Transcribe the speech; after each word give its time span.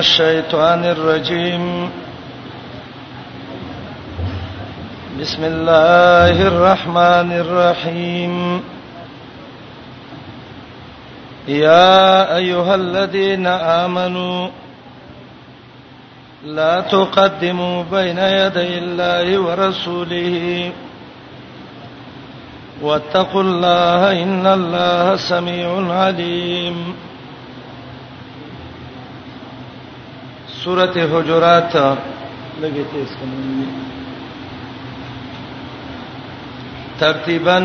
الشيطان 0.00 0.84
الرجيم 0.84 1.64
بسم 5.20 5.42
الله 5.44 6.36
الرحمن 6.50 7.32
الرحيم 7.44 8.34
يا 11.48 12.00
ايها 12.36 12.74
الذين 12.74 13.46
امنوا 13.84 14.48
لا 16.44 16.80
تقدموا 16.80 17.82
بين 17.90 18.18
يدي 18.18 18.78
الله 18.78 19.26
ورسوله 19.40 20.72
واتقوا 22.82 23.42
الله 23.42 24.22
ان 24.22 24.46
الله 24.46 25.16
سميع 25.16 25.92
عليم 26.00 26.94
سورۃ 30.62 30.94
حجرات 31.12 31.72
لګی 32.60 32.84
تیز 32.92 33.10
کومي 33.18 33.68
ترتیبا 37.00 37.56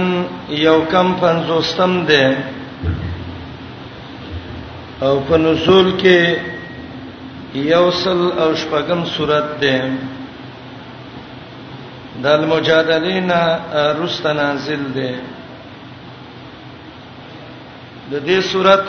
یو 0.65 0.77
کم 0.91 1.07
پنځوستم 1.21 1.91
ده 2.09 2.25
او 5.05 5.13
په 5.29 5.35
نزول 5.43 5.87
کې 6.03 6.19
یو 7.73 7.85
سل 8.03 8.19
او 8.41 8.49
شپږم 8.61 9.01
سورۃ 9.15 9.47
ده 9.63 9.77
د 12.23 12.25
المجادلینا 12.37 13.41
رست 14.01 14.25
نازل 14.41 14.83
ده 14.99 15.09
د 18.11 18.13
دې 18.25 18.39
سورۃ 18.51 18.87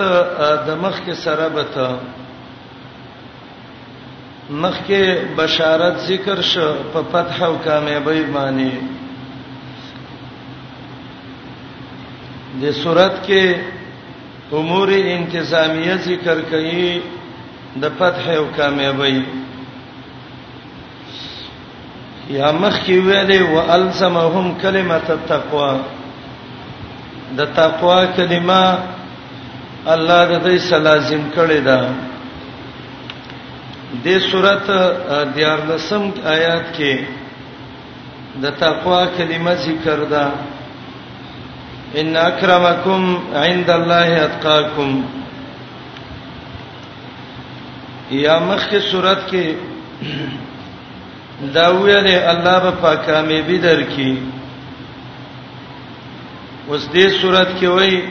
د 0.68 0.70
مخ 0.84 0.96
کې 1.06 1.14
سره 1.24 1.46
به 1.56 1.64
ته 1.78 1.88
مخکې 4.50 5.18
بشارت 5.36 5.96
ذکر 6.08 6.40
شو 6.52 6.72
په 6.92 7.00
فتح 7.10 7.42
او 7.44 7.56
کامیابی 7.64 8.22
باندې 8.34 8.70
د 12.62 12.72
صورت 12.82 13.26
کې 13.26 14.54
امور 14.60 14.88
انتظامیه 14.98 15.96
ذکر 16.06 16.38
کړي 16.50 17.00
د 17.82 17.98
فتح 17.98 18.26
او 18.36 18.46
کامیابی 18.56 19.20
یا 22.38 22.50
مخکې 22.52 22.94
ویلې 23.00 23.40
والزمهم 23.52 24.54
کلمه 24.62 24.94
التقوا 25.08 25.76
د 27.36 27.44
تقوا 27.54 28.04
کلمه 28.16 28.78
الله 29.86 30.26
د 30.38 30.42
دې 30.42 30.58
سلازم 30.58 31.22
کړي 31.36 31.60
ده 31.64 32.14
د 34.04 34.18
صورت 34.30 34.70
دیار 35.34 35.58
لسم 35.68 36.08
آیات 36.34 36.72
کې 36.76 37.06
د 38.42 38.50
تقوا 38.60 39.04
کلمه 39.16 39.52
ذکر 39.66 40.00
ده 40.12 40.24
ان 42.02 42.16
اکرمکم 42.22 43.04
عند 43.42 43.70
الله 43.74 44.16
اتقاکم 44.24 44.90
یا 48.22 48.38
مخکې 48.48 48.78
صورت 48.90 49.22
کې 49.30 49.54
دا 51.58 51.68
ویله 51.78 52.16
الله 52.32 52.58
په 52.66 52.70
پاکامه 52.86 53.38
به 53.42 53.58
درکې 53.58 54.16
اوس 56.68 56.88
دې 56.94 57.08
صورت 57.20 57.48
کې 57.60 57.66
وایي 57.66 58.02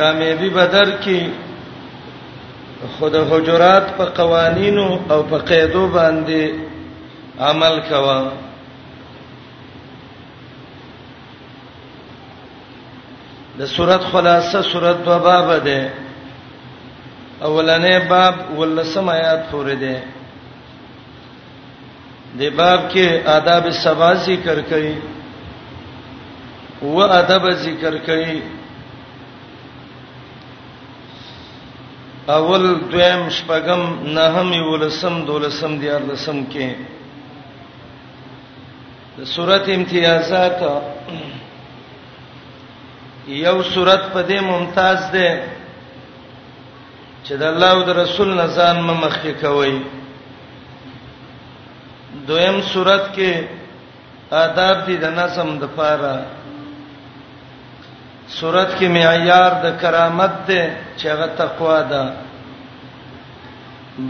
کامیابی 0.00 0.50
بدر 0.58 0.96
کې 1.00 1.41
خود 2.98 3.16
حجرات 3.16 3.86
په 3.96 4.04
قوانینو 4.04 5.00
او 5.12 5.22
په 5.22 5.38
قیدو 5.38 5.86
باندې 5.94 6.42
عمل 7.48 7.80
کوا 7.88 8.20
د 13.58 13.66
سورۃ 13.74 14.02
خلاصه 14.12 14.62
سورۃ 14.62 14.98
په 15.04 15.18
باب 15.26 15.64
ده 15.64 15.82
اولنې 17.46 18.08
باب 18.10 18.34
ولسم 18.58 19.08
آیات 19.08 19.42
پورې 19.52 19.74
ده 19.82 19.96
د 22.40 22.42
باب 22.58 22.80
کې 22.92 23.26
آداب 23.36 23.64
سبا 23.84 24.10
ذکر 24.26 24.58
کړي 24.70 24.96
و 26.82 26.98
ادب 27.20 27.50
ذکر 27.66 27.94
کړي 28.06 28.36
اول 32.30 32.74
دویم 32.90 33.28
شپغم 33.28 33.82
نهم 34.14 34.52
ولسم 34.72 35.14
دولسم 35.26 35.78
دیار 35.78 36.00
لسم 36.10 36.44
کې 36.52 36.74
د 39.16 39.24
صورت 39.26 39.68
امتیازات 39.68 40.58
یو 43.26 43.56
صورت 43.62 44.12
په 44.12 44.22
دې 44.28 44.40
ممتاز 44.42 45.10
ده 45.12 45.42
چې 47.24 47.32
د 47.36 47.42
الله 47.42 47.70
او 47.70 47.82
د 47.82 47.90
رسول 47.98 48.28
نزان 48.34 48.80
مخکې 48.82 49.32
کوي 49.40 49.82
دویم 52.26 52.60
صورت 52.72 53.02
کې 53.14 53.46
آداب 54.30 54.86
دي 54.86 54.96
د 54.96 55.04
نظم 55.10 55.58
د 55.58 55.64
پاره 55.76 56.26
صورت 58.40 58.68
کې 58.78 58.88
معیار 58.96 59.52
د 59.64 59.66
کرامت 59.80 60.34
ده 60.48 60.62
چې 60.98 61.06
هغه 61.12 61.26
تقوا 61.40 61.80
ده 61.92 62.02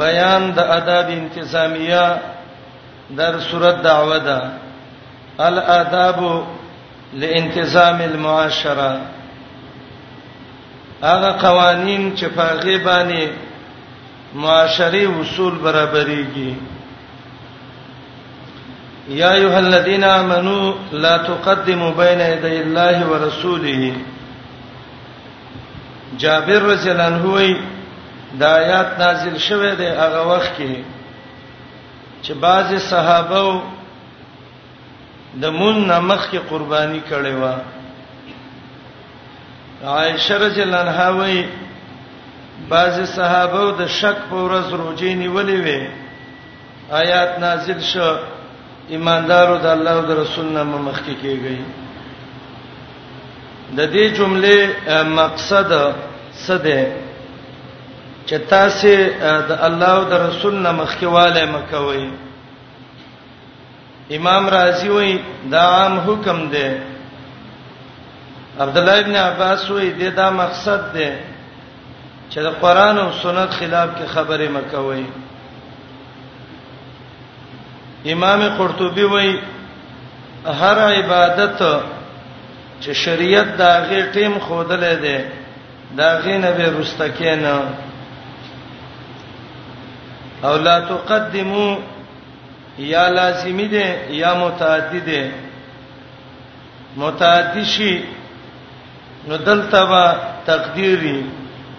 بیان 0.03 0.43
د 0.57 0.59
آداب 0.79 1.09
انتظامیه 1.21 2.07
در 3.19 3.41
صورت 3.51 3.83
دعوه 3.85 4.19
ده 4.19 4.41
الاداب 5.47 6.21
لانتظام 7.15 8.01
المعاشره 8.01 9.01
هغه 11.03 11.31
قوانین 11.47 12.15
چې 12.17 12.25
په 12.25 12.45
غیبانه 12.67 13.27
معاشري 14.35 15.05
اصول 15.21 15.55
برابرېږي 15.65 16.55
یا 19.09 19.31
ایها 19.33 19.57
الذین 19.59 20.05
آمنو 20.05 20.73
لا 20.93 21.17
تقدموا 21.19 21.91
بین 21.91 22.21
یدی 22.21 22.57
الله 22.57 23.05
ورسوله 23.07 23.93
جابر 26.19 26.53
رضی 26.63 26.91
الله 26.91 27.05
عنه 27.07 27.23
وی 27.23 27.57
دا 28.41 28.47
آیات 28.55 28.99
نازل 28.99 29.39
شوه 29.39 29.75
دی 29.75 29.87
هغه 29.87 30.19
وخت 30.19 30.59
کې 30.59 30.75
چې 32.23 32.31
بعضی 32.33 32.79
صحابه 32.79 33.63
د 35.43 35.47
مون 35.47 35.85
نمخ 35.91 36.31
کې 36.31 36.37
قرباني 36.51 37.03
کړي 37.11 37.35
و 37.43 37.53
عائشه 39.87 40.35
رضی 40.39 40.63
الله 40.63 40.77
عنها 40.79 41.11
وی 41.13 41.49
بعضی 42.69 43.07
صحابه 43.07 43.85
د 43.85 43.89
شک 43.89 44.17
په 44.31 44.37
ورځ 44.37 44.73
روزي 44.73 45.15
نیولې 45.15 45.61
وي 45.67 45.89
آیات 46.91 47.39
نازل 47.39 47.81
شوه 47.81 48.19
ایماندارو 48.91 49.57
د 49.65 49.67
الله 49.75 49.91
او 49.99 50.03
د 50.11 50.11
رسول 50.23 50.47
نامه 50.59 50.79
مخکې 50.89 51.15
کیږي 51.23 51.59
د 53.79 53.81
دې 53.95 54.07
جمله 54.19 54.57
مقصد 55.21 55.71
څه 56.45 56.57
دی 56.67 56.83
چې 58.29 58.37
تاسو 58.51 58.95
د 59.51 59.53
الله 59.67 59.89
او 59.99 60.05
د 60.13 60.15
رسول 60.29 60.55
نامه 60.55 60.83
مخکېواله 60.83 61.43
مکوئ 61.55 62.05
امام 64.17 64.45
رازی 64.57 64.89
وای 64.97 65.13
دا 65.53 65.63
عام 65.77 65.95
حکم 66.07 66.39
دی 66.55 66.69
عبد 68.63 68.77
الله 68.81 68.97
ابن 69.03 69.15
عباس 69.29 69.61
وای 69.73 70.11
دا 70.19 70.31
مقصد 70.31 70.81
دی 70.95 71.11
چې 72.31 72.39
د 72.47 72.49
قران 72.63 72.99
او 73.05 73.11
سنت 73.23 73.51
خلاف 73.59 73.89
کې 73.99 74.07
خبره 74.15 74.49
مکوئ 74.57 75.05
امام 78.07 78.49
قرطبي 78.59 79.05
وایي 79.05 79.39
هر 80.47 80.79
عبادت 80.79 81.63
چې 82.81 82.91
شریعت 83.05 83.47
دا 83.59 83.79
غي 83.91 84.03
ټیم 84.13 84.39
خودلې 84.49 84.95
ده 85.07 85.19
دا 85.97 86.09
غي 86.25 86.37
نه 86.39 86.51
به 86.51 86.67
رستکین 86.81 87.45
او 90.45 90.55
لا 90.57 90.77
تقدمو 90.81 91.69
یا 92.79 93.09
لازمی 93.09 93.69
ده 93.69 94.11
یا 94.21 94.35
متعدی 94.35 95.01
ده 95.01 95.31
متعدی 96.97 97.65
شي 97.65 98.05
نو 99.29 99.37
دلته 99.37 99.85
با 99.85 100.17
تقدیری 100.47 101.25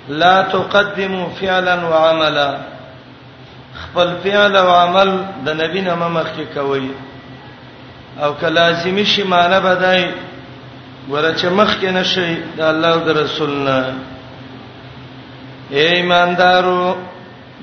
لا 0.07 0.41
تقدمو 0.43 1.29
فعلا 1.39 1.75
وعملا 1.87 2.72
خپل 3.93 4.13
فعل 4.23 4.55
او 4.61 4.69
عمل 4.83 5.09
د 5.45 5.53
نبی 5.61 5.81
نامه 5.87 6.07
مخکې 6.17 6.45
کوي 6.55 6.87
او 8.23 8.29
کلازمی 8.43 9.03
شي 9.11 9.23
معنی 9.33 9.59
بدای 9.65 10.01
ورته 11.09 11.35
چې 11.37 11.45
مخکې 11.59 11.89
نشي 11.97 12.29
د 12.57 12.61
الله 12.71 12.89
او 12.93 12.99
د 13.07 13.17
رسولنا 13.23 13.75
اے 15.75 15.83
ایماندارو 15.97 16.95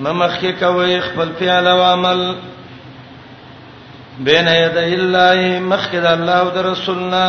ممخکې 0.01 0.51
کوي 0.61 1.01
خپل 1.09 1.29
فعل 1.39 1.67
او 1.73 1.83
عمل 1.89 2.21
بین 4.31 4.49
یدی 4.49 4.95
الله 5.01 5.41
مخکې 5.73 5.99
د 6.07 6.07
الله 6.15 6.37
او 6.45 6.51
د 6.61 6.67
رسولنا 6.73 7.27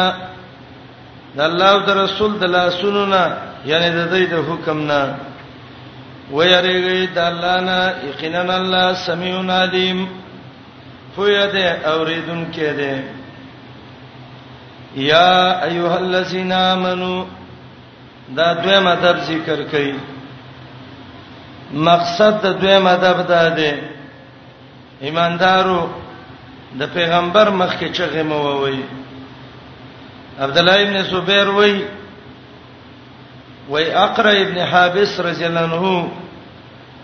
د 1.35 1.41
الله 1.49 1.65
او 1.73 1.79
د 1.89 1.99
رسول 2.03 2.39
د 2.39 2.43
لاسونو 2.59 3.05
نه 3.17 3.25
یعنی 3.65 3.89
د 3.89 4.13
دې 4.13 4.29
د 4.35 4.49
حکم 4.49 4.79
نه 4.93 5.01
و 6.31 6.39
یریږي 6.53 7.07
د 7.15 7.17
الله 7.29 7.57
نه 7.69 7.79
یقینا 8.09 8.41
الله 8.59 8.85
سمیع 9.07 9.37
علیم 9.61 9.99
پویا 11.15 11.45
دې 11.51 11.85
اوریدونکې 11.91 12.69
دې 12.79 12.95
یا 14.95 15.61
ایها 15.67 15.95
الذین 15.97 16.51
آمنو 16.51 17.15
دا 18.35 18.47
دوی 18.63 18.79
مدب 18.87 19.17
ذکر 19.31 19.59
کړي 19.71 19.91
مقصد 21.87 22.33
د 22.43 22.59
دوی 22.61 22.77
مدب 22.87 23.27
دا 23.27 23.43
دی 23.57 23.71
ایماندارو 25.05 25.81
د 26.79 26.81
پیغمبر 26.93 27.49
مخ 27.59 27.71
کې 27.79 27.85
چغه 27.97 28.23
مو 28.23 28.37
ووي 28.47 28.81
عبد 30.39 30.57
الله 30.57 30.81
ابن 30.83 31.01
زبیر 31.11 31.47
وای 31.49 31.75
وای 33.69 33.91
اقرا 34.05 34.29
ابن 34.31 34.57
حابس 34.71 35.19
رضی 35.19 35.45
الله 35.45 35.63
عنه 35.63 36.11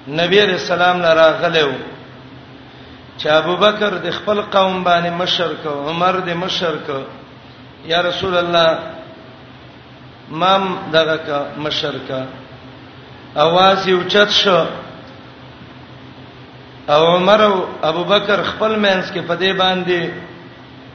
نبی 0.07 0.39
رسول 0.41 0.81
الله 0.81 1.01
نه 1.07 1.13
راغلو 1.13 1.71
چې 3.19 3.27
ابوبکر 3.27 3.93
د 4.05 4.11
خپل 4.11 4.41
قوم 4.41 4.83
باندې 4.83 5.09
مشرک 5.19 5.65
عمر 5.87 6.15
د 6.25 6.29
مشرک 6.43 6.89
یا 7.85 8.01
رسول 8.01 8.37
الله 8.37 8.77
مام 10.31 10.77
دغه 10.91 11.17
کا 11.27 11.39
مشرک 11.57 12.11
اواز 13.35 13.87
یو 13.87 13.99
چت 14.09 14.29
شو 14.31 14.63
او 16.87 17.01
عمر 17.15 17.41
او 17.41 17.65
ابوبکر 17.83 18.43
خپل 18.43 18.75
مینس 18.75 19.11
کې 19.11 19.19
پدې 19.29 19.51
باندې 19.57 20.09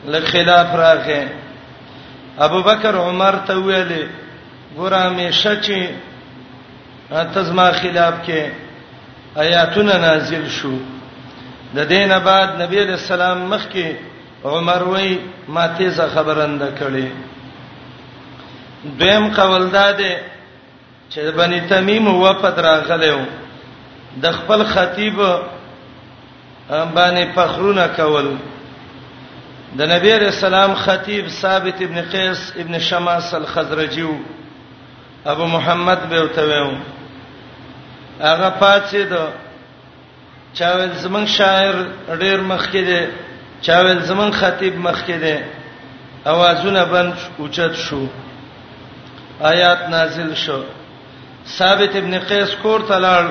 له 0.07 0.21
خلاف 0.33 0.75
راغې 0.75 1.27
ابوبکر 2.49 2.95
عمر 2.97 3.35
ته 3.47 3.55
ویلې 3.55 4.07
ګوره 4.77 5.17
مې 5.17 5.33
شچې 5.33 5.83
تزما 7.35 7.73
خلاف 7.83 8.15
کې 8.27 8.62
آیاتونه 9.35 9.95
نازل 9.99 10.49
شو 10.49 10.77
د 11.75 11.79
دینه 11.89 12.19
بعد 12.19 12.63
نبی 12.63 12.81
رسول 12.85 13.21
الله 13.21 13.47
مخ 13.53 13.63
کې 13.73 13.87
عمر 14.45 14.83
وای 14.89 15.19
ما 15.49 15.67
تیزه 15.79 16.07
خبرنده 16.15 16.69
کړي 16.79 17.07
دویم 19.01 19.29
قول 19.35 19.67
داده 19.69 20.15
چې 21.11 21.19
بنی 21.37 21.61
تمیم 21.73 22.09
وفد 22.09 22.59
راغلو 22.69 23.19
د 24.23 24.31
خپل 24.39 24.63
خطیب 24.75 25.17
باندې 26.95 27.25
فخرونه 27.35 27.87
کول 27.97 28.33
د 29.79 29.83
نبی 29.97 30.13
رسول 30.13 30.55
الله 30.55 30.75
خطیب 30.75 31.29
ثابت 31.43 31.83
ابن 31.83 32.03
قیس 32.13 32.51
ابن 32.65 32.79
شماس 32.79 33.35
الخزرجیو 33.35 34.13
ابو 35.27 35.47
محمد 35.47 36.09
به 36.11 36.21
وتویو 36.23 36.71
هغه 38.23 38.49
پاتې 38.61 38.97
دو 39.11 39.27
چاول 40.59 40.91
زمون 41.05 41.27
شاعر 41.27 41.75
ډیر 42.21 42.41
مخکې 42.41 42.83
دی 42.89 43.09
چاول 43.69 44.03
زمون 44.11 44.31
خطیب 44.33 44.75
مخکې 44.89 45.17
دی 45.25 45.37
اوازونه 46.33 46.85
بند 46.93 47.15
اوچت 47.39 47.73
شو 47.85 48.05
آیات 49.51 49.89
نازل 49.95 50.35
شو 50.45 50.61
ثابت 51.57 51.97
ابن 52.03 52.19
قیس 52.29 52.55
کور 52.63 52.81
ته 52.91 52.99
لاړ 52.99 53.25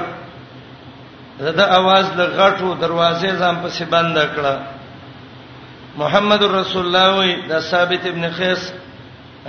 زده 1.44 1.66
आवाज 1.76 2.06
د 2.18 2.22
غټو 2.40 2.74
دروازې 2.82 3.30
ځم 3.40 3.56
پسې 3.64 3.84
بند 3.92 4.18
کړه 4.18 4.58
محمد 6.02 6.44
رسول 6.56 6.86
الله 6.86 7.16
وی 7.20 7.36
د 7.54 7.60
ثابت 7.70 8.06
ابن 8.12 8.30
قیس 8.42 8.72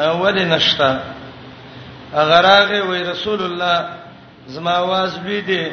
اول 0.06 0.38
نشتا 0.54 0.92
اغراغه 2.14 2.78
وی 2.90 3.02
رسول 3.10 3.42
الله 3.46 4.01
زما 4.50 4.70
आवाज 4.70 5.10
لوي 5.24 5.40
دي 5.40 5.64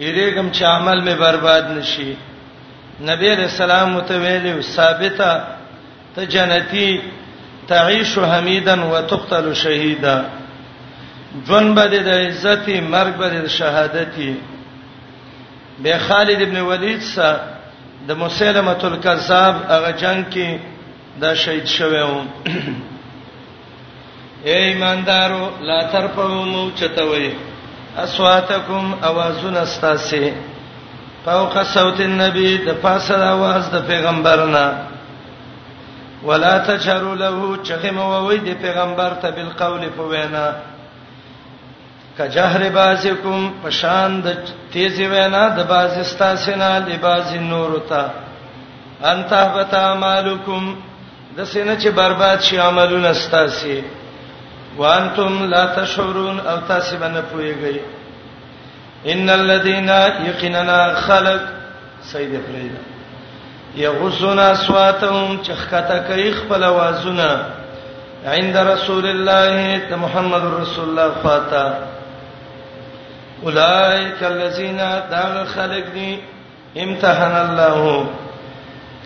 یریګم 0.00 0.48
چې 0.50 0.64
عمل 0.64 1.00
می 1.00 1.14
برباد 1.20 1.64
نشي 1.78 2.12
نبی 3.04 3.28
رسول 3.30 3.70
الله 3.70 3.84
متویل 3.84 4.62
ثابته 4.62 5.42
ته 6.16 6.24
جنتی 6.26 7.02
تعيش 7.68 8.18
حمیدا 8.18 8.74
وتقتل 8.92 9.52
شهیدا 9.54 10.24
ژوند 11.46 11.74
به 11.74 11.84
د 11.98 12.08
عزت 12.08 12.68
مرګ 12.68 13.14
به 13.20 13.28
د 13.28 13.46
شهادتي 13.46 14.36
به 15.82 15.98
خالد 15.98 16.40
ابن 16.42 16.56
ولید 16.60 17.00
سره 17.02 17.40
د 18.08 18.12
مسلمه 18.12 18.80
الکذاب 18.84 19.54
هغه 19.70 19.90
جنگ 19.92 20.24
کې 20.30 20.58
دا 21.20 21.34
شهید 21.34 21.66
شوی 21.66 22.00
و 22.02 22.18
اے 24.44 24.56
ایماندارو 24.64 25.50
لا 25.60 25.80
ترپو 25.92 26.28
مو 26.28 26.70
چتوي 26.76 27.47
اصواتکم 28.04 28.86
اوازنا 29.08 29.60
استاسه 29.68 30.22
فوق 31.26 31.54
صوت 31.74 31.98
النبي 32.10 32.50
د 32.66 32.70
پاسه 32.84 33.14
د 33.18 33.24
आवाज 33.36 33.64
د 33.74 33.86
پیغمبرنا 33.90 34.64
ولا 36.28 36.56
تجهروا 36.68 37.14
له 37.22 37.30
چغم 37.66 37.98
ووی 38.12 38.38
د 38.46 38.60
پیغمبر 38.62 39.10
ته 39.22 39.28
بالقول 39.36 39.82
فوینا 39.96 40.46
کجهر 42.18 42.62
بازکم 42.78 43.40
پشان 43.64 44.10
د 44.24 44.26
تیز 44.72 44.96
وینا 45.12 45.44
د 45.58 45.66
باز 45.72 45.92
استاسنا 46.06 46.70
لباز 46.88 47.28
نور 47.52 47.72
تا 47.90 48.02
انت 49.12 49.30
بتا 49.54 49.84
مالکم 50.04 50.64
د 51.36 51.38
سینه 51.52 51.74
چې 51.82 51.88
برباد 52.00 52.38
شي 52.46 52.56
عملونه 52.58 53.08
استاسي 53.08 53.78
وانتم 54.76 55.44
لا 55.44 55.66
تشعرون 55.76 56.40
او 56.40 56.58
تاسو 56.68 56.96
باندې 56.96 57.20
پويږئ 57.32 57.80
ان 59.06 59.30
الذين 59.30 59.88
يقيننا 60.28 61.00
خلق 61.00 61.40
سيد 62.12 62.40
فريد 62.46 62.72
يغصون 63.76 64.38
اصواتهم 64.38 65.38
چخکته 65.42 65.98
کوي 65.98 66.32
خپل 66.32 66.64
आवाजونه 66.64 67.44
عند 68.26 68.56
رسول 68.56 69.06
الله 69.06 69.78
ته 69.90 69.96
محمد 69.96 70.44
رسول 70.60 70.88
الله 70.88 71.10
فاتا 71.24 71.78
اولئك 73.46 74.22
الذين 74.22 74.76
داغ 75.10 75.44
خلق 75.46 75.84
دي 75.94 76.18
امتحن 76.78 77.36
الله 77.36 78.08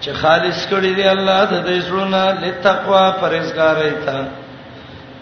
چې 0.02 0.10
خالص 0.12 0.66
کړی 0.70 0.94
دی 0.96 1.08
الله 1.08 1.44
د 1.44 1.64
دې 1.66 1.84
زړه 1.88 2.08
نه 2.10 2.32
لتقوا 2.42 3.12
پرهیزګارۍ 3.20 4.04
ته 4.06 4.24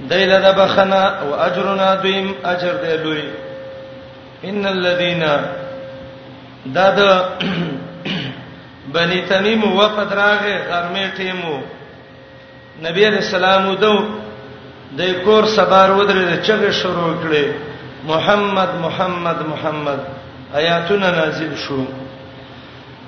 دایله 0.09 0.39
د 0.47 0.49
بخنه 0.59 1.03
او 1.23 1.29
اجرنا 1.47 1.95
دویم 2.03 2.29
اجر 2.45 2.75
دی 2.85 2.97
لوی 3.05 3.29
ان 4.45 4.67
الذين 4.67 5.21
دا 6.75 6.89
د 6.97 7.01
بنی 8.93 9.21
تمیم 9.31 9.63
وفد 9.77 10.13
راغه 10.13 10.55
غرمه 10.69 11.09
ټیمو 11.17 11.57
نبی 12.83 13.07
علیہ 13.07 13.19
السلام 13.25 13.75
دو 13.81 13.95
د 14.99 15.13
کور 15.25 15.45
سبار 15.57 15.91
ودرې 15.91 16.47
چغه 16.47 16.71
شروع 16.71 17.15
کړي 17.23 17.47
محمد 18.05 18.69
محمد 18.83 19.43
محمد 19.49 19.99
آیاتونه 20.55 21.11
نازل 21.11 21.53
شو 21.57 21.85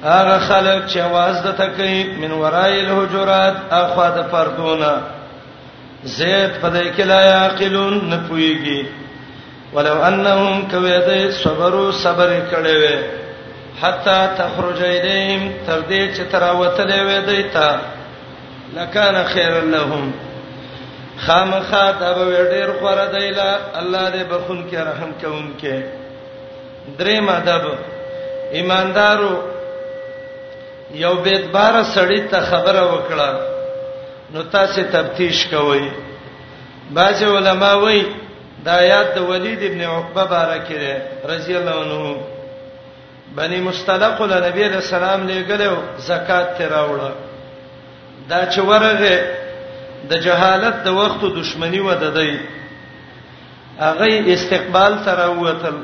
هغه 0.05 0.39
خلک 0.39 0.85
چې 0.87 0.99
आवाज 1.01 1.43
د 1.47 1.57
تکي 1.57 2.13
من 2.21 2.33
ورای 2.33 2.81
الحجرات 2.87 3.57
اخوا 3.73 4.09
د 4.17 4.23
پردونه 4.31 4.97
زید 6.05 6.51
پدې 6.63 6.91
کې 6.97 7.03
لا 7.05 7.19
عاقلون 7.23 8.11
نه 8.11 8.17
پويږي 8.29 8.87
ولو 9.75 10.03
انهم 10.03 10.69
کویدې 10.71 11.31
صبرو 11.43 11.93
صبر 12.03 12.33
کړي 12.51 12.77
وي 12.81 12.97
حتا 13.83 14.17
تخرج 14.39 14.83
الیهم 14.83 15.53
تر 15.67 15.81
دې 15.91 16.15
چې 16.17 16.23
تراوته 16.33 16.85
دی 16.85 17.01
وې 17.07 17.29
دیتا 17.29 17.77
لکان 18.75 19.17
خیر 19.35 19.61
لهم 19.77 20.11
خامخا 21.27 21.85
دا 22.01 22.13
به 22.19 22.27
ډېر 22.51 22.69
خوره 22.81 23.07
دیلا 23.19 23.57
الله 23.79 24.11
دې 24.11 24.33
بخون 24.35 24.65
کې 24.71 24.75
رحم 24.77 25.11
کوونکې 25.21 25.83
درې 26.99 27.21
مدب 27.21 27.63
ایماندارو 28.59 29.35
یو 31.05 31.15
بیت 31.15 31.45
بار 31.51 31.83
سړی 31.95 32.21
ته 32.31 32.41
خبره 32.51 32.87
وکړه 32.93 33.53
نو 34.33 34.43
تاسو 34.53 34.83
تفتیش 34.93 35.47
کوئ 35.51 35.83
بعض 36.97 37.23
علما 37.23 37.73
وایي 37.85 38.03
دا 38.65 38.73
آیات 38.73 39.15
د 39.15 39.19
ولید 39.29 39.63
ابن 39.69 39.81
عقبه 39.81 40.25
بارکره 40.25 41.03
رضی 41.33 41.55
الله 41.57 41.75
عنه 41.85 42.17
بني 43.37 43.61
مستلق 43.69 44.23
له 44.23 44.39
نبی 44.49 44.65
رسول 44.79 45.03
الله 45.05 45.25
لګلو 45.29 45.77
زکات 46.09 46.59
ته 46.59 46.69
راوړه 46.73 47.11
دا 48.29 48.41
چې 48.53 48.59
ورغه 48.59 49.21
د 50.11 50.21
جهالت 50.27 50.85
د 50.85 50.89
وختو 51.03 51.35
دشمنی 51.41 51.81
و 51.81 51.95
ددی 51.95 52.37
هغه 53.81 54.35
استقبال 54.35 54.99
تر 55.05 55.25
وتل 55.41 55.75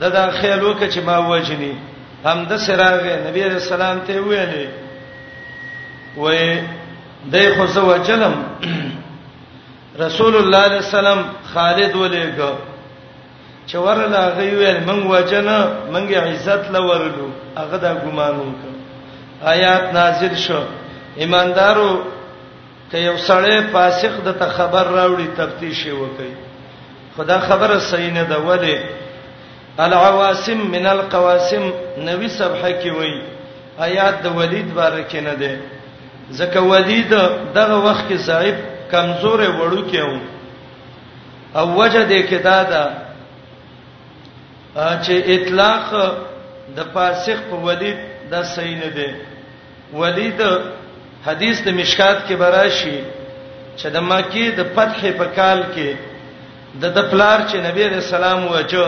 د 0.00 0.04
دا 0.04 0.30
خیالو 0.40 0.74
کې 0.80 0.94
چې 0.94 0.98
ما 1.06 1.18
وجنی 1.18 1.74
هم 2.26 2.44
د 2.52 2.56
سراغه 2.68 3.16
نبی 3.28 3.44
رسول 3.44 3.82
الله 3.82 4.04
ته 4.06 4.20
ویلې 4.22 4.68
وې 6.16 6.80
دای 7.30 7.54
خو 7.56 7.66
سو 7.66 7.98
چلم 8.08 8.34
رسول 9.98 10.34
الله 10.36 10.40
صلی 10.68 10.74
الله 10.74 10.78
علیه 10.78 10.78
وسلم 10.78 11.20
خالد 11.54 11.94
ولیکو 11.96 12.50
چې 13.66 13.74
ورلا 13.74 14.28
غویل 14.30 14.80
من 14.86 15.00
وجنا 15.06 15.68
منګه 15.92 16.16
عزت 16.20 16.70
لورلو 16.70 17.28
هغه 17.56 17.76
دا 17.76 17.94
ګمان 18.04 18.34
وکړ 18.40 18.70
آیات 19.44 19.92
نازل 19.94 20.34
شو 20.36 20.60
ایماندارو 21.16 21.98
ته 22.90 22.98
یو 22.98 23.16
سړی 23.18 23.60
فاسق 23.72 24.20
د 24.24 24.32
ته 24.38 24.48
خبر 24.48 24.84
راوړي 24.86 25.26
تفتیش 25.36 25.86
وکړي 25.86 26.32
خدا 27.16 27.40
خبره 27.40 27.78
صحیح 27.78 28.12
نه 28.12 28.22
ده 28.22 28.38
ولی 28.38 28.76
العواسم 29.78 30.58
من 30.74 30.86
القواسم 30.86 31.70
نبی 31.98 32.28
صبح 32.28 32.62
کې 32.80 32.86
وایي 32.86 33.22
آیات 33.78 34.22
د 34.22 34.26
ولید 34.36 34.74
بارک 34.74 35.14
نه 35.14 35.34
ده 35.34 35.56
ځکه 36.38 36.58
ولید 36.72 37.12
دغه 37.58 37.76
وخت 37.86 38.04
کې 38.08 38.18
صاحب 38.28 38.56
کمزورې 38.92 39.48
وړو 39.58 39.82
کې 39.90 40.02
و 40.10 40.12
او 41.58 41.66
وجه 41.80 42.02
دې 42.10 42.20
کې 42.28 42.38
دا 42.48 42.58
ده 42.72 42.84
چې 45.04 45.14
اطلاق 45.34 45.86
د 46.76 46.78
فاسق 46.94 47.38
په 47.50 47.56
ولید 47.66 47.98
دا 48.32 48.40
صحیح 48.54 48.76
نه 48.84 48.90
دی 48.96 49.08
ولید 50.02 50.40
حدیث 51.26 51.56
د 51.66 51.68
مشکات 51.80 52.18
کې 52.28 52.34
براشي 52.44 52.96
چې 53.78 53.86
د 53.94 53.96
مکی 54.10 54.46
د 54.50 54.60
فتح 54.76 55.00
په 55.20 55.26
کال 55.38 55.58
کې 55.74 55.90
د 56.80 56.82
د 56.96 56.98
پلار 57.10 57.38
چې 57.50 57.56
نبی 57.68 57.82
رسول 57.96 58.14
الله 58.24 58.42
وجه 58.56 58.86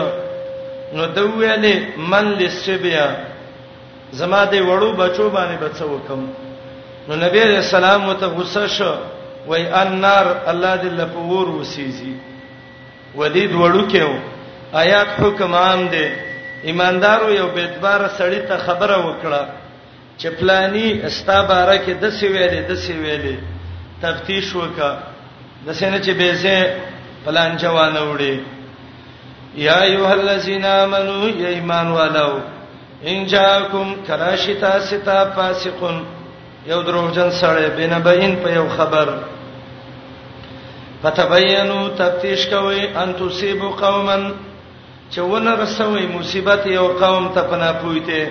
نو 0.95 1.03
د 1.17 1.19
ویلې 1.37 1.75
من 2.11 2.25
لسبیا 2.41 3.07
زما 4.19 4.41
د 4.51 4.53
وړو 4.67 4.89
بچو 5.01 5.25
باندې 5.35 5.55
بچو 5.63 5.85
وکم 5.93 6.21
با 6.27 6.31
نو 7.09 7.15
نبی 7.15 7.41
علیہ 7.41 7.57
السلام 7.63 8.05
ته 8.13 8.25
غصه 8.37 8.67
شو 8.75 8.93
وای 9.49 9.65
النار 9.79 10.29
الله 10.51 10.75
دې 10.75 10.89
لپور 11.01 11.49
وسیږي 11.49 12.13
ودید 13.19 13.51
وړو 13.51 13.91
کېو 13.91 14.15
آیات 14.83 15.11
حکم 15.19 15.53
عام 15.63 15.83
دي 15.91 16.07
ایماندارو 16.71 17.27
یو 17.33 17.47
بیتبار 17.57 18.05
سړی 18.17 18.47
ته 18.51 18.57
خبره 18.69 18.97
وکړه 19.05 19.47
چې 20.17 20.27
پلانی 20.39 20.87
استاباره 21.11 21.77
کې 21.77 21.91
د 22.05 22.09
سی 22.19 22.27
ویلې 22.27 22.61
د 22.73 22.81
سی 22.87 22.93
ویلې 22.93 23.35
تفتیش 24.07 24.49
وکړه 24.55 24.93
د 25.65 25.69
سینې 25.73 25.99
چې 25.99 26.11
بیزه 26.11 26.75
پلان 27.27 27.55
جوانه 27.65 28.03
وړي 28.13 28.39
یا 29.67 29.79
ایه 29.83 30.11
الذین 30.17 30.65
آمنو 30.73 31.29
یا 31.43 31.49
ایمان 31.61 31.91
والو 31.99 32.27
ان 33.11 33.25
جاءکم 33.31 33.93
کراشتا 34.07 34.77
ستا 34.89 35.23
فاسقون 35.35 36.03
یو 36.71 36.79
دروغجن 36.87 37.29
سره 37.41 37.63
بنبین 37.77 38.33
په 38.43 38.49
یو 38.59 38.67
خبر 38.77 39.07
فتبینوا 41.03 41.81
تفتیش 41.99 42.43
کوي 42.53 42.83
ان 43.01 43.09
تصيبوا 43.19 43.69
قوما 43.81 44.17
چې 45.11 45.17
ونه 45.31 45.53
رسوي 45.63 46.05
مصیبت 46.07 46.65
یو 46.67 46.87
قوم 47.03 47.25
ته 47.33 47.41
پنا 47.49 47.71
پويته 47.81 48.21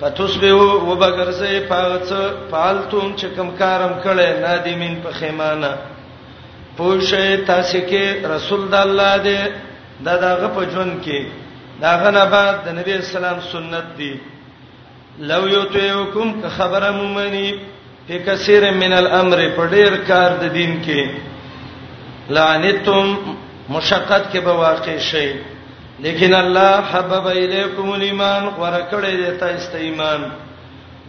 فتصبحوا 0.00 0.72
وبغرزه 0.90 1.52
پاغت 1.70 2.10
فالتم 2.50 3.06
چې 3.18 3.26
کوم 3.36 3.48
کارم 3.60 3.92
کړي 4.04 4.30
نادمین 4.46 4.94
په 5.02 5.10
خیمانه 5.18 5.72
پوښه 6.78 7.44
تاسو 7.46 7.78
کې 7.90 8.04
رسول 8.34 8.68
د 8.70 8.74
الله 8.74 9.12
دې 9.26 9.50
دا 10.04 10.14
دغه 10.24 10.48
په 10.48 10.64
جون 10.72 10.96
کې 11.04 11.20
داغه 11.80 12.10
نه 12.10 12.24
بعد 12.24 12.64
د 12.66 12.78
نبی 12.78 12.92
اسلام 12.92 13.40
سنت 13.52 13.88
دی 13.96 14.12
لو 15.20 15.48
یتیکم 15.48 16.32
که 16.40 16.48
خبره 16.48 16.90
مومنی 16.90 17.54
په 18.08 18.18
کثیر 18.18 18.70
من 18.72 18.92
الامر 18.92 19.38
په 19.56 19.64
ډیر 19.70 19.92
کار 20.06 20.30
د 20.40 20.44
دین 20.54 20.74
کې 20.84 21.08
لعنتم 22.36 23.14
مشقت 23.68 24.28
کې 24.32 24.38
به 24.44 24.52
واقع 24.52 24.96
شي 25.10 25.30
لیکن 26.04 26.34
الله 26.34 26.74
حبب 26.92 27.26
الیکم 27.28 27.90
الایمان 27.92 28.44
ورکړی 28.46 29.14
دې 29.22 29.40
تاسو 29.40 29.72
ته 29.72 29.78
ایمان 29.86 30.20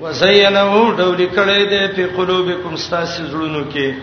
وزینه 0.02 0.96
ډول 0.98 1.30
کړی 1.36 1.72
دې 1.72 1.96
په 1.98 2.08
قلوبکم 2.18 2.76
تاسو 2.92 3.24
زړونو 3.26 3.62
کې 3.74 3.94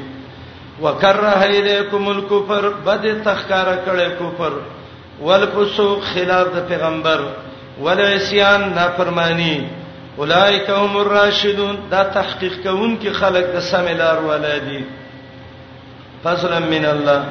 وکره 0.82 1.42
الیکم 1.48 2.06
الکفر 2.08 2.68
بد 2.86 3.08
تخکار 3.24 3.72
کړی 3.86 4.10
کفر 4.20 4.52
والفسوق 5.22 6.02
خلاف 6.12 6.46
د 6.56 6.62
پیغمبر 6.68 7.20
ولعصيان 7.88 8.72
نافرمانی 8.76 9.58
اولایک 10.18 10.68
هم 10.68 10.96
الراشدون 10.96 11.76
دا 11.90 12.02
تحقیق 12.04 12.54
کوونکې 12.62 13.12
خلک 13.12 13.44
د 13.54 13.60
سمیلار 13.70 14.22
ولادي 14.28 14.78
فضلا 16.24 16.58
من 16.72 16.84
الله 16.84 17.24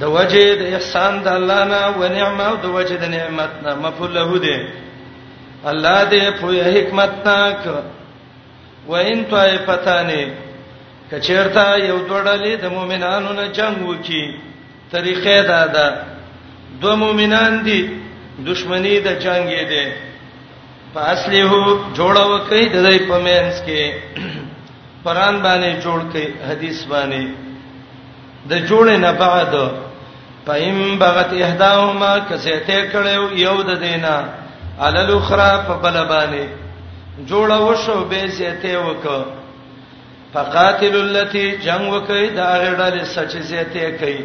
د 0.00 0.04
وجه 0.16 0.42
د 0.64 0.72
احسان 0.74 1.22
د 1.28 1.28
الله 1.28 1.64
نه 1.64 1.76
او 1.86 2.02
نعمت 2.16 2.44
او 2.48 2.56
د 2.66 2.74
وجه 2.76 2.96
د 3.06 3.10
نعمت 3.16 3.50
نه 3.64 3.74
مفعول 3.74 4.12
له 4.18 4.28
دې 4.40 4.68
الله 5.72 6.04
دې 6.10 6.40
په 6.40 6.48
حکمت 6.78 7.24
تاک 7.24 7.58
وان 8.88 9.24
طائفتان 9.32 10.10
کچیرته 11.10 11.66
یو 11.78 11.98
ډړلې 12.08 12.60
د 12.62 12.72
مؤمنانو 12.76 13.32
نه 13.42 13.48
جنگ 13.58 13.82
وکي 13.88 14.24
طریقې 14.92 15.40
دا 15.48 15.66
ده 15.66 15.96
دوه 16.80 16.94
مؤمنان 16.96 17.60
دي 17.64 17.82
دشمنی 18.46 18.98
د 19.00 19.18
جنگ 19.28 19.48
یې 19.48 19.66
ده 19.74 20.10
فاصله 20.94 21.52
جوړو 21.98 22.24
کوي 22.48 22.64
د 22.74 22.76
دې 22.86 22.96
پمنس 23.10 23.56
کې 23.66 23.84
پران 25.04 25.34
باندې 25.44 25.70
جوړ 25.84 25.98
کوي 26.12 26.26
حدیث 26.48 26.78
باندې 26.92 27.24
د 28.50 28.66
جوړې 28.68 28.96
نه 29.04 29.12
بعد 29.22 29.52
پایم 30.46 30.80
بغت 31.02 31.30
احداهما 31.46 32.12
کسته 32.30 32.76
کړو 32.92 33.20
یو 33.44 33.54
د 33.68 33.72
دینه 33.84 34.16
علل 34.86 35.10
اخرى 35.18 35.46
فبل 35.68 35.96
باندې 36.12 36.44
جوړو 37.32 37.72
شو 37.86 37.96
به 38.12 38.26
زیته 38.40 38.78
وک 38.88 39.04
فقاتل 40.34 40.94
التي 40.98 41.46
جنگ 41.64 41.88
وکي 41.94 42.26
دا 42.36 42.48
غړل 42.66 43.04
سچ 43.14 43.36
زیته 43.54 43.88
کوي 44.04 44.18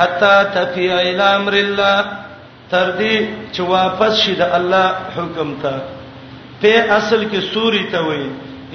حتا 0.00 0.34
تفی 0.58 0.90
الى 0.90 1.22
امر 1.38 1.54
الله 1.62 1.96
تر 2.70 2.98
دې 2.98 3.24
چې 3.52 3.60
واپس 3.76 4.16
شي 4.26 4.34
د 4.44 4.60
الله 4.60 4.86
حکم 5.16 5.54
ته 5.64 5.74
په 6.62 6.72
اصل 6.98 7.20
کې 7.30 7.40
سوري 7.52 7.82
ته 7.92 7.98
وایي 8.06 8.28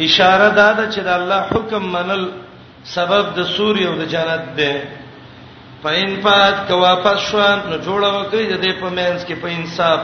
اشاره 0.07 0.49
دا 0.59 0.67
ده 0.77 0.85
چې 0.93 0.99
د 1.07 1.09
الله 1.15 1.41
حکم 1.53 1.83
منل 1.95 2.23
سبب 2.95 3.25
د 3.37 3.49
سوري 3.55 3.83
او 3.89 3.93
د 4.01 4.11
جنت 4.13 4.45
ده 4.59 4.73
پاین 5.83 6.15
پات 6.23 6.67
کوا 6.67 6.93
پس 7.05 7.19
شو 7.29 7.39
نو 7.39 7.75
جوړه 7.85 8.09
وکړي 8.19 8.45
د 8.53 8.63
دې 8.63 8.73
په 8.83 8.89
مینس 8.99 9.21
کې 9.25 9.35
په 9.41 9.47
انصاف 9.47 10.01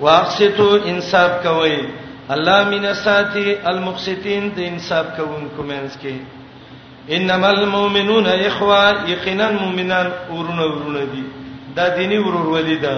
واقسطو 0.00 0.68
انصاف 0.94 1.36
کوي 1.44 1.78
الله 2.36 2.58
مین 2.72 2.86
ساتي 3.02 3.54
المقسطين 3.72 4.50
د 4.56 4.68
انصاف 4.70 5.06
کوونکو 5.20 5.62
مینس 5.70 5.96
کې 6.02 6.16
انما 7.16 7.48
المؤمنون 7.54 8.26
اخوا 8.34 8.82
یقینا 9.08 9.48
مؤمنان 9.54 10.06
ورونه 10.30 10.64
ورونه 10.74 11.00
دي 11.14 11.22
دا 11.78 11.88
دینی 11.96 12.18
ورور 12.26 12.46
ولیدا 12.52 12.94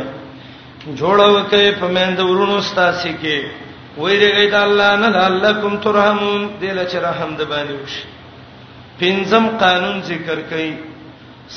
جوړه 0.97 1.28
وکړي 1.37 1.81
په 1.85 1.88
مینځ 1.97 2.19
ورونو 2.28 2.61
ستاسي 2.73 3.14
کې 3.23 3.64
ویریږئ 4.05 4.47
د 4.53 4.55
الله 4.67 4.93
نه 5.03 5.09
لعلکم 5.17 5.73
ترحمون 5.85 6.43
دله 6.62 6.85
چې 6.91 6.97
رحم 7.09 7.31
د 7.37 7.43
باندې 7.53 7.75
وشي 7.83 8.05
پنځم 9.00 9.45
قانون 9.62 9.97
ذکر 10.11 10.38
کړي 10.50 10.71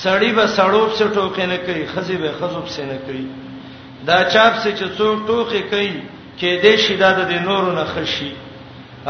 سړی 0.03 0.29
به 0.37 0.45
سړوب 0.57 0.89
سے 0.97 1.05
ټوکې 1.15 1.45
نه 1.51 1.57
کوي 1.65 1.83
خزی 1.93 2.17
به 2.23 2.29
خزوب 2.39 2.67
سے 2.75 2.83
نه 2.91 2.97
کوي 3.05 3.25
دا 4.09 4.19
چاپ 4.33 4.53
سے 4.63 4.69
چې 4.77 4.85
څو 4.97 5.07
ټوکې 5.27 5.61
کوي 5.71 5.91
کې 6.39 6.51
دې 6.63 6.73
شیداد 6.85 7.17
د 7.31 7.33
نورو 7.47 7.71
نه 7.79 7.85
خشي 7.93 8.31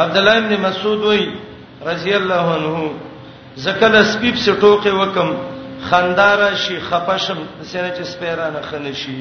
عبد 0.03 0.15
الله 0.21 0.37
ابن 0.41 0.53
مسعود 0.67 0.99
وی 1.09 1.21
رضی 1.91 2.13
الله 2.21 2.45
عنه 2.57 2.91
زکل 3.65 3.93
سپیب 4.13 4.35
سے 4.45 4.51
ټوکې 4.61 4.91
وکم 5.01 5.29
خندار 5.89 6.41
شي 6.63 6.79
خپشم 6.89 7.39
سینه 7.71 7.91
چې 7.97 8.03
سپیرانه 8.13 8.61
خنشي 8.71 9.19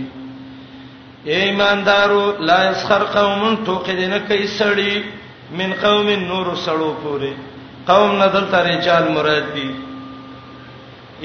اے 1.27 1.35
ایماندارو 1.45 2.23
لا 2.49 2.59
یسخر 2.71 3.05
قوم 3.13 3.55
توقدنه 3.67 4.19
کوي 4.27 4.47
سړی 4.51 5.01
من 5.61 5.73
قوم 5.81 6.11
نور 6.21 6.51
سړو 6.65 6.91
پوره 7.03 7.31
قوم 7.89 8.15
ندل 8.23 8.47
ترې 8.53 8.85
چال 8.85 9.09
مراد 9.17 9.45
دي 9.55 9.71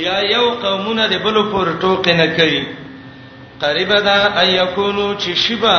یا 0.05 0.15
یو 0.29 0.47
قومونه 0.63 1.05
د 1.11 1.21
بل 1.27 1.37
پور 1.53 1.67
ټوک 1.85 2.07
نه 2.21 2.25
کوي 2.41 2.57
قریب 3.65 3.87
ده 4.09 4.33
ايکونو 4.45 5.07
چې 5.19 5.29
شبا 5.43 5.75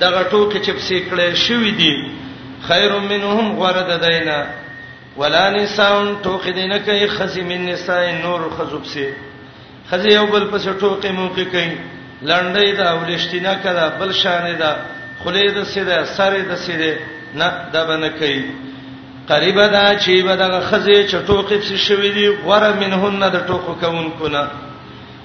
دغه 0.00 0.24
ټوک 0.30 0.64
چې 0.64 0.70
پسې 0.70 1.10
کړي 1.10 1.32
شوې 1.34 1.76
دي 1.76 2.08
خیر 2.72 2.98
منهم 2.98 3.54
غرد 3.62 3.96
دینا 4.08 4.40
ولا 5.22 5.46
نساء 5.58 5.92
ټوک 6.24 6.48
دینه 6.50 6.78
کوي 6.90 7.08
خزم 7.20 7.50
النساء 7.62 8.02
نور 8.26 8.50
خزوب 8.58 8.86
سي 8.96 9.08
خزي 9.94 10.08
یو 10.20 10.26
بل 10.36 10.44
پس 10.52 10.68
ټوک 10.74 11.06
مونږ 11.06 11.40
کوي 11.54 11.70
لنډې 12.28 12.68
دا 12.80 12.88
ولشتینه 13.00 13.52
کړه 13.64 13.84
بل 13.98 14.10
شانې 14.22 14.54
دا 14.62 14.72
خلې 15.24 15.46
د 15.56 15.64
سیده 15.64 16.04
سره 16.16 16.40
د 16.50 16.54
سیده 16.64 16.90
نه 17.40 17.48
دا 17.72 17.84
باندې 17.84 18.10
کوي 18.18 18.42
قریب 19.30 19.54
دا 19.74 19.84
چې 20.02 20.26
بدغه 20.28 20.60
خزه 20.68 20.96
چټوقې 21.10 21.58
پس 21.62 21.70
شوې 21.86 22.10
دي 22.16 22.26
غره 22.46 22.70
منهن 22.82 23.20
د 23.34 23.46
ټوکو 23.48 23.74
کوونکو 23.82 24.28
نه 24.34 24.44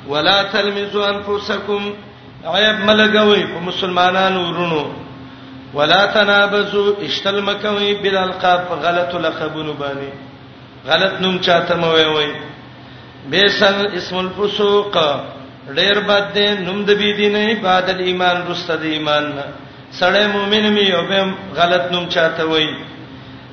ولا 0.07 0.37
تلمزوا 0.55 1.05
انفسکم 1.15 1.91
عیب 2.53 2.77
ملګوي 2.85 3.47
په 3.51 3.59
مسلمانانو 3.69 4.47
ورونو 4.51 4.83
ولا 5.77 6.01
تنابزوا 6.17 6.91
اشتل 7.05 7.41
مکوي 7.47 7.93
بل 8.03 8.17
القاب 8.17 8.65
غلط 8.87 9.15
لقبون 9.27 9.69
باندې 9.79 10.89
غلط 10.89 11.21
نوم 11.21 11.39
چاته 11.45 11.75
موي 11.75 12.05
وي 12.15 12.33
بیسل 13.29 13.87
اسم 13.97 14.17
الفسوق 14.17 14.97
ډېر 15.77 15.95
بد 16.09 16.25
دي 16.35 16.47
نوم 16.67 16.79
د 16.85 16.89
بی 16.99 17.11
دینه 17.19 17.47
بعد 17.65 17.87
ایمان 18.09 18.37
رسته 18.51 18.75
د 18.81 18.83
ایمان 18.95 19.25
نه 19.37 19.45
سړی 19.99 20.25
مؤمن 20.35 20.65
می 20.77 20.87
او 20.97 21.03
به 21.09 21.19
غلط 21.59 21.83
نوم 21.93 22.05
چاته 22.15 22.45
وای 22.51 22.67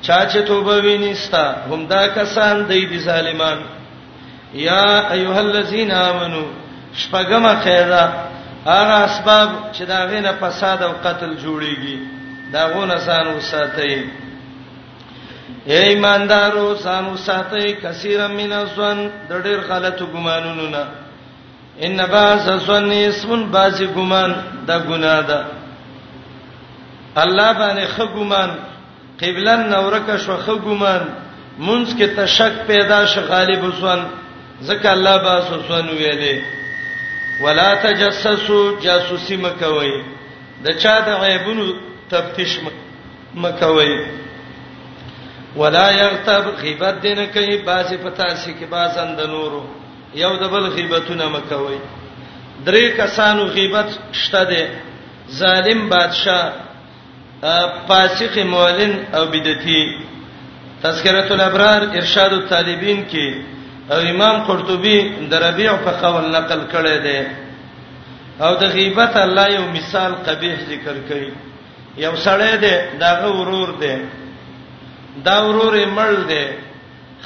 چا 0.05 0.19
چې 0.31 0.39
توبه 0.47 0.75
وینيستا 0.85 1.45
همدا 1.71 2.01
کسان 2.17 2.55
دی 2.69 2.85
دي 2.85 2.99
ظالمان 3.07 3.59
یا 4.67 4.85
ایها 5.15 5.39
الذین 5.47 5.91
آمنو 5.91 6.43
شپګه 7.01 7.47
خیره 7.63 8.03
هغه 8.65 8.95
اسباب 9.07 9.49
چې 9.75 9.81
دا 9.91 10.05
غینه 10.09 10.31
فساد 10.41 10.83
او 10.83 10.93
قتل 11.05 11.31
جوړیږي 11.43 11.97
دا 12.53 12.61
غونه 12.73 12.97
سان 13.07 13.25
وساتئ 13.37 13.93
اے 15.69 15.79
ایماندارو 15.89 16.75
سان 16.83 17.05
وساتئ 17.13 17.67
کثیر 17.83 18.19
من 18.27 18.51
اسن 18.53 18.97
د 19.29 19.31
ډېر 19.45 19.57
غلطو 19.69 20.05
ګمانونو 20.13 20.69
نه 20.69 20.83
ان 21.85 21.97
باس 22.09 22.47
سنی 22.67 23.03
اسمن 23.05 23.43
باس 23.53 23.81
ګمان 23.81 24.31
دا 24.67 24.77
ګنا 24.87 25.21
ده 25.29 25.45
الله 27.21 27.53
باندې 27.59 27.85
خګمان 27.95 28.49
قبلن 29.21 29.69
نورکه 29.69 30.17
شو 30.17 30.35
خګمان 30.45 31.03
منځ 31.57 31.95
کې 31.97 32.07
تشک 32.17 32.53
پیدا 32.67 33.05
ش 33.05 33.17
غالب 33.29 33.63
وسن 33.63 34.05
ځکه 34.67 34.87
الله 34.93 35.17
باس 35.17 35.49
وسن 35.51 35.87
ویلې 35.89 36.41
ولا 37.43 37.69
تجسسوا 37.83 38.79
جاسوسي 38.81 39.35
مکوي 39.37 39.97
د 40.63 40.67
چا 40.81 40.99
د 40.99 41.07
غیبونو 41.21 41.65
تفتیش 42.09 42.59
مکوي 43.35 43.95
ولا 45.55 45.89
یغتب 45.91 46.43
غیبت 46.61 46.95
دین 47.03 47.25
کوي 47.33 47.57
باز 47.65 47.93
پتا 48.03 48.27
شي 48.43 48.51
کې 48.59 48.65
بازند 48.69 49.19
نورو 49.21 49.65
یو 50.21 50.33
د 50.37 50.47
بل 50.53 50.65
غیبتونه 50.75 51.25
مکوي 51.35 51.79
درې 52.65 52.83
کسانو 52.97 53.43
غیبت 53.55 53.89
شته 54.23 54.43
دي 54.49 54.63
ظالم 55.39 55.89
بادشاه 55.89 56.51
فاسق 57.87 58.35
مولن 58.51 58.93
او 59.15 59.25
بدعتي 59.31 59.81
تذکرۃ 60.83 61.31
الابرار 61.31 61.81
ارشاد 62.01 62.33
الطالبین 62.33 62.99
کې 63.09 63.35
او 63.93 63.97
امام 64.11 64.43
قرطبي 64.47 64.99
دربیع 65.31 65.73
په 65.85 65.91
قول 66.01 66.29
نقل 66.35 66.61
کړی 66.73 66.97
دی 67.03 67.27
او 68.45 68.51
د 68.61 68.71
غیبت 68.75 69.17
الله 69.23 69.47
یو 69.55 69.65
مثال 69.77 70.13
قبیح 70.27 70.55
ذکر 70.69 70.95
کړي 71.09 71.29
یو 72.03 72.13
سړی 72.27 72.53
دی 72.63 72.75
دا 72.99 73.11
ورور 73.27 73.73
دی 73.81 73.95
دا 75.25 75.41
ورور 75.47 75.73
یې 75.75 75.87
مړ 75.97 76.27
دی 76.31 76.45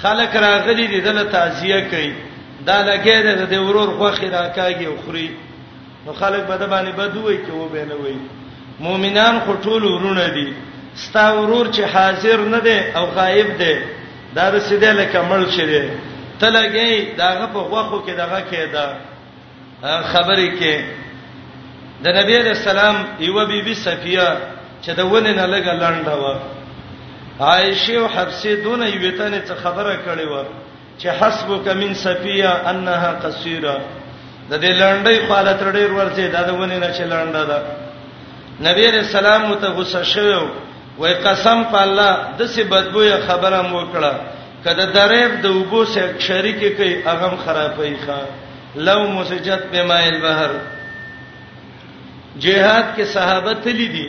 خلک 0.02 0.36
راغلي 0.48 0.88
دي 0.88 1.00
دله 1.10 1.24
تعزیه 1.36 1.80
کوي 1.92 2.14
دا 2.68 2.80
لګې 2.90 3.20
ده 3.26 3.34
د 3.52 3.54
ورور 3.68 3.90
خوخي 3.98 4.28
راکاږي 4.38 4.86
او 4.90 4.96
خوري 5.06 5.30
نو 6.06 6.12
خلک 6.22 6.42
بد 6.52 6.62
باندې 6.72 6.92
بدوي 7.00 7.38
کې 7.46 7.52
و 7.52 7.68
به 7.74 7.82
نه 7.92 7.96
وي 8.04 8.16
مؤمنان 8.86 9.36
خو 9.44 9.52
ټول 9.66 9.84
ورونه 9.90 10.26
دي 10.36 10.48
ستا 11.04 11.26
ورور 11.40 11.66
چې 11.76 11.80
حاضر 11.94 12.38
نه 12.54 12.60
دی 12.68 12.80
او 12.98 13.06
غایب 13.18 13.50
دی 13.60 13.76
دا 14.38 14.46
رسیدل 14.56 14.96
لکه 15.02 15.18
مړ 15.30 15.42
شې 15.58 15.62
دی 15.72 15.84
ته 16.40 16.48
لګې 16.58 16.90
داغه 17.24 17.46
په 17.54 17.60
خوخو 17.70 17.98
کې 18.08 18.12
دغه 18.24 18.40
کېدا 18.52 18.86
خبرې 20.14 20.50
کې 20.60 20.82
د 22.04 22.06
نبی 22.18 22.34
رسول 22.38 22.68
الله 22.78 23.06
یو 23.28 23.40
بیبي 23.52 23.76
صفیه 23.86 24.28
چې 24.86 24.90
د 25.00 25.02
ونه 25.12 25.32
نه 25.40 25.46
لګا 25.54 25.74
لاندا 25.82 26.16
و 26.22 26.26
عائشه 27.48 27.94
او 28.00 28.08
حفصه 28.08 28.56
دونه 28.64 28.86
یو 28.94 29.12
ته 29.48 29.54
خبره 29.64 29.94
کړې 30.06 30.26
و 30.32 30.34
چې 31.00 31.08
حسبک 31.20 31.68
من 31.82 31.94
سفیا 32.04 32.52
انها 32.70 33.12
قصيره 33.26 33.76
د 34.50 34.54
دې 34.54 34.72
لنډې 34.82 35.18
خاله 35.30 35.54
تر 35.60 35.70
ډېر 35.78 35.92
ورته 36.00 36.28
دا 36.36 36.42
د 36.48 36.52
ونې 36.52 36.80
نه 36.84 36.90
چې 36.98 37.04
لنډه 37.04 37.44
ده 37.46 37.60
نبی 38.70 38.88
رسول 38.92 39.26
الله 39.26 39.56
ته 39.62 39.68
غوسه 39.78 40.04
شوی 40.04 40.48
وای 41.02 41.14
قسم 41.28 41.60
په 41.72 41.82
الله 41.86 42.14
د 42.40 42.50
سې 42.54 42.64
بدبوې 42.74 43.28
خبره 43.28 43.62
مو 43.70 43.82
کړه 43.94 44.14
کله 44.64 44.86
دریب 44.98 45.42
د 45.42 45.46
وبو 45.58 45.86
سره 45.94 46.20
شریک 46.28 46.60
کوي 46.78 46.94
هغه 47.10 47.38
خرابې 47.46 47.94
ښا 48.06 48.20
لو 48.88 49.00
مسجد 49.18 49.70
بمایل 49.74 50.22
بهر 50.22 50.50
جهاد 52.46 52.86
کې 52.98 53.02
صحابه 53.18 53.54
تللی 53.66 53.88
دي 53.98 54.08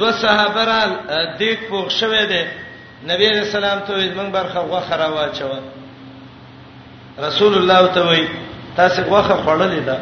دو 0.00 0.12
صحابه 0.20 0.62
را 0.70 0.80
دیک 1.38 1.58
پوښ 1.70 1.90
شوه 1.98 2.24
دي 2.32 2.44
نبی 3.06 3.26
رسول 3.28 3.64
الله 3.64 3.86
ته 3.86 4.14
زمنګ 4.14 4.32
برخه 4.32 4.60
غوخه 4.60 4.96
راوا 4.96 5.28
چوه 5.28 5.58
رسول 7.26 7.54
الله 7.58 7.94
ته 7.94 8.00
وای 8.02 8.26
تاسو 8.76 9.02
غوخه 9.02 9.34
خړلې 9.44 9.82
ده 9.86 9.96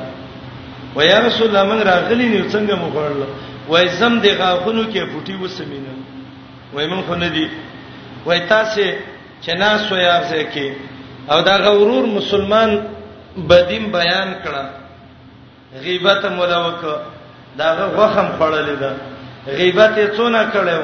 و 0.97 1.03
یا 1.05 1.19
رسول 1.27 1.47
الله 1.57 1.65
موږ 1.73 1.87
راغلی 1.87 2.27
نیو 2.29 2.49
څنګه 2.53 2.75
مو 2.75 2.91
خړل 2.91 3.23
وای 3.69 3.89
زم 3.89 4.21
دې 4.23 4.29
غاخونو 4.39 4.85
کې 4.93 4.99
پټي 5.13 5.35
وسمینه 5.45 5.93
وای 6.73 6.87
موږ 6.89 7.05
خو 7.09 7.15
نه 7.15 7.29
دي 7.29 7.49
وای 8.27 8.41
تاسو 8.47 8.81
چې 9.43 9.49
ناس 9.55 9.81
ویارځه 9.93 10.55
کې 10.55 10.69
او 11.33 11.41
دا 11.43 11.57
غورور 11.59 12.05
مسلمان 12.07 12.87
بدیم 13.49 13.93
بیان 13.93 14.35
کړه 14.45 14.65
غیبت 15.83 16.25
مولا 16.25 16.67
وک 16.69 16.81
دا 17.59 17.75
غوخم 17.97 18.29
خړلې 18.39 18.77
ده 18.83 18.93
غیبت 19.47 19.93
یې 19.97 20.17
څونه 20.17 20.51
کړو 20.53 20.81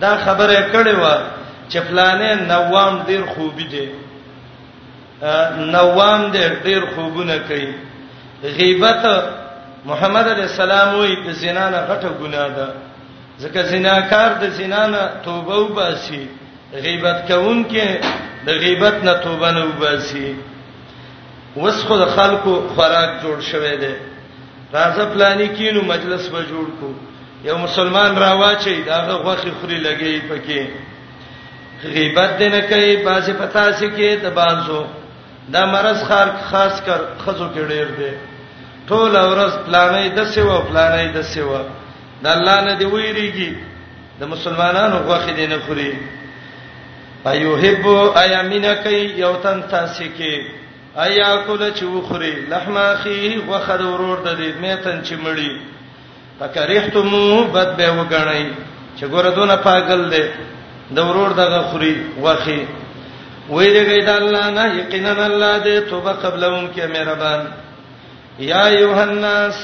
دا 0.00 0.16
خبره 0.24 0.60
کړې 0.72 0.94
و 0.96 1.04
چپلانې 1.72 2.30
نوام 2.52 2.94
ډیر 3.08 3.22
خوبي 3.34 3.64
دي 3.74 3.86
نوام 5.76 6.22
دې 6.32 6.44
ډیر 6.66 6.82
خوبونه 6.94 7.36
کوي 7.48 7.70
غیبت 8.58 9.02
محمد 9.90 10.28
علی 10.30 10.42
السلام 10.48 10.94
وی 10.98 11.14
د 11.26 11.32
زنا 11.42 11.66
نه 11.74 11.80
غټه 11.90 12.10
ګناه 12.22 12.48
ده 12.56 12.68
ځکه 13.42 13.60
زناکار 13.70 14.30
د 14.42 14.52
زنا 14.58 14.84
نه 14.94 15.02
توبه 15.26 15.56
وباسي 15.62 16.24
غیبت 16.84 17.18
کوونکې 17.28 17.86
د 18.46 18.62
غیبت 18.62 18.94
نه 19.08 19.14
توبه 19.26 19.50
نه 19.56 19.64
وباسي 19.70 20.34
وسخه 21.56 21.96
د 22.04 22.12
خلکو 22.18 22.60
خوراک 22.74 23.10
جوړ 23.22 23.36
شوی 23.52 23.74
دی 23.84 23.94
راځه 24.72 25.04
پلاني 25.14 25.48
کینو 25.56 25.82
مجلس 25.94 26.28
به 26.34 26.40
جوړ 26.50 26.66
کو 26.80 26.94
یو 27.48 27.58
مسلمان 27.58 28.18
راواچي 28.24 28.76
داغه 28.86 29.12
غوخي 29.24 29.50
خوري 29.60 29.76
لګي 29.78 30.22
پکې 30.30 30.66
غیبت 31.84 32.30
دې 32.38 32.48
نه 32.50 32.60
کوي 32.60 32.96
باسي 33.04 33.32
پتا 33.38 33.72
سي 33.72 33.88
کې 33.90 34.16
د 34.22 34.32
بازو 34.34 34.84
دا 35.52 35.64
مرز 35.66 36.02
خار 36.08 36.26
خاص 36.50 36.80
کر 36.86 37.00
خزو 37.24 37.46
کې 37.54 37.60
ډېر 37.68 37.88
دی 37.98 38.12
ټول 38.88 39.16
اورس 39.16 39.52
پلانې 39.66 40.14
د 40.16 40.24
سیو 40.32 40.60
پلانې 40.68 41.14
د 41.14 41.22
سیو 41.22 41.58
د 42.22 42.26
الله 42.36 42.60
نه 42.68 42.74
دی 42.78 42.84
ویریږي 42.84 43.54
د 44.20 44.24
مسلمانانو 44.32 44.96
غوخې 45.08 45.32
دې 45.38 45.46
نه 45.52 45.58
خوري 45.58 45.98
ايوهب 47.26 48.14
ايامنا 48.24 48.74
کوي 48.84 49.02
یو 49.24 49.34
تن 49.42 49.62
تاسو 49.70 50.04
کې 50.04 50.44
ایا 50.98 51.36
کول 51.46 51.72
چې 51.74 51.82
وخوري 51.84 52.32
لحما 52.52 52.86
اخي 52.92 53.38
وخد 53.48 53.80
ورور 53.80 54.20
د 54.26 54.36
دې 54.36 54.60
میتن 54.60 55.02
چې 55.02 55.14
مړی 55.24 55.50
فکرهتم 56.40 57.10
بد 57.52 57.76
به 57.76 57.92
وګڼئ 57.96 58.48
چې 58.98 59.04
ګوردونه 59.12 59.56
پاگل 59.68 60.10
دي 60.10 60.24
د 60.94 60.98
ورور 61.08 61.32
دغه 61.42 61.60
خوري 61.70 61.94
وخی 62.24 62.60
ویریږي 63.56 64.00
د 64.08 64.10
الله 64.20 64.46
نه 64.58 64.64
یقینا 64.80 65.12
الله 65.30 65.52
دې 65.66 65.76
توبه 65.90 66.12
قبلهم 66.24 66.64
کې 66.74 66.84
مهربان 66.94 67.40
یا 68.50 68.62
یوهناس 68.82 69.58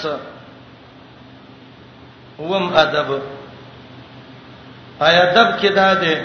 وم 2.51 2.67
ادب 2.85 3.09
آیا 5.07 5.23
ادب 5.29 5.49
کې 5.61 5.69
دا 5.81 5.89
ده 6.03 6.17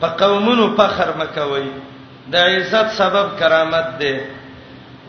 په 0.00 0.08
قومونو 0.22 0.64
فخر 0.78 1.08
مکوي 1.20 1.68
د 2.32 2.34
عزت 2.50 2.88
سبب 3.00 3.26
کرامت 3.40 3.86
ده 4.00 4.16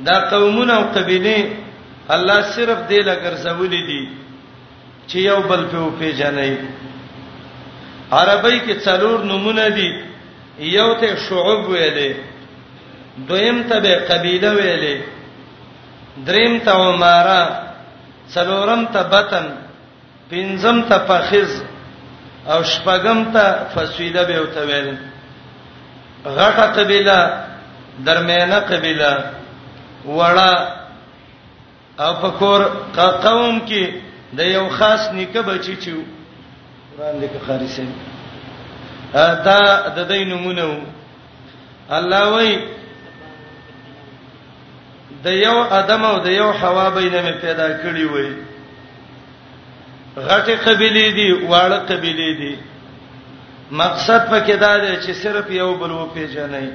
دا 0.08 0.18
قومونه 0.34 0.74
او 0.78 0.84
قبيله 0.98 1.40
الله 2.16 2.38
صرف 2.54 2.80
دې 2.92 3.00
لګر 3.10 3.34
زولې 3.46 3.82
دي 3.90 4.04
چې 5.10 5.18
یو 5.30 5.40
بل 5.50 5.66
په 5.72 5.90
پیژنې 6.00 6.52
عربی 8.18 8.60
کې 8.60 8.76
څلور 8.86 9.24
نمونه 9.32 9.66
دي 9.78 9.90
یو 10.76 10.90
ته 11.02 11.16
شعوب 11.26 11.70
ویلې 11.70 12.14
دویم 13.30 13.64
ته 13.72 13.80
به 13.86 13.96
قبیله 14.10 14.54
ویلې 14.56 14.98
دریم 16.30 16.60
ته 16.70 16.72
عمره 16.72 17.42
څلورم 18.34 18.86
ته 18.94 19.04
بتن 19.14 19.48
پنځم 20.32 20.82
ته 20.90 20.98
فخذ 21.10 21.52
او 22.48 22.64
شپږم 22.74 23.24
ته 23.34 23.46
فسویده 23.76 24.24
به 24.26 24.42
وته 24.42 24.62
ویل 24.70 24.92
غټه 26.26 26.68
قبیله 26.78 27.34
درمیانه 28.10 28.60
قبیله 28.60 29.14
وړه 30.06 30.54
او 32.04 32.14
فکر 32.22 32.62
قوم 32.96 33.62
کې 33.68 33.88
د 34.38 34.40
یو 34.56 34.70
خاص 34.80 35.12
نیکه 35.14 35.42
بچی 35.42 35.76
چیو 35.84 35.98
باندې 37.00 37.28
که 37.34 37.40
خارسه 37.48 37.84
دا 39.46 39.60
د 39.98 40.08
دې 40.10 40.22
نمونه 40.32 40.68
الله 41.98 42.24
وای 42.34 42.52
د 45.24 45.28
یو 45.46 45.56
ادم 45.80 46.04
او 46.06 46.16
د 46.26 46.28
یو 46.30 46.52
حوا 46.52 46.90
بینه 46.98 47.32
پیدا 47.44 47.68
کړی 47.84 48.06
وای 48.14 48.32
غټه 50.28 50.56
قبيله 50.66 51.06
دي 51.18 51.28
واړه 51.50 51.80
قبيله 51.92 52.28
دي 52.42 52.56
مقصد 53.72 54.22
پکې 54.32 54.52
دا 54.64 54.74
دی 54.84 54.94
چې 55.04 55.12
صرف 55.24 55.52
یو 55.52 55.74
بل 55.76 55.92
و 55.92 56.06
پیژنې 56.16 56.68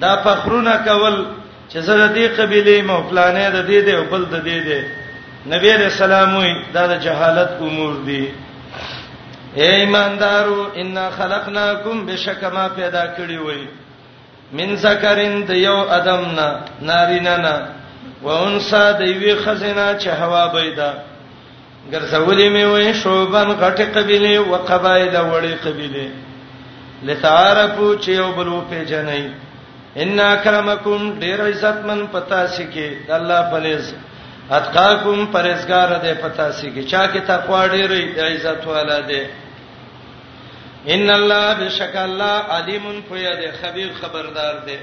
دا 0.00 0.16
فخرونه 0.24 0.74
کول 0.86 1.26
چې 1.70 1.78
زړه 1.88 2.08
دې 2.16 2.26
قبيله 2.40 2.76
مو 2.88 3.02
پلانې 3.10 3.54
د 3.54 3.66
دې 3.68 3.78
دی 3.86 3.92
او 3.96 4.04
بل 4.04 4.24
د 4.24 4.34
دې 4.34 4.62
دی 4.68 4.80
نبی 5.52 5.72
رسول 5.72 6.12
الله 6.12 6.62
دا 6.74 6.82
د 6.90 7.00
جهالت 7.04 7.50
امور 7.62 7.94
دي 8.06 8.24
اے 9.60 9.66
ایماندارو 9.76 10.62
ان 10.80 10.96
خلقناکم 11.16 12.04
بشک 12.06 12.44
ما 12.52 12.66
پیدا 12.74 13.04
کړی 13.16 13.36
وای 13.46 13.62
من 14.58 14.76
ذکرین 14.84 15.34
د 15.48 15.58
یو 15.66 15.76
ادم 15.96 16.22
نه 16.38 16.46
نارینه 16.90 17.34
نه 17.36 17.68
و 18.26 18.30
انسا 18.36 18.82
د 19.00 19.10
یوې 19.10 19.34
خزینه 19.44 19.84
چې 20.00 20.08
هوا 20.20 20.44
بيدا 20.54 20.88
ګرځولې 21.92 22.46
مې 22.54 22.64
وای 22.72 22.88
شوبن 23.02 23.48
غټه 23.62 23.86
قبيله 23.96 24.32
او 24.38 24.56
قبایل 24.70 25.14
وړې 25.16 25.54
قبيله 25.64 26.10
لتعارفو 27.10 27.88
چې 28.02 28.08
یو 28.20 28.30
بل 28.38 28.52
په 28.70 28.84
جنای 28.94 29.26
ان 30.02 30.20
اکرمکم 30.28 31.12
ډیر 31.22 31.40
عزتمن 31.48 32.04
پتا 32.16 32.42
سکے 32.58 32.88
الله 33.18 33.50
فلیز 33.52 33.94
اتقاکم 34.50 35.26
پرهیزګار 35.32 35.88
دې 36.02 36.14
پتا 36.24 36.50
سي 36.52 36.70
کې 36.70 36.82
چا 36.90 37.06
کې 37.06 37.20
تقوا 37.26 37.66
ډېرې 37.68 38.20
عزت 38.32 38.66
والا 38.66 38.98
دې 39.02 39.26
ان 40.94 41.10
الله 41.10 41.54
بشک 41.60 41.96
الله 42.06 42.36
علیم 42.56 42.84
فیا 43.10 43.30
دې 43.36 43.50
خبير 43.62 43.88
خبردار 44.02 44.54
دې 44.66 44.76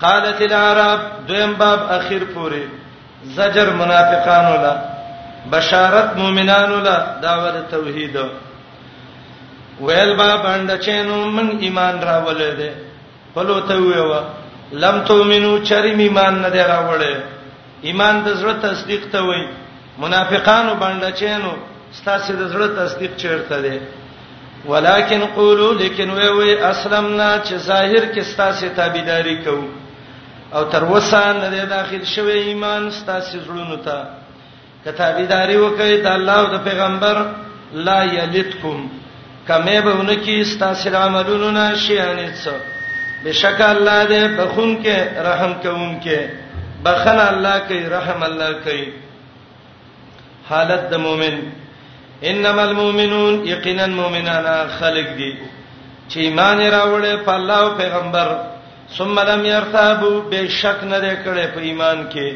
قالت 0.00 0.42
العرب 0.50 1.00
دویم 1.28 1.52
باب 1.58 1.78
اخیر 1.98 2.24
پوره 2.34 2.64
زجر 3.36 3.70
منافقانو 3.82 4.56
لا 4.62 4.74
بشارت 5.52 6.16
مؤمنانو 6.16 6.80
لا 6.80 6.98
دعوت 7.22 7.70
توحید 7.70 8.16
ویل 9.80 10.16
با 10.16 10.36
باندې 10.42 10.80
چینو 10.84 11.24
من 11.30 11.56
ایمان 11.60 11.98
راولې 12.00 12.58
دې 12.58 12.70
پلو 13.34 13.60
ته 13.60 13.74
ویوا 13.76 14.20
لم 14.72 15.02
تؤمنو 15.06 15.58
چرې 15.64 15.98
ایمان 15.98 16.38
نه 16.42 16.48
دی 16.48 16.60
راوړې 16.64 17.35
ایمان 17.88 18.16
د 18.26 18.28
زړه 18.40 18.54
تصدیق 18.66 19.02
ته 19.12 19.20
وای 19.28 19.42
منافقانو 20.02 20.72
باندې 20.74 21.10
چینو 21.20 21.52
ستاسو 21.98 22.32
د 22.40 22.44
زړه 22.52 22.68
تصدیق 22.82 23.12
چیرته 23.22 23.56
دی 23.64 23.78
ولکن 24.70 25.22
قولو 25.36 25.68
لیکن 25.82 26.10
وی 26.18 26.28
وی 26.38 26.52
اسلمنا 26.72 27.28
چې 27.44 27.54
ظاهر 27.70 28.04
کې 28.14 28.20
ستاسو 28.32 28.66
تابعداري 28.76 29.34
کوو 29.44 29.68
او 30.54 30.62
تر 30.72 30.84
وسه 30.92 31.20
نه 31.38 31.64
داخل 31.74 32.02
شوی 32.14 32.38
ایمان 32.52 32.90
ستاسو 33.00 33.38
زړونو 33.44 33.76
ته 33.84 33.96
کتابیداری 34.86 35.56
وکړئ 35.60 35.94
د 36.06 36.08
الله 36.14 36.32
او 36.40 36.46
د 36.54 36.64
پیغمبر 36.64 37.22
لا 37.90 37.98
یلتکم 38.16 38.88
کمه 39.48 39.76
به 39.88 40.00
ونکی 40.00 40.38
ستاسو 40.54 40.96
عملونو 41.02 41.50
نه 41.58 41.76
شي 41.84 41.98
انڅ 41.98 42.48
بشک 43.24 43.60
الله 43.68 44.00
دې 44.06 44.40
بخون 44.40 44.74
کې 44.82 44.96
رحم 45.28 45.54
کوم 45.66 45.94
کې 46.00 46.45
بخنه 46.84 47.24
الله 47.32 47.56
کوي 47.68 47.84
رحم 47.96 48.20
الله 48.30 48.50
کوي 48.64 48.86
حالت 50.50 50.82
د 50.92 50.94
مؤمن 51.06 51.36
انما 52.30 52.62
المؤمنون 52.68 53.34
یقینا 53.54 53.86
مؤمنانا 54.00 54.56
خلق 54.78 55.06
دي 55.18 55.32
چې 56.10 56.16
ایمان 56.26 56.58
راوړې 56.76 57.14
په 57.26 57.30
الله 57.38 57.56
او 57.64 57.70
پیغمبر 57.80 58.28
ثم 58.98 59.16
لم 59.30 59.44
يرتابوا 59.44 60.16
بشک 60.30 60.84
نه 60.92 60.98
کړې 61.24 61.46
په 61.54 61.60
ایمان 61.68 61.98
کې 62.12 62.28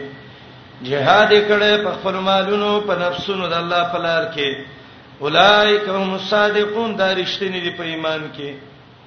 جهاد 0.88 1.30
کړې 1.50 1.72
په 1.84 1.90
خپل 1.96 2.14
مالونو 2.28 2.70
په 2.86 2.94
نفسونو 3.04 3.46
د 3.48 3.52
الله 3.62 3.82
په 3.92 3.98
لار 4.04 4.22
کې 4.36 4.50
اولائک 5.24 5.84
هم 5.96 6.18
صادقون 6.30 6.90
دا 7.00 7.08
رښتینی 7.20 7.60
دي 7.64 7.70
په 7.78 7.82
ایمان 7.92 8.20
کې 8.36 8.50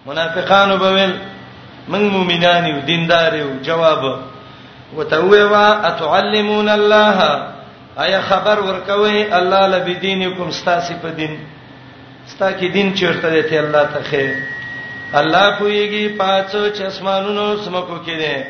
منافقانو 0.05 0.77
بویل 0.77 1.13
موږ 1.91 2.01
مؤمنان 2.15 2.63
یو 2.65 2.79
دیندار 2.89 3.33
یو 3.35 3.49
جواب 3.67 4.01
وتوي 4.97 5.43
وا 5.53 5.67
اتعلمون 5.89 6.69
الله 6.69 7.17
ایا 8.03 8.19
خبر 8.29 8.57
ورکوي 8.67 9.17
الله 9.37 9.61
لبدینکم 9.67 10.51
ستاسو 10.59 10.93
په 11.01 11.09
دین 11.19 11.33
ستا 12.31 12.49
کې 12.57 12.65
دین 12.73 12.93
چیرته 12.97 13.29
دی 13.35 13.41
ته 13.49 13.55
الله 13.63 13.83
ته 13.93 14.03
خیر 14.09 14.33
الله 15.21 15.45
کویږي 15.59 16.17
پاتو 16.17 16.63
چسمانونو 16.79 17.45
سمکو 17.65 17.95
کې 18.05 18.15
دی 18.21 18.43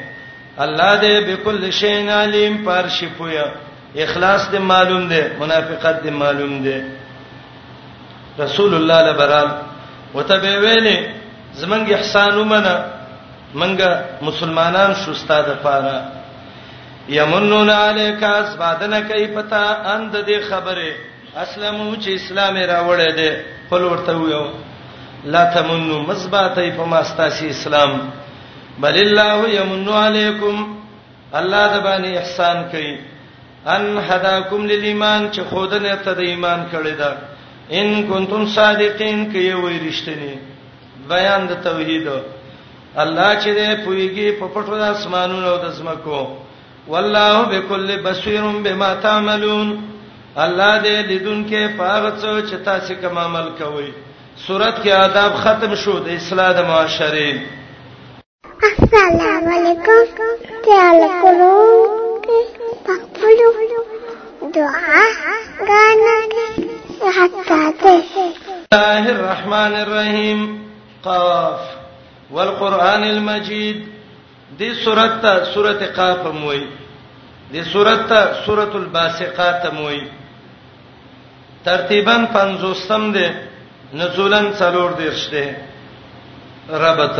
الله 0.65 0.91
دې 1.01 1.27
بكل 1.27 1.71
شین 1.81 2.09
علیم 2.21 2.57
پر 2.65 2.87
شپویا 2.97 3.45
اخلاص 4.07 4.41
دې 4.51 4.57
معلوم 4.71 5.07
دی 5.11 5.21
منافقت 5.43 6.01
دې 6.03 6.09
معلوم 6.23 6.57
دی 6.63 6.77
رسول 8.39 8.73
الله 8.79 9.01
لبرال 9.09 9.49
وتبه 10.15 10.57
ویلې 10.61 10.97
زمنګ 11.61 11.91
احسان 11.93 12.35
ومنه 12.41 12.75
منګه 13.55 14.21
مسلمانان 14.27 14.93
شو 15.05 15.13
ستاده 15.23 15.53
پاره 15.63 16.21
یمنون 17.09 17.69
علیک 17.69 18.23
اسبادنه 18.23 19.01
کوي 19.07 19.25
پتا 19.35 19.61
اند 19.93 20.15
دې 20.27 20.37
خبره 20.49 20.91
اسلمو 21.43 21.95
چې 21.95 22.09
اسلام 22.09 22.57
راوړې 22.57 23.11
ده 23.11 23.45
قل 23.69 23.83
ورته 23.83 24.13
ویو 24.17 24.51
لا 25.33 25.43
تمنو 25.55 25.99
مزباتای 26.01 26.71
فماستاسی 26.77 27.47
اسلام 27.49 27.97
بل 28.85 28.95
الله 28.99 29.49
یمن 29.53 29.87
علیکم 29.89 30.67
الله 31.39 31.63
د 31.73 31.83
باندې 31.85 32.17
احسان 32.17 32.63
کوي 32.71 32.97
ان 33.67 33.97
هداکم 34.11 34.65
للایمان 34.65 35.29
چې 35.31 35.41
خودنه 35.49 35.95
ته 35.95 36.13
د 36.13 36.19
ایمان 36.19 36.65
کړی 36.73 36.95
دا 36.97 37.13
ان 37.71 38.07
کنتم 38.13 38.47
صادقین 38.55 39.25
کې 39.31 39.53
وې 39.61 39.75
رښتینی 39.87 40.35
بیان 41.11 41.47
د 41.47 41.63
توحید 41.67 42.07
الله 42.97 43.29
چې 43.39 43.47
دې 43.47 43.85
پویږي 43.85 44.31
په 44.39 44.47
پټو 44.55 44.77
د 44.83 44.95
اسمانونو 44.95 45.47
او 45.53 45.57
د 45.65 45.69
زمکو 45.81 46.23
والله 46.87 47.43
بكل 47.43 48.03
بصير 48.03 48.47
بما 48.47 48.95
تعملون 49.03 49.89
الله 50.37 50.81
دې 50.81 51.07
لیدونکې 51.09 51.77
پاغ 51.77 52.17
څو 52.21 52.41
چې 52.49 52.55
تاسو 52.65 52.93
کوم 53.01 53.17
عمل 53.17 53.45
کوئ 53.57 53.89
صورت 54.47 54.81
کې 54.83 54.89
آداب 54.91 55.33
ختم 55.43 55.75
شو 55.75 55.99
د 55.99 56.09
اصلاح 56.15 56.51
د 56.57 56.65
معاشره 56.67 57.41
السلام 58.71 59.55
علیکم 59.55 60.11
تعالی 60.65 61.09
کوم 61.23 62.51
پخپلو 62.87 63.81
دعا 64.55 65.03
غانکه 65.69 66.45
حتاته 67.17 68.03
الله 68.73 69.09
الرحمن 69.15 69.75
الرحیم 69.85 70.45
قاف 71.03 71.59
والقران 72.31 73.03
المجید 73.03 73.93
دې 74.57 74.73
سورته 74.83 75.17
ته 75.21 75.45
سورته 75.53 75.85
قاف 75.97 76.19
هم 76.25 76.43
وای 76.45 76.61
دې 77.51 77.63
سورته 77.73 78.03
ته 78.09 78.19
سورته 78.45 78.75
الباسقات 78.83 79.65
هم 79.65 79.81
وای 79.81 79.99
ترتیبا 81.65 82.15
50م 82.35 83.03
ده 83.15 83.27
نزولن 83.93 84.47
څلور 84.59 84.89
دیرشته 84.97 85.55
ربط 86.85 87.17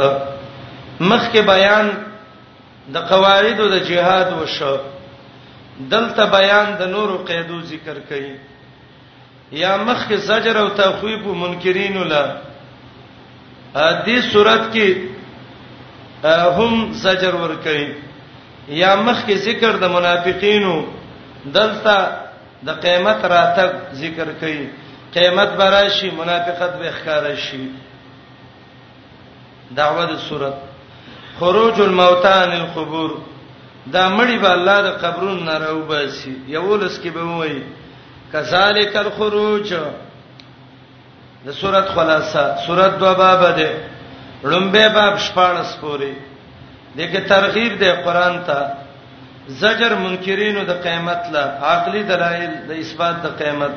مخکې 1.00 1.42
بیان 1.42 1.88
د 2.94 2.98
قواعدو 3.12 3.70
د 3.76 3.86
جهاد 3.90 4.30
وشو 4.42 4.78
دلته 5.94 6.26
بیان 6.38 6.76
د 6.80 6.84
نورو 6.96 7.18
قیدو 7.30 7.62
ذکر 7.64 7.98
کړي 8.10 8.38
یا 9.64 9.78
مخکې 9.78 10.16
زجر 10.30 10.58
او 10.60 10.70
تخویب 10.82 11.26
منکرین 11.28 11.98
ولا 11.98 12.24
دې 14.06 14.18
صورت 14.34 14.72
کې 14.74 15.13
هم 16.26 16.92
زجر 16.94 17.36
ور 17.36 17.56
کوي 17.64 17.94
یا 18.68 18.96
مخکې 18.96 19.34
ذکر 19.38 19.72
د 19.78 19.86
منافقینو 19.92 20.86
دلته 21.46 21.96
د 22.64 22.70
قیامت 22.82 23.26
راتګ 23.26 23.72
ذکر 23.94 24.28
کوي 24.40 24.68
قیامت 25.14 25.50
براشي 25.58 26.12
منافقت 26.18 26.76
به 26.80 26.92
ښکارا 26.92 27.36
شي 27.36 27.68
دعوه 29.72 30.06
د 30.06 30.18
صورت 30.30 30.54
خروج 31.40 31.82
الموتان 31.82 32.52
القبور 32.52 33.18
دا 33.92 34.10
مړی 34.18 34.38
به 34.42 34.52
الله 34.52 34.82
د 34.82 34.88
قبرونو 35.04 35.44
نه 35.44 35.58
راو 35.66 35.80
باسي 35.82 36.36
یولس 36.48 37.00
کې 37.04 37.08
به 37.08 37.24
وایي 37.24 37.64
کذالک 38.34 38.96
الخروج 38.96 39.74
د 41.46 41.52
سورۃ 41.60 41.88
خلاصہ 41.96 42.46
سورۃ 42.68 43.00
دوه 43.00 43.14
باب 43.14 43.44
ده 43.58 43.93
لومبه 44.52 44.88
باب 44.96 45.18
شپارس 45.18 45.72
پوری 45.82 46.14
دغه 46.98 47.20
ترغیب 47.32 47.74
دی 47.80 47.92
قران 48.06 48.36
ته 48.48 48.60
زجر 49.62 49.94
منکرینو 50.04 50.64
د 50.70 50.72
قیامت 50.84 51.22
لا 51.34 51.44
عقلی 51.74 52.02
دلایل 52.12 52.52
د 52.68 52.72
اثبات 52.84 53.16
د 53.26 53.28
قیامت 53.40 53.74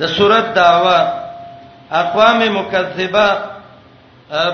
د 0.00 0.12
صورت 0.16 0.46
داوا 0.56 1.00
اقوام 2.02 2.40
مکذبه 2.58 3.26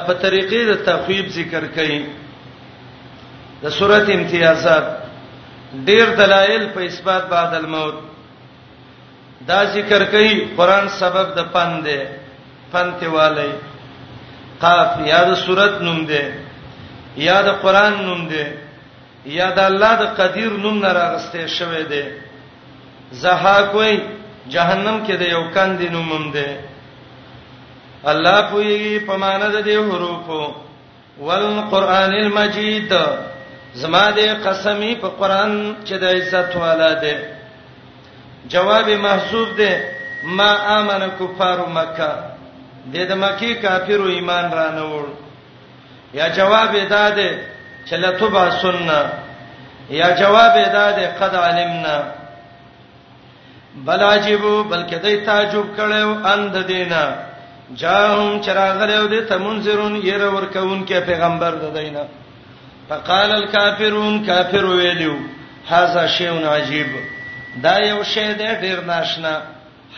په 0.06 0.12
طریقې 0.22 0.62
د 0.70 0.72
تخویب 0.90 1.26
ذکر 1.38 1.64
کړي 1.74 2.00
د 3.64 3.68
صورت 3.78 4.08
امتیازات 4.18 4.86
ډیر 5.90 6.06
دلایل 6.22 6.68
په 6.74 6.80
اثبات 6.90 7.26
بعد 7.34 7.54
الموت 7.60 7.96
دا 9.50 9.60
ذکر 9.76 10.04
کړي 10.12 10.56
قران 10.56 10.88
سبب 11.00 11.34
د 11.38 11.52
پند 11.58 11.86
پنتواله 12.72 13.50
قاف 14.64 14.92
یا 15.14 15.22
د 15.29 15.31
صورت 15.44 15.75
نوم 15.87 15.98
دی 16.11 16.22
یا 17.29 17.38
د 17.46 17.48
قران 17.62 17.94
نوم 18.09 18.20
دی 18.33 18.44
یا 19.38 19.48
د 19.57 19.59
الله 19.70 19.92
د 20.03 20.05
قدیر 20.18 20.53
نوم 20.64 20.77
نه 20.85 20.90
راغسته 21.01 21.38
شوی 21.57 21.83
دی 21.92 22.05
زها 23.22 23.57
کوئی 23.75 23.92
جهنم 24.55 24.96
کې 25.07 25.14
د 25.20 25.25
یو 25.35 25.42
کاندې 25.55 25.87
نومم 25.96 26.25
دی 26.37 26.48
الله 28.12 28.38
کوئی 28.53 28.72
په 29.09 29.14
معنا 29.22 29.48
د 29.55 29.59
دې 29.66 29.77
حروفو 29.90 30.42
والقران 31.27 32.12
المجید 32.25 32.92
زما 33.81 34.07
دې 34.16 34.29
قسمی 34.46 34.92
په 35.03 35.09
قران 35.20 35.53
چې 35.87 35.92
د 36.03 36.05
عزت 36.16 36.57
والا 36.64 36.92
دی 37.03 37.16
جواب 38.53 38.87
محذوب 39.07 39.48
دی 39.59 39.72
ما 40.38 40.51
امن 40.79 41.03
کفار 41.20 41.59
مکه 41.79 42.12
د 42.90 42.95
د 43.09 43.12
مکی 43.23 43.55
کافرو 43.62 44.07
ایمان 44.16 44.47
را 44.59 44.68
نه 44.77 44.85
وړ 44.92 45.07
یا 46.18 46.27
جواب 46.38 46.73
دادې 46.95 47.29
چلتوبه 47.88 48.51
سننه 48.62 49.01
یا 50.01 50.09
جواب 50.21 50.55
دادې 50.77 51.07
قد 51.21 51.33
علمنا 51.35 51.99
بل 53.87 54.01
عجبو 54.03 54.64
بلکې 54.73 54.95
دای 55.03 55.16
تعجب 55.27 55.66
کړو 55.77 56.11
اند 56.33 56.55
دینه 56.73 57.03
جاهم 57.81 58.40
چراغلو 58.45 59.05
دې 59.12 59.21
تمنذرون 59.29 59.95
ير 60.07 60.23
ورکون 60.35 60.85
کې 60.88 60.99
پیغمبر 61.09 61.53
ددینه 61.62 62.05
فقال 62.88 63.31
الكافرون 63.33 64.27
کافر 64.27 64.64
ویلو 64.64 65.16
هاذا 65.71 66.07
شیء 66.07 66.47
عجیب 66.55 66.87
دا 67.62 67.77
یو 67.81 68.03
شی 68.05 68.35
دی 68.38 68.49
ډیر 68.62 68.79
ناشنا 68.87 69.35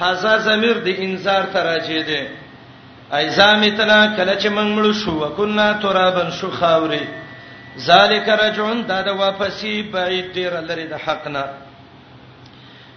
هاذا 0.00 0.38
ضمیر 0.38 0.76
د 0.86 0.88
انذار 1.04 1.42
تراجه 1.52 2.02
دی 2.08 2.22
ایزام 3.12 3.60
تنا 3.76 4.06
کله 4.16 4.34
چې 4.36 4.48
موږ 4.48 4.66
مړ 4.76 4.92
شو 5.04 5.10
وکنا 5.12 5.72
ترابن 5.80 6.30
شو 6.40 6.50
خاوري 6.50 7.04
ذالک 7.86 8.28
رجعن 8.28 8.82
دا 8.88 9.00
د 9.02 9.08
واپسی 9.16 9.82
بعید 9.92 10.32
ډیر 10.34 10.52
لري 10.68 10.86
د 10.86 10.94
حقنا 11.04 11.44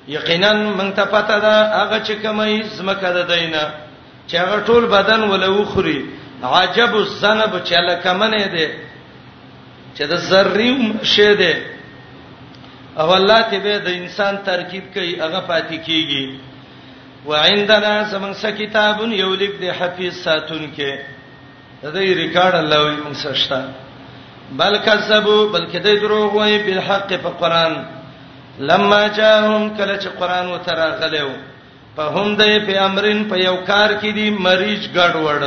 یقینا 0.08 0.54
موږ 0.54 0.92
ته 0.96 1.06
پته 1.06 1.40
ده 1.40 1.56
هغه 1.80 2.00
چې 2.04 2.14
کومه 2.22 2.46
زمکه 2.78 3.10
ده 3.14 3.24
دینه 3.34 3.64
چې 4.28 4.36
هغه 4.44 4.60
ټول 4.66 4.86
بدن 4.86 5.24
ولو 5.24 5.66
خوري 5.66 6.00
عجب 6.44 6.96
الذنب 6.96 7.54
چې 7.66 7.74
لکمنه 7.90 8.48
ده 8.48 8.70
چې 9.96 10.02
د 10.12 10.16
ذریو 10.16 11.04
شه 11.04 11.34
ده 11.36 11.56
او 13.00 13.14
الله 13.16 13.42
ته 13.50 13.60
به 13.60 13.78
د 13.80 13.88
انسان 14.02 14.38
ترکیب 14.46 14.84
کوي 14.94 15.14
هغه 15.22 15.40
پاتې 15.48 15.78
کیږي 15.88 16.26
وعندنا 17.26 17.94
زمون 18.12 18.34
س 18.42 18.46
کتابون 18.60 19.12
یو 19.14 19.34
لیک 19.42 19.54
دی 19.62 19.70
حفیظ 19.78 20.14
ساتون 20.24 20.66
کې 20.76 20.92
دا 21.84 21.90
دی 21.94 22.14
ریکارډ 22.16 22.54
الله 22.56 22.80
وي 22.86 22.96
موږ 23.04 23.14
سشتا 23.24 23.62
بل 24.60 24.78
کذبوا 24.86 25.42
بلکې 25.54 25.76
دی 25.86 25.96
دروغ 26.02 26.36
وایي 26.36 26.60
په 26.68 26.80
حق 26.88 27.10
په 27.24 27.30
قران 27.40 27.74
لما 28.70 29.02
جاءهم 29.08 29.76
کله 29.78 29.98
چې 30.00 30.08
قران 30.20 30.46
وتراغلو 30.52 31.30
په 31.96 32.04
هم 32.16 32.36
دی 32.42 32.60
په 32.68 32.82
امرین 32.86 33.24
په 33.32 33.36
یو 33.48 33.56
کار 33.72 33.90
کې 34.02 34.14
دی 34.20 34.30
مریض 34.50 34.88
ګډ 34.88 35.26
وړ 35.26 35.44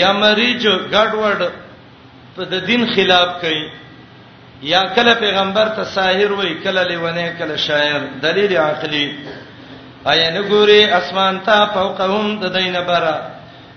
یا 0.00 0.12
مریض 0.22 0.62
ګډ 0.90 1.14
وړ 1.14 1.48
په 2.36 2.42
د 2.54 2.66
دین 2.72 2.86
خلاف 2.94 3.28
کوي 3.40 3.62
یا 4.72 4.80
کله 4.96 5.14
پیغمبر 5.20 5.68
ته 5.76 5.84
ساحر 5.92 6.32
وای 6.38 6.54
کله 6.64 6.82
لیونه 6.88 7.28
کله 7.38 7.56
شاعر 7.66 8.00
دلیل 8.24 8.56
عقلی 8.62 9.04
آیا 10.04 10.30
نه 10.30 10.42
ګوري 10.48 10.82
اسمان 10.98 11.40
ته 11.46 11.66
فوقهم 11.74 12.24
د 12.42 12.44
دینه 12.56 12.80
برا 12.88 13.16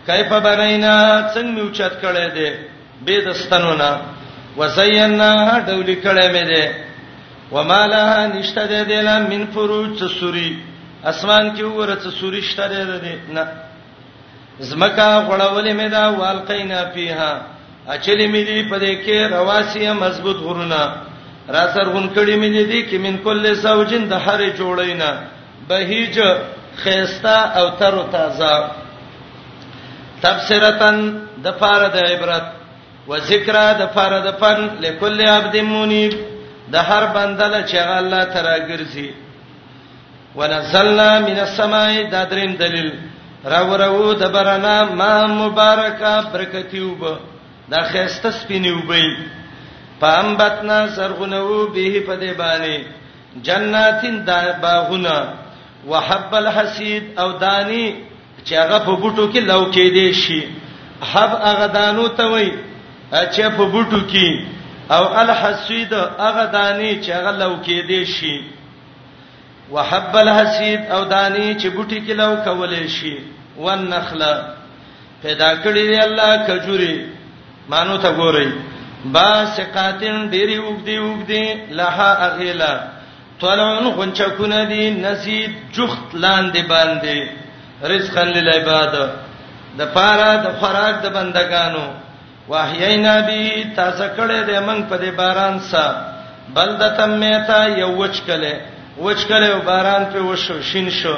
کیف 0.07 0.29
بنینا 0.45 0.95
څنګه 1.33 1.53
میوچت 1.55 1.93
کړي 2.03 2.27
دي 2.35 2.49
به 3.05 3.17
دستنونه 3.27 3.89
وزینا 4.57 5.33
ډول 5.67 5.87
کړي 6.05 6.27
مې 6.33 6.43
دي 6.51 6.65
وما 7.51 7.81
لها 7.93 8.27
نشته 8.35 8.61
دې 8.67 8.81
دل 8.91 9.07
من 9.31 9.43
فروج 9.53 10.03
سوري 10.19 10.51
اسمان 11.11 11.45
کې 11.57 11.61
ورته 11.63 12.09
سوري 12.19 12.41
شته 12.41 12.67
دې 12.71 13.15
نه 13.35 13.45
زمکا 14.59 15.09
غړولې 15.29 15.73
مې 15.77 15.87
دا 15.95 16.03
والقینا 16.21 16.79
فیها 16.93 17.31
اچلې 17.93 18.27
مې 18.33 18.41
دې 18.47 18.59
په 18.69 18.77
دې 18.83 18.93
کې 19.05 19.17
رواسیه 19.33 19.93
مضبوط 19.93 20.37
غرونه 20.45 20.81
را 21.53 21.63
سرغون 21.73 22.07
کړي 22.15 22.35
مې 22.41 22.49
دې 22.71 22.81
کې 22.89 22.97
من 23.05 23.15
کله 23.25 23.51
سوجین 23.65 24.03
د 24.09 24.13
هرې 24.25 24.49
جوړینا 24.59 25.11
بهیج 25.67 26.19
خيستا 26.83 27.37
او 27.55 27.69
تر 27.79 27.93
تازه 28.11 28.53
تبصرتن 30.21 30.97
د 31.43 31.47
فار 31.51 31.81
د 31.95 31.97
عبرت 32.09 32.47
و 33.07 33.17
ذکر 33.17 33.55
د 33.81 33.83
فار 33.95 34.13
د 34.27 34.31
فن 34.39 34.59
لكل 34.83 35.19
عبد 35.29 35.55
منيب 35.71 36.13
د 36.71 36.75
هر 36.87 37.03
بندل 37.15 37.53
چې 37.69 37.75
الله 37.99 38.23
ترا 38.33 38.55
ګرځي 38.69 39.09
ونزلنا 40.35 41.09
من 41.27 41.37
السماء 41.47 41.93
دا 42.11 42.23
دریم 42.31 42.51
دلیل 42.63 42.89
راو 43.53 43.75
راو 43.83 44.13
د 44.13 44.23
برنا 44.35 44.77
ما 44.83 45.15
مبارکه 45.41 46.13
برکتیوب 46.33 47.01
دا 47.71 47.79
خيسته 47.91 48.31
سپینیوبې 48.39 49.07
پام 50.01 50.27
بتنا 50.39 50.79
سرغنو 50.95 51.67
به 51.67 51.99
په 52.07 52.13
دې 52.21 52.31
باندې 52.41 52.77
جناتین 53.45 54.15
دا 54.27 54.39
باغونه 54.63 55.42
وحب 55.89 56.35
الحسید 56.35 57.19
او 57.19 57.31
دانی 57.31 57.95
چې 58.45 58.53
هغه 58.55 58.79
په 58.85 58.91
بوټو 59.01 59.25
کې 59.33 59.39
لو 59.51 59.71
کې 59.71 59.87
دی 59.95 60.13
شي 60.13 60.39
حب 61.13 61.31
هغه 61.43 61.67
دانو 61.73 62.07
ته 62.07 62.27
وای 62.31 62.51
چې 63.11 63.43
په 63.57 63.65
بوټو 63.73 63.99
کې 64.11 64.47
او 64.95 65.03
الحسید 65.23 65.93
هغه 65.93 66.45
دانی 66.53 66.91
چې 67.03 67.09
هغه 67.17 67.31
لو 67.37 67.57
کې 67.65 67.87
دی 67.87 68.05
شي 68.15 68.35
وحب 69.71 70.17
الحسید 70.23 70.81
او 70.91 71.03
دانی 71.03 71.55
چې 71.55 71.67
بوټي 71.75 71.99
کې 72.07 72.13
لو 72.13 72.35
کولې 72.45 72.87
شي 72.87 73.15
والنخله 73.57 74.33
پیدا 75.23 75.51
کړی 75.63 75.83
دی 75.91 75.95
الله 76.03 76.31
کجوري 76.47 76.95
مانو 77.69 77.97
ته 77.97 78.15
ګورئ 78.17 78.47
با 79.05 79.45
سقاتن 79.45 80.29
ډيري 80.31 80.57
وګدي 80.59 80.97
وګدي 80.99 81.71
لها 81.79 82.09
اغيلا 82.33 82.73
طلعن 83.43 83.85
غنچکونه 83.97 84.59
دي 84.71 84.83
نسید 85.03 85.53
جخت 85.75 86.07
لاندې 86.15 86.61
باندې 86.73 87.29
رزقا 87.93 88.23
للعباد 88.35 88.93
د 89.79 89.91
پاره 89.95 90.29
د 90.45 90.47
فراغ 90.61 90.95
د 91.05 91.13
بندگانو 91.17 91.85
واحیینا 92.47 93.15
بی 93.27 93.41
تاسو 93.75 94.07
کړه 94.17 94.39
دې 94.47 94.59
موږ 94.67 94.89
په 94.89 94.97
دې 94.97 95.11
باران 95.19 95.59
سره 95.59 96.13
بلدتم 96.55 97.09
میتا 97.23 97.61
یو 97.81 97.89
وچکله 98.01 98.53
وچکله 99.05 99.47
او 99.53 99.59
باران 99.69 100.05
په 100.13 100.19
وشو 100.29 100.57
شین 100.71 100.89
شو 100.99 101.15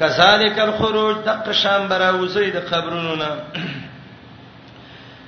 کذالک 0.00 0.58
الخروج 0.64 1.16
دق 1.28 1.52
شام 1.62 1.86
براوزی 1.92 2.50
د 2.56 2.68
قبرونو 2.70 3.14
نه 3.16 3.30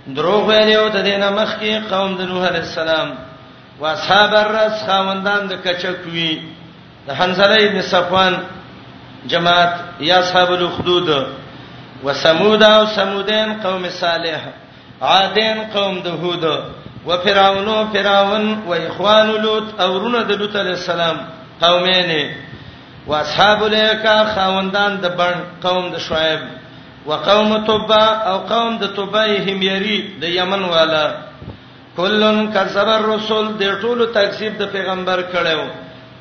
دروغ 0.19 0.47
ویلو 0.51 0.87
ته 0.97 1.03
دینه 1.09 1.31
مخکی 1.39 1.75
قوم 1.95 2.17
د 2.21 2.31
نوح 2.33 2.47
علی 2.51 2.59
السلام 2.65 3.11
واصحاب 3.81 4.33
الرس 4.45 4.77
خوندان 4.89 5.43
د 5.51 5.53
کچکوي 5.65 6.33
د 7.07 7.09
حنزله 7.19 7.57
ابن 7.69 7.79
صفوان 7.93 8.35
جماعت 9.33 9.75
یا 10.09 10.17
اصحاب 10.25 10.51
الخدود 10.57 11.09
وسمود 12.05 12.63
او 12.65 12.83
سمودین 12.97 13.49
قوم 13.65 13.83
صالح 14.03 14.43
عادین 15.13 15.59
قوم 15.77 15.95
دهود 16.07 16.45
و 17.09 17.11
فرعون 17.25 17.69
او 17.75 17.79
فرعون 17.95 18.45
و 18.69 18.73
اخوان 18.85 19.29
لوط 19.45 19.81
او 19.83 19.91
رونه 20.01 20.23
د 20.29 20.31
لوط 20.41 20.57
علی 20.63 20.75
السلام 20.81 21.17
قومین 21.65 22.11
و 23.07 23.13
اصحاب 23.25 23.63
الیکا 23.65 24.17
خوندان 24.35 24.93
د 25.05 25.17
بن 25.21 25.35
قوم 25.65 25.85
د 25.95 25.99
شعیب 26.09 26.41
وقوم 27.09 27.65
توبه 27.67 28.05
او 28.31 28.39
قوم 28.53 28.79
د 28.79 28.85
توبه 28.97 29.25
هم 29.49 29.59
یری 29.71 29.99
د 30.23 30.25
یمن 30.39 30.63
والا 30.75 31.07
کلن 31.97 32.47
کذب 32.55 32.89
الرسل 32.89 33.47
د 33.61 33.79
ټولو 33.83 34.07
تکذیب 34.17 34.59
د 34.59 34.67
پیغمبر 34.73 35.23
کړو 35.33 35.69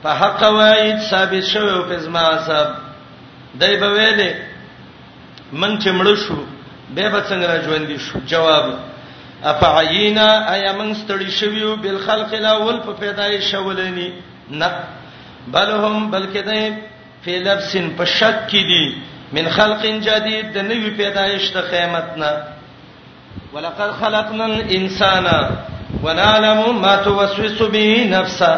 په 0.04 0.10
حق 0.20 0.42
وایي 0.58 0.92
ثابت 1.10 1.44
شوی 1.54 1.74
په 1.90 1.98
زما 2.06 2.24
صاحب 2.48 2.72
دای 3.64 3.78
په 3.82 3.90
ویلې 3.90 4.34
من 5.64 5.78
چې 5.80 5.90
مړ 5.90 6.16
شو 6.24 6.40
به 6.90 7.10
به 7.10 7.20
څنګه 7.20 7.48
را 7.52 7.62
ژوند 7.68 7.88
دي 7.94 7.98
شو 8.10 8.20
جواب 8.34 8.72
افعینا 9.52 10.28
ایا 10.54 10.72
من 10.80 10.94
ستړي 10.94 11.32
شویو 11.42 11.76
بل 11.84 11.98
خلق 12.06 12.34
الاول 12.40 12.80
په 12.86 12.92
پیدایش 13.04 13.54
اولنی 13.56 14.10
نه 14.62 14.70
بلهم 15.56 16.12
بلکې 16.12 16.38
دای 16.38 16.74
په 17.26 17.32
لبسن 17.50 17.90
په 18.02 18.06
شک 18.16 18.42
کې 18.48 18.62
دي 18.72 18.96
من 19.38 19.50
خلق 19.58 19.84
جدید 20.08 20.54
د 20.54 20.58
نوې 20.58 20.98
پیدایش 21.04 21.50
ته 21.58 21.62
قیامت 21.72 22.18
نه 22.24 22.32
ولقد 23.54 23.92
خلقنا 24.02 24.46
الانسان 24.46 25.28
ونعلم 26.04 26.82
ما 26.82 26.96
توسوس 26.96 27.62
به 27.62 28.08
نفسه 28.12 28.54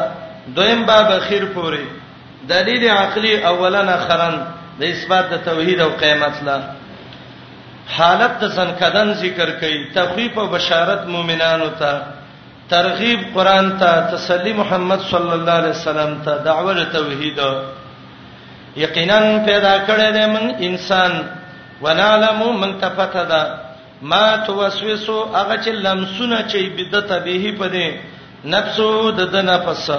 دویم 0.55 0.85
باب 0.85 1.11
اخیر 1.11 1.45
پوری 1.45 1.85
دلیل 2.49 2.83
عقلی 2.89 3.33
اولنا 3.43 3.97
خرن 3.97 4.35
د 4.79 4.83
اثبات 4.83 5.25
د 5.29 5.35
توحید 5.45 5.81
او 5.81 5.89
قیامت 6.01 6.35
لا 6.43 6.57
حالت 7.97 8.33
د 8.43 8.47
سنکدن 8.57 9.13
ذکر 9.23 9.49
کړي 9.59 9.93
تخفیف 9.95 10.37
او 10.37 10.47
بشارت 10.57 11.01
مؤمنانو 11.13 11.69
ته 11.79 12.01
ترغیب 12.69 13.19
قران 13.33 13.77
ته 13.79 13.91
تسلی 14.15 14.53
محمد 14.61 14.99
صلی 15.11 15.31
الله 15.37 15.51
علیه 15.51 15.69
وسلم 15.79 16.21
ته 16.25 16.43
دعوه 16.45 16.83
توحید 16.97 17.39
یقینا 18.83 19.19
پیدا 19.45 19.75
کړل 19.87 20.17
من 20.35 20.53
انسان 20.69 21.11
ونعلم 21.81 22.39
من 22.61 22.79
تفتدا 22.81 23.43
ما 24.01 24.37
توسوسو 24.47 25.17
هغه 25.23 25.55
چې 25.63 25.69
لمسونه 25.71 26.37
چې 26.49 26.57
بدته 26.77 27.19
به 27.25 27.51
پدې 27.59 27.89
نفسو 28.45 29.11
د 29.17 29.35
نفس 29.51 29.89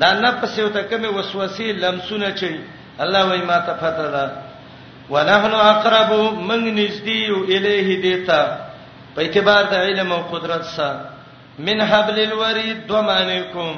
دا 0.00 0.10
نفس 0.24 0.58
یو 0.58 0.68
ته 0.76 0.82
کوم 0.82 1.04
وسوسه 1.16 1.64
لمسونه 1.64 2.34
چې 2.34 2.48
الله 3.02 3.24
وای 3.28 3.38
ما 3.50 3.58
تفتدا 3.68 4.26
ونحن 5.10 5.54
اقرب 5.54 6.10
من 6.48 6.74
نزدی 6.74 7.24
الیه 7.30 8.00
دیتا 8.02 8.42
په 9.14 9.22
اعتبار 9.22 9.62
د 9.70 9.74
علم 9.84 10.12
او 10.12 10.22
قدرت 10.32 10.62
سره 10.62 11.00
من 11.66 11.80
حبل 11.90 12.20
الورید 12.20 12.76
دو 12.88 13.02
معنیکم 13.02 13.72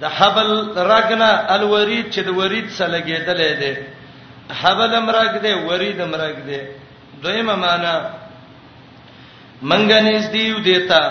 د 0.00 0.04
حبل 0.16 0.50
رغنا 0.78 1.46
الورید 1.54 2.06
چې 2.12 2.18
د 2.24 2.28
ورید 2.40 2.68
سره 2.78 2.88
لګیدلې 3.00 3.60
ده 3.60 3.78
حبل 4.62 5.00
مرګ 5.08 5.38
ده 5.42 5.56
ورید 5.68 6.00
مرګ 6.12 6.36
ده 6.48 6.60
دویمه 7.22 7.54
معنی 7.64 7.94
منګ 9.62 9.92
نږدې 9.92 10.52
و 10.54 10.58
دیتا 10.68 11.02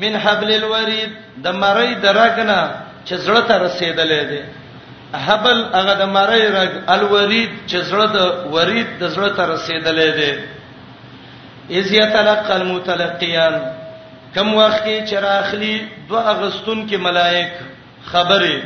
من 0.00 0.16
حبل 0.24 0.50
الورید 0.54 1.10
د 1.44 1.46
مړی 1.62 1.92
درګنا 2.04 2.60
چې 3.04 3.14
زړه 3.24 3.42
ته 3.48 3.54
رسیدلې 3.58 4.24
ده 4.30 4.42
حبل 5.24 5.58
هغه 5.78 5.94
د 6.02 6.04
مړی 6.16 6.44
رګ 6.58 6.72
الورید 6.94 7.50
چې 7.70 7.76
زړه 7.90 8.06
د 8.06 8.18
ورید 8.54 8.86
د 9.00 9.04
زړه 9.14 9.30
ته 9.36 9.42
رسیدلې 9.54 10.10
ده 10.18 10.44
اذ 11.80 11.92
یتلقى 12.00 12.52
المتلقیان 12.60 13.54
کم 14.34 14.54
وخت 14.54 14.82
کې 14.84 15.06
چراخلی 15.10 15.74
دوه 16.08 16.22
اغستون 16.34 16.82
کې 16.88 16.96
ملائک 16.96 17.52
خبره 18.04 18.62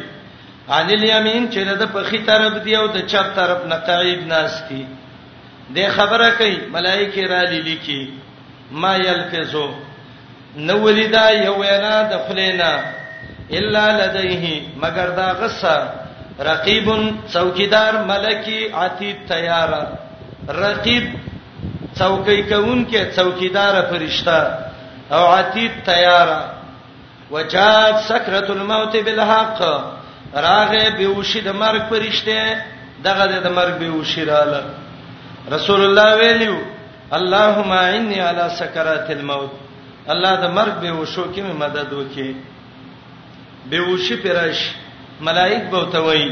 عن 0.74 0.90
الیمین 0.96 1.46
چې 1.50 1.58
د 1.58 1.82
پخې 1.94 2.18
طرف 2.26 2.54
دی 2.64 2.76
او 2.76 2.86
د 2.96 3.06
چپ 3.12 3.34
طرف 3.36 3.64
نه 3.72 3.76
قائد 3.86 4.26
ناس 4.26 4.62
دي 4.68 4.84
د 5.76 5.88
خبره 5.96 6.28
کوي 6.38 6.56
ملائکه 6.76 7.22
را 7.32 7.42
لیکي 7.50 8.02
ما 8.80 8.94
يلفظو 8.96 9.66
نو 10.68 10.78
ولیدا 10.86 11.24
یو 11.30 11.54
وینا 11.60 11.92
د 12.10 12.22
خلینا 12.28 12.72
الا 13.58 13.84
لدیه 13.98 14.54
مگر 14.82 15.10
دا 15.18 15.28
غصه 15.40 15.76
رقیب 16.50 16.86
چوکیدار 17.32 17.94
ملکی 18.10 18.58
عتید 18.84 19.16
تیار 19.28 19.70
رقیب 20.64 21.04
چوکۍ 21.98 22.40
کوونکې 22.50 23.00
چوکیدار 23.16 23.74
فرشتہ 23.90 24.40
او 25.14 25.22
عتید 25.38 25.72
تیار 25.86 26.28
وجات 27.30 27.94
سکرۃ 28.08 28.50
الموت 28.56 28.96
بالحق 29.08 29.60
راغه 30.34 30.90
بیوشی 30.98 31.40
د 31.48 31.58
مرګ 31.62 31.88
فرشته 31.90 32.56
دغه 33.08 33.26
د 33.48 33.58
مرګ 33.58 33.82
بیوشی 33.82 34.24
رااله 34.24 34.64
رسول 35.56 35.80
الله 35.88 36.16
ویلیو 36.24 36.56
اللهم 37.18 37.72
عني 37.72 38.20
على 38.20 38.50
سكرات 38.58 39.10
الموت 39.10 39.50
الله 40.12 40.34
د 40.42 40.46
مرګ 40.58 40.74
به 40.84 40.92
وشو 41.00 41.24
کې 41.32 41.56
مدد 41.62 41.92
وکي 41.92 42.36
به 43.72 43.80
وشي 43.88 44.16
پرش 44.22 44.60
ملائک 45.28 45.62
به 45.74 45.82
توي 45.94 46.22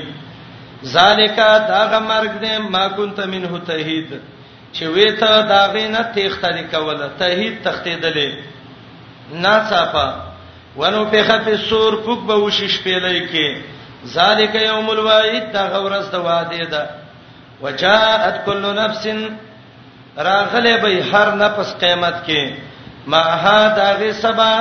ذالکا 0.92 1.48
داغه 1.70 1.98
مرګ 2.12 2.32
دې 2.44 2.58
ما 2.76 2.84
كنت 2.88 3.20
منه 3.32 3.60
تهید 3.72 4.08
چې 4.74 4.84
وې 4.94 5.18
ته 5.20 5.40
داغه 5.50 5.84
نه 5.96 6.02
تیخ 6.16 6.40
طریقه 6.46 6.78
ولا 6.88 7.08
تهید 7.24 7.58
تختیدلې 7.64 8.34
ناصافه 9.32 10.14
ونو 10.78 11.04
په 11.16 11.22
خفه 11.28 11.56
سور 11.66 11.96
پوک 12.08 12.24
به 12.32 12.38
وشي 12.46 12.68
شپېلې 12.68 13.32
کې 13.34 13.60
ذالک 14.16 14.54
یوم 14.64 14.90
الوعید 14.90 15.52
دا 15.54 15.68
غورز 15.76 16.10
د 16.16 16.26
وعده 16.30 16.66
ده 16.74 17.62
وجاءت 17.62 18.44
كل 18.50 18.62
نفس 18.82 19.06
راغله 20.22 20.76
به 20.76 21.04
هر 21.12 21.34
نفس 21.34 21.74
قیامت 21.80 22.26
کې 22.26 22.54
ما 23.06 23.20
ها 23.44 23.68
داغه 23.76 24.12
سبا 24.22 24.54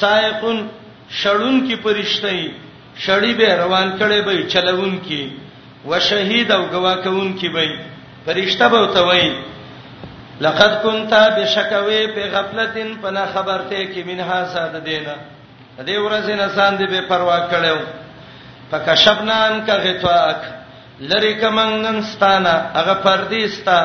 سائقن 0.00 0.66
شړون 1.22 1.56
کی 1.68 1.76
پرشتي 1.86 2.42
شړی 3.06 3.32
به 3.40 3.54
روان 3.62 3.90
کړي 3.98 4.20
به 4.24 4.46
چلون 4.52 4.98
کی 5.08 5.32
وشهید 5.88 6.52
او 6.52 6.62
گواکون 6.70 7.32
کی 7.40 7.48
به 7.48 7.78
فرشتہ 8.26 8.62
به 8.74 8.80
وتوي 8.84 9.26
لقد 10.40 10.82
كنت 10.82 11.14
بشکوي 11.38 12.06
په 12.14 12.26
غفلتين 12.36 12.94
پنا 13.02 13.26
خبرته 13.34 13.84
کې 13.94 14.06
منها 14.06 14.44
ساده 14.54 14.78
دینا 14.80 15.16
دې 15.78 15.98
ورځې 16.04 16.30
نه 16.40 16.48
ساندې 16.48 16.86
به 16.90 17.00
پروا 17.08 17.38
کړو 17.50 17.78
پکشبنان 18.74 19.52
کا 19.66 19.74
غتواک 19.84 20.42
لری 21.00 21.34
کمنن 21.40 22.02
ستانه 22.02 22.52
هغه 22.76 22.94
پرديستا 23.04 23.78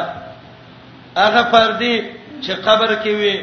هغه 1.19 1.41
پردې 1.53 1.95
چې 2.43 2.51
قبر 2.65 2.89
کې 3.03 3.12
وي 3.21 3.36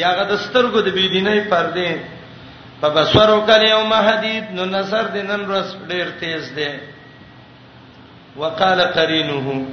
یا 0.00 0.08
هغه 0.12 0.24
د 0.32 0.34
سترګو 0.44 0.78
د 0.84 0.88
بيدینۍ 0.96 1.40
پردې 1.52 1.90
په 2.80 2.88
بصرو 2.96 3.36
کله 3.48 3.66
یوم 3.74 3.92
حدید 4.08 4.44
نو 4.56 4.64
نظر 4.76 5.04
دینن 5.16 5.42
رس 5.52 5.70
ډیر 5.92 6.06
تیز 6.20 6.42
دی 6.56 6.72
وقال 8.40 8.80
قرینه 8.84 9.66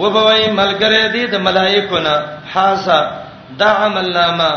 وبوي 0.00 0.44
ملګری 0.46 1.08
دي 1.14 1.22
د 1.32 1.36
ملائکو 1.48 1.98
نه 2.06 2.16
حاصا 2.54 3.00
دا 3.60 3.68
عمل 3.86 4.12
نامه 4.20 4.50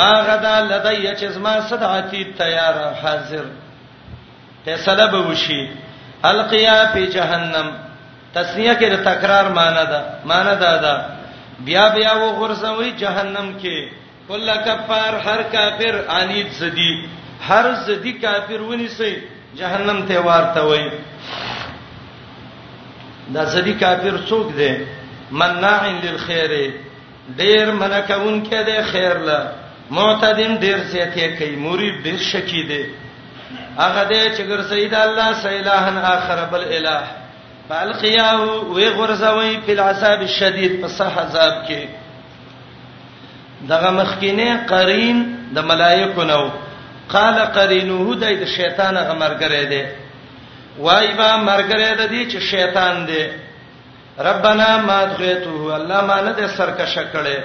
ما 0.00 0.12
غدا 0.28 0.54
لدی 0.72 1.04
چې 1.16 1.24
زما 1.36 1.54
صدعتی 1.68 2.24
تیار 2.38 2.80
حاضر 3.02 3.44
فیصله 4.64 5.06
به 5.12 5.18
وشي 5.28 5.60
القیا 6.30 6.80
فی 6.92 7.06
جهنم 7.16 7.68
تسنیه 8.34 8.74
کې 8.80 8.96
تکرار 9.10 9.46
معنی 9.58 9.84
ده 9.92 10.00
معنی 10.30 10.54
ده 10.64 10.74
ده 10.84 10.94
بیا 11.66 11.88
بیا 11.94 12.12
و 12.18 12.28
غرزوي 12.40 12.90
جهنم 12.92 13.48
کې 13.60 13.88
کله 14.28 14.54
کفار 14.66 15.12
هر 15.26 15.42
کافر 15.52 15.94
انید 16.20 16.52
زدی 16.58 16.92
هر 17.48 17.70
زدی 17.86 18.12
کافر 18.24 18.60
ونیسي 18.62 19.16
جهنم 19.60 20.04
ته 20.08 20.18
ورته 20.20 20.60
وي 20.66 20.90
دا 23.34 23.44
زدی 23.54 23.72
کافر 23.80 24.20
څوک 24.30 24.54
دی 24.58 24.72
مناع 25.40 25.82
للخير 26.04 26.54
ډیر 27.40 27.70
منکون 27.80 28.42
کې 28.44 28.66
دی 28.66 28.78
خیر 28.92 29.18
لا 29.30 29.40
معتدم 29.90 30.54
ډیر 30.58 30.78
زیاتې 30.92 31.38
کوي 31.38 31.56
مرید 31.66 32.02
ډیر 32.04 32.18
شکی 32.30 32.62
دی 32.68 32.82
هغه 33.78 34.04
دې 34.08 34.36
چې 34.36 34.40
ګر 34.50 34.62
سید 34.72 34.94
الله 34.94 35.32
سیلهن 35.42 35.96
اخر 36.12 36.44
بل 36.52 36.64
الہ 36.78 36.98
فالقیاه 37.68 38.40
وی 38.74 38.88
غرزوی 38.98 39.56
په 39.66 39.72
العذاب 39.76 40.20
الشدید 40.26 40.76
په 40.82 40.88
صح 40.98 41.16
عذاب 41.22 41.56
کې 41.68 41.86
دغه 43.72 43.90
مخکینه 43.96 44.56
قرین 44.68 45.18
د 45.56 45.66
ملائکه 45.70 46.24
نو 46.30 46.42
قال 47.14 47.34
قرینه 47.56 48.14
د 48.22 48.44
شیطان 48.52 48.96
غمرګره 48.98 49.62
دی 49.72 49.82
وای 50.84 51.08
با 51.18 51.30
مرګره 51.48 51.90
د 52.00 52.10
دې 52.10 52.32
چې 52.32 52.38
شیطان 52.50 53.04
دی 53.10 53.26
ربنا 54.26 54.68
ما 54.90 55.00
دغیتو 55.10 55.74
الله 55.80 56.00
ما 56.12 56.16
نه 56.28 56.32
د 56.38 56.46
سرکشه 56.60 57.04
کړي 57.14 57.36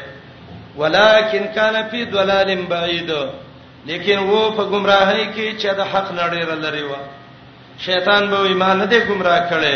ولکن 0.77 1.43
کان 1.55 1.75
فی 1.89 2.05
ضلال 2.13 2.47
بعید 2.69 3.09
لیکن 3.89 4.19
وو 4.29 4.39
په 4.57 4.63
گمراهی 4.71 5.25
کې 5.33 5.61
چې 5.61 5.73
د 5.79 5.91
حق 5.91 6.07
نړۍ 6.17 6.65
لري 6.65 6.83
و 6.83 6.95
شیطان 7.87 8.29
به 8.31 8.41
ایمان 8.51 8.77
نه 8.83 8.87
دی 8.95 8.99
گمراه 9.09 9.49
کړي 9.51 9.75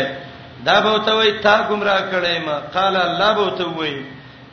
دا 0.64 0.80
به 0.80 1.04
ته 1.04 1.12
وای 1.12 1.38
تا 1.40 1.68
گمراه 1.70 2.00
کړې 2.10 2.46
ما 2.46 2.58
قال 2.74 2.96
الله 2.96 3.34
به 3.34 3.56
ته 3.58 3.64
وای 3.64 4.02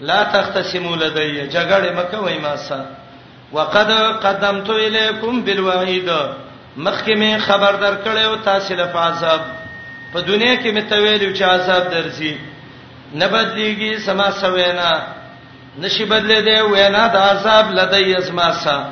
لا 0.01 0.23
تختصموا 0.23 0.95
لدي 0.95 1.47
جګړه 1.49 1.91
مکه 1.97 2.17
وای 2.17 2.37
ما 2.37 2.55
سره 2.57 2.85
وقد 3.53 3.89
قدمت 4.25 4.69
اليكم 4.69 5.41
بالوعيد 5.41 6.09
مخکې 6.77 7.13
مې 7.19 7.39
خبر 7.41 7.75
درکړې 7.75 8.19
او 8.25 8.35
تاسو 8.35 8.75
له 8.75 8.83
عذاب 8.99 9.39
په 10.13 10.21
دنیا 10.21 10.55
کې 10.55 10.71
مې 10.75 10.89
تویل 10.93 11.33
چې 11.35 11.41
عذاب 11.43 11.83
درځي 11.93 12.35
نه 13.13 13.27
بدليږي 13.27 13.99
سما 14.05 14.31
سوینا 14.31 14.91
نشي 15.79 16.05
بدلې 16.05 16.39
دی 16.47 16.61
وینا 16.61 17.07
د 17.07 17.15
عذاب 17.15 17.71
لدی 17.71 18.15
اسما 18.17 18.51
سا 18.53 18.83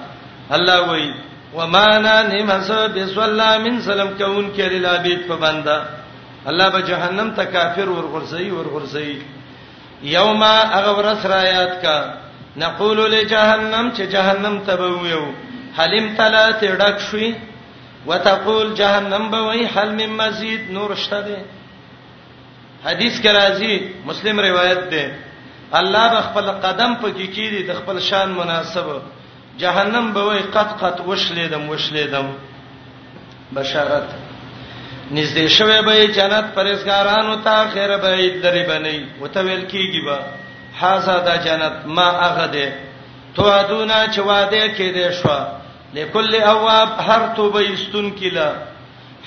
الله 0.51 0.81
وای 0.87 1.13
وما 1.53 1.85
انا 1.95 2.21
نمس 2.21 2.71
بسلام 2.71 3.61
من 3.63 3.81
سلام 3.81 4.09
كون 4.17 4.49
کې 4.57 4.71
لابد 4.71 5.27
په 5.27 5.35
بنده 5.35 5.81
الله 6.47 6.69
به 6.69 6.81
جهنم 6.83 7.29
ته 7.39 7.45
کافر 7.45 7.89
ورغورځي 7.89 8.51
ورغورځي 8.51 9.21
یوم 10.03 10.41
اغورس 10.79 11.25
رايات 11.25 11.81
کا 11.81 11.97
نقول 12.63 12.97
لجهنم 13.11 13.91
چې 13.97 14.03
جهنم 14.15 14.59
ته 14.67 14.75
به 14.75 14.87
ویو 15.03 15.23
حلم 15.77 16.13
تلا 16.17 16.45
ته 16.51 16.75
ډک 16.81 16.99
شوي 17.09 17.33
وتقول 18.07 18.73
جهنم 18.79 19.29
به 19.35 19.39
وی 19.49 19.65
حل 19.75 19.93
من 20.07 20.17
مزید 20.23 20.71
نور 20.71 20.95
شته 21.05 21.21
دي 21.27 21.37
حدیث 22.85 23.21
کې 23.21 23.27
راځي 23.39 24.05
مسلم 24.11 24.39
روایت 24.47 24.83
ده 24.89 25.19
الله 25.81 26.09
به 26.15 26.21
خپل 26.27 26.45
قدم 26.51 26.95
په 26.95 27.07
کې 27.09 27.35
کیږي 27.35 27.67
د 27.69 27.73
خپل 27.79 27.99
شان 28.09 28.31
مناسب 28.41 28.91
جهنم 29.63 30.11
به 30.13 30.23
وی 30.27 30.39
قد 30.59 30.69
قد 30.83 31.07
وشلیدم 31.07 31.69
وشلیدم 31.69 32.25
بشارت 33.55 34.13
نږدې 35.17 35.47
شوه 35.57 35.81
به 35.85 36.07
جنت 36.17 36.45
پرېزګارانو 36.57 37.33
ته 37.45 37.55
خیر 37.73 37.91
به 38.03 38.11
درې 38.43 38.63
بنې 38.69 39.21
وتویل 39.21 39.63
کیږي 39.71 40.01
با 40.05 40.19
حاذا 40.79 41.17
دا 41.27 41.35
جنت 41.47 41.75
ما 41.85 42.07
اغده 42.27 42.69
تو 43.35 43.41
ادونا 43.55 43.99
چې 44.13 44.19
واده 44.19 44.63
کېده 44.77 45.13
شو 45.21 45.35
لکل 45.97 46.33
اواب 46.53 46.89
هر 47.07 47.33
توبه 47.39 47.65
استون 47.73 48.09
کلا 48.19 48.51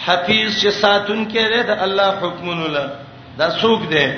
حفیظ 0.06 0.48
چې 0.64 0.68
ساتون 0.80 1.20
کړي 1.30 1.64
د 1.68 1.84
الله 1.86 2.08
حکمونو 2.22 2.66
له 2.78 2.86
دا 3.38 3.48
څوک 3.60 3.86
دی 3.92 4.08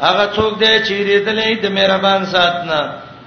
هغه 0.00 0.28
څوک 0.36 0.58
دی 0.64 0.72
چې 0.84 0.94
ریدلې 1.08 1.62
د 1.62 1.66
مهربان 1.78 2.26
ساتنه 2.34 2.80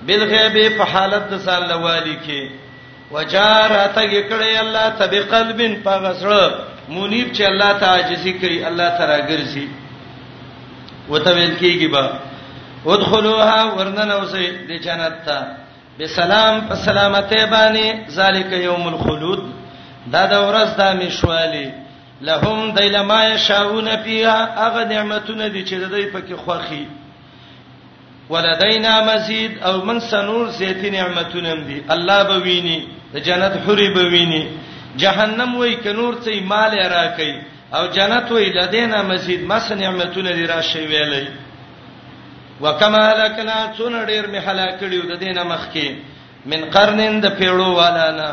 بل 0.07 0.25
غیبه 0.33 0.67
په 0.77 0.83
حالت 0.93 1.29
د 1.33 1.37
سال 1.47 1.65
لوالي 1.71 2.17
کې 2.27 2.51
وجارته 3.13 4.05
کړي 4.29 4.59
الله 4.65 4.85
تبقلبن 5.01 5.75
پغسړ 5.83 6.51
منیب 6.89 7.27
چې 7.33 7.41
الله 7.47 7.79
ته 7.79 7.85
عاجزي 7.87 8.31
کوي 8.43 8.65
الله 8.67 8.89
ته 8.99 9.05
راګرځي 9.09 9.67
وته 11.09 11.31
ویل 11.35 11.55
کیږي 11.55 11.87
با 11.91 12.19
ودخلوها 12.85 13.73
ورنن 13.75 14.11
اوسې 14.11 14.45
د 14.69 14.83
جنت 14.87 15.13
ته 15.25 15.57
بسلام 15.99 16.61
په 16.67 16.75
سلامته 16.85 17.45
باندې 17.45 18.09
ذالک 18.15 18.51
یوم 18.53 18.87
الخلود 18.87 19.39
دا 20.11 20.25
د 20.25 20.33
ورځ 20.47 20.75
د 20.77 20.95
مشوالي 21.03 21.69
لهم 22.29 22.71
دیلما 22.75 23.23
یشاؤون 23.27 23.87
فیها 24.03 24.67
هغه 24.67 24.83
نعمتونه 24.83 25.47
دي 25.47 25.65
چې 25.65 25.73
د 25.73 25.89
دې 25.89 26.15
پکې 26.15 26.35
خوخي 26.45 26.85
ولدینا 28.29 28.91
مزید 29.15 29.63
او 29.63 29.73
من 29.85 29.99
سنور 30.11 30.49
زیتی 30.57 30.89
نعمتونه 30.89 31.55
دي 31.63 31.81
الله 31.97 32.23
به 32.23 32.37
ویني 32.47 32.77
د 33.13 33.17
جنت 33.29 33.53
حری 33.67 33.89
به 33.95 34.03
ویني 34.15 34.43
جهنم 34.97 35.55
وای 35.57 35.75
ک 35.75 35.87
نور 35.87 36.13
ته 36.15 36.39
مال 36.41 36.73
را 36.89 37.07
کوي 37.17 37.33
او 37.73 37.87
جنت 37.87 38.31
وای 38.31 38.49
لدینا 38.49 39.03
مزید 39.03 39.41
مس 39.43 39.71
نعمتونه 39.71 40.31
لري 40.31 40.45
راشي 40.45 40.85
ویلې 40.87 41.25
وکما 42.61 43.13
لکنا 43.13 43.73
څون 43.77 44.05
ډیر 44.05 44.25
می 44.27 44.37
هلاکړیو 44.39 45.09
د 45.11 45.13
دینه 45.23 45.43
مخ 45.43 45.61
کې 45.73 45.87
من 46.45 46.61
قرنین 46.73 47.19
د 47.21 47.25
پیړو 47.37 47.69
والا 47.81 48.07
نه 48.19 48.29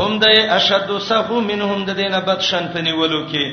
هم 0.00 0.18
د 0.18 0.24
اشد 0.58 0.90
سحو 1.08 1.40
منهم 1.40 1.84
د 1.84 1.90
دینه 1.96 2.18
بدشن 2.20 2.64
پنیولو 2.74 3.22
کې 3.32 3.46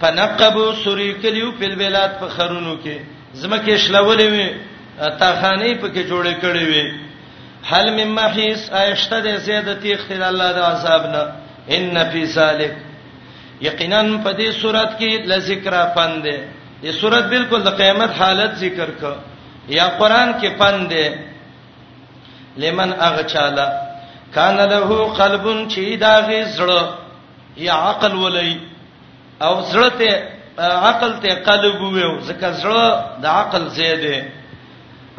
فنقبو 0.00 0.72
سوریکلیو 0.84 1.52
په 1.58 1.74
بلاد 1.80 2.10
په 2.20 2.28
خرونو 2.28 2.76
کې 2.84 2.96
زمکه 3.40 3.76
شلولې 3.78 4.22
وي 4.34 4.48
تاخانی 5.20 5.74
په 5.80 5.88
کې 5.88 6.02
جوړې 6.10 6.34
کړې 6.42 6.64
وي 6.70 6.86
حل 7.70 7.86
مم 7.98 8.10
محیس 8.14 8.70
آیشته 8.72 9.20
د 9.20 9.36
زیادتی 9.46 9.92
اختیار 9.92 10.22
الله 10.28 10.52
د 10.52 10.58
عذاب 10.58 11.02
نه 11.14 11.45
ان 11.74 11.96
فی 12.12 12.24
سالک 12.34 12.72
یقینا 13.64 14.00
په 14.24 14.30
دې 14.38 14.48
صورت 14.62 14.90
کې 14.98 15.26
ل 15.30 15.38
ذکر 15.46 15.74
پند 15.94 16.22
دی 16.24 16.36
دې 16.82 16.90
صورت 17.00 17.24
بالکل 17.34 17.62
د 17.62 17.68
قیامت 17.80 18.10
حالت 18.20 18.54
ذکر 18.64 18.90
ک 19.00 19.02
یا 19.78 19.86
قران 19.98 20.32
کې 20.40 20.48
پند 20.58 20.88
دی 20.92 21.08
لمن 22.62 22.92
اغچالا 23.08 23.66
کان 24.34 24.56
له 24.72 24.88
قلب 25.20 25.46
چی 25.74 25.86
دا 26.04 26.14
غزړه 26.28 26.82
یا 27.66 27.74
عقل 27.86 28.14
ولای 28.24 28.56
او 29.46 29.54
زړه 29.72 29.90
ته 29.98 30.28
عقل 30.88 31.12
ته 31.22 31.34
قلب 31.48 31.80
ویو 31.80 32.12
ځکه 32.20 32.62
زړه 32.62 33.18
د 33.22 33.26
عقل 33.38 33.68
زیاده 33.68 34.24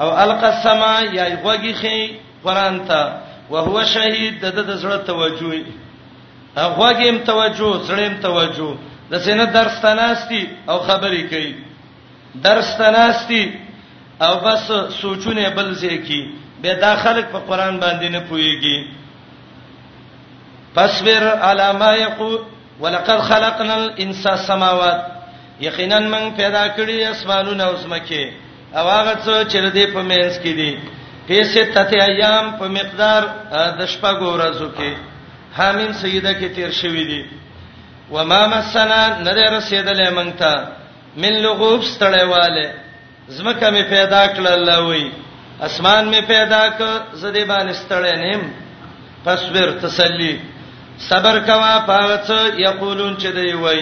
او 0.03 0.09
القسما 0.23 0.93
یا 1.17 1.25
غوږی 1.43 1.73
خي 1.81 1.99
قران 2.43 2.79
ته 2.87 3.11
وهو 3.49 3.83
شهید 3.95 4.41
د 4.45 4.69
د 4.69 4.81
زړه 4.81 5.07
توجه 5.09 5.63
غوګیم 6.75 7.17
توجه 7.29 7.71
سړیم 7.87 8.13
توجه 8.21 8.69
د 9.11 9.13
سینه 9.25 9.45
درس 9.57 9.73
تناستی 9.85 10.41
او 10.71 10.77
خبرې 10.87 11.23
کوي 11.31 11.53
درس 12.45 12.67
تناستی 12.77 13.43
او 14.25 14.33
بس 14.45 14.65
سوچونه 15.01 15.49
بل 15.57 15.67
ځای 15.81 15.97
کی 16.07 16.21
به 16.61 16.73
داخلك 16.75 17.25
په 17.33 17.39
قران 17.47 17.79
باندې 17.83 18.05
نه 18.15 18.19
پويږي 18.29 18.77
فاصبر 20.75 21.23
على 21.47 21.73
ما 21.73 21.93
يقول 21.95 22.39
ولقد 22.79 23.19
خلقنا 23.29 23.75
الانسان 23.75 24.37
سماوات 24.37 24.99
یقینا 25.61 25.99
من 25.99 26.31
پیدا 26.37 26.67
کړی 26.67 27.03
اسمانونه 27.11 27.63
او 27.63 27.75
زمکه 27.75 28.29
او 28.77 28.87
هغه 28.89 29.13
څه 29.25 29.35
چې 29.51 29.57
دې 29.75 29.85
په 29.93 30.01
مینس 30.09 30.39
کې 30.43 30.53
دي 30.61 30.71
پیسې 31.27 31.59
تته 31.73 31.97
ایام 32.09 32.51
په 32.59 32.65
مقدار 32.77 33.21
د 33.79 33.79
شپږ 33.93 34.17
ورځو 34.21 34.67
کې 34.77 34.91
حامیم 35.57 35.91
سیده 36.01 36.33
کې 36.39 36.47
تیر 36.55 36.71
شوی 36.81 37.03
دی 37.09 37.21
و 38.13 38.17
ما 38.29 38.41
مسنا 38.55 39.01
نره 39.25 39.45
رسیدلې 39.57 40.09
مونږ 40.17 40.31
ته 40.41 40.53
من 41.21 41.33
لغوب 41.45 41.79
ستړېواله 41.93 42.67
زمکه 43.35 43.67
می 43.75 43.83
پیدا 43.93 44.23
کړل 44.33 44.47
الله 44.57 44.79
وی 44.89 45.05
اسمان 45.67 46.03
می 46.13 46.21
پیدا 46.31 46.63
ک 46.77 46.79
زدی 47.21 47.43
باندې 47.51 47.73
ستړې 47.81 48.15
نیم 48.23 48.41
فصبر 49.25 49.67
تسلی 49.83 50.35
صبر 51.09 51.35
کوا 51.47 51.73
پاوڅ 51.87 52.27
یقولون 52.67 53.13
چې 53.21 53.27
دی 53.37 53.53
وی 53.63 53.81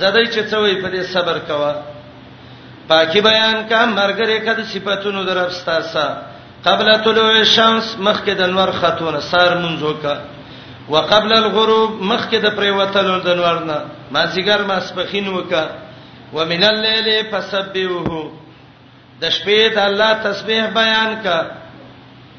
زدی 0.00 0.24
چې 0.34 0.40
څه 0.50 0.56
وی 0.62 0.74
په 0.82 0.88
دې 0.94 1.02
صبر 1.14 1.36
کوا 1.48 1.72
پاکي 2.88 3.20
بیان 3.28 3.58
کا 3.68 3.80
مرګره 3.98 4.38
کده 4.46 4.64
صفاتونو 4.74 5.20
درپستاسا 5.28 6.08
قبل 6.66 6.88
طلوع 7.04 7.32
الشمس 7.46 7.86
مخکې 8.06 8.30
د 8.40 8.42
نور 8.56 8.70
خاتون 8.80 9.14
سار 9.30 9.50
منځو 9.62 9.92
کا 10.02 10.14
وقبل 10.88 11.32
الغروب 11.32 12.02
مخکې 12.02 12.34
د 12.40 12.50
پریوتلو 12.58 13.18
د 13.24 13.28
نورنه 13.40 13.78
ما 14.10 14.24
زیګر 14.34 14.60
ما 14.68 14.80
سپخین 14.88 15.28
وکا 15.32 15.64
ومن 16.36 16.64
الليل 16.68 17.08
فسبحوه 17.32 18.22
د 19.20 19.24
شپې 19.24 19.74
د 19.74 19.78
الله 19.84 20.12
تسبیح 20.26 20.66
بیان 20.78 21.10
کا 21.26 21.38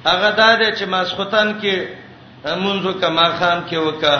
هغه 0.05 0.29
د 0.39 0.61
چې 0.77 0.85
ماسختن 0.93 1.53
کې 1.61 1.85
منځو 2.63 2.91
کما 3.01 3.27
خام 3.39 3.61
کې 3.69 3.77
وکا 3.87 4.17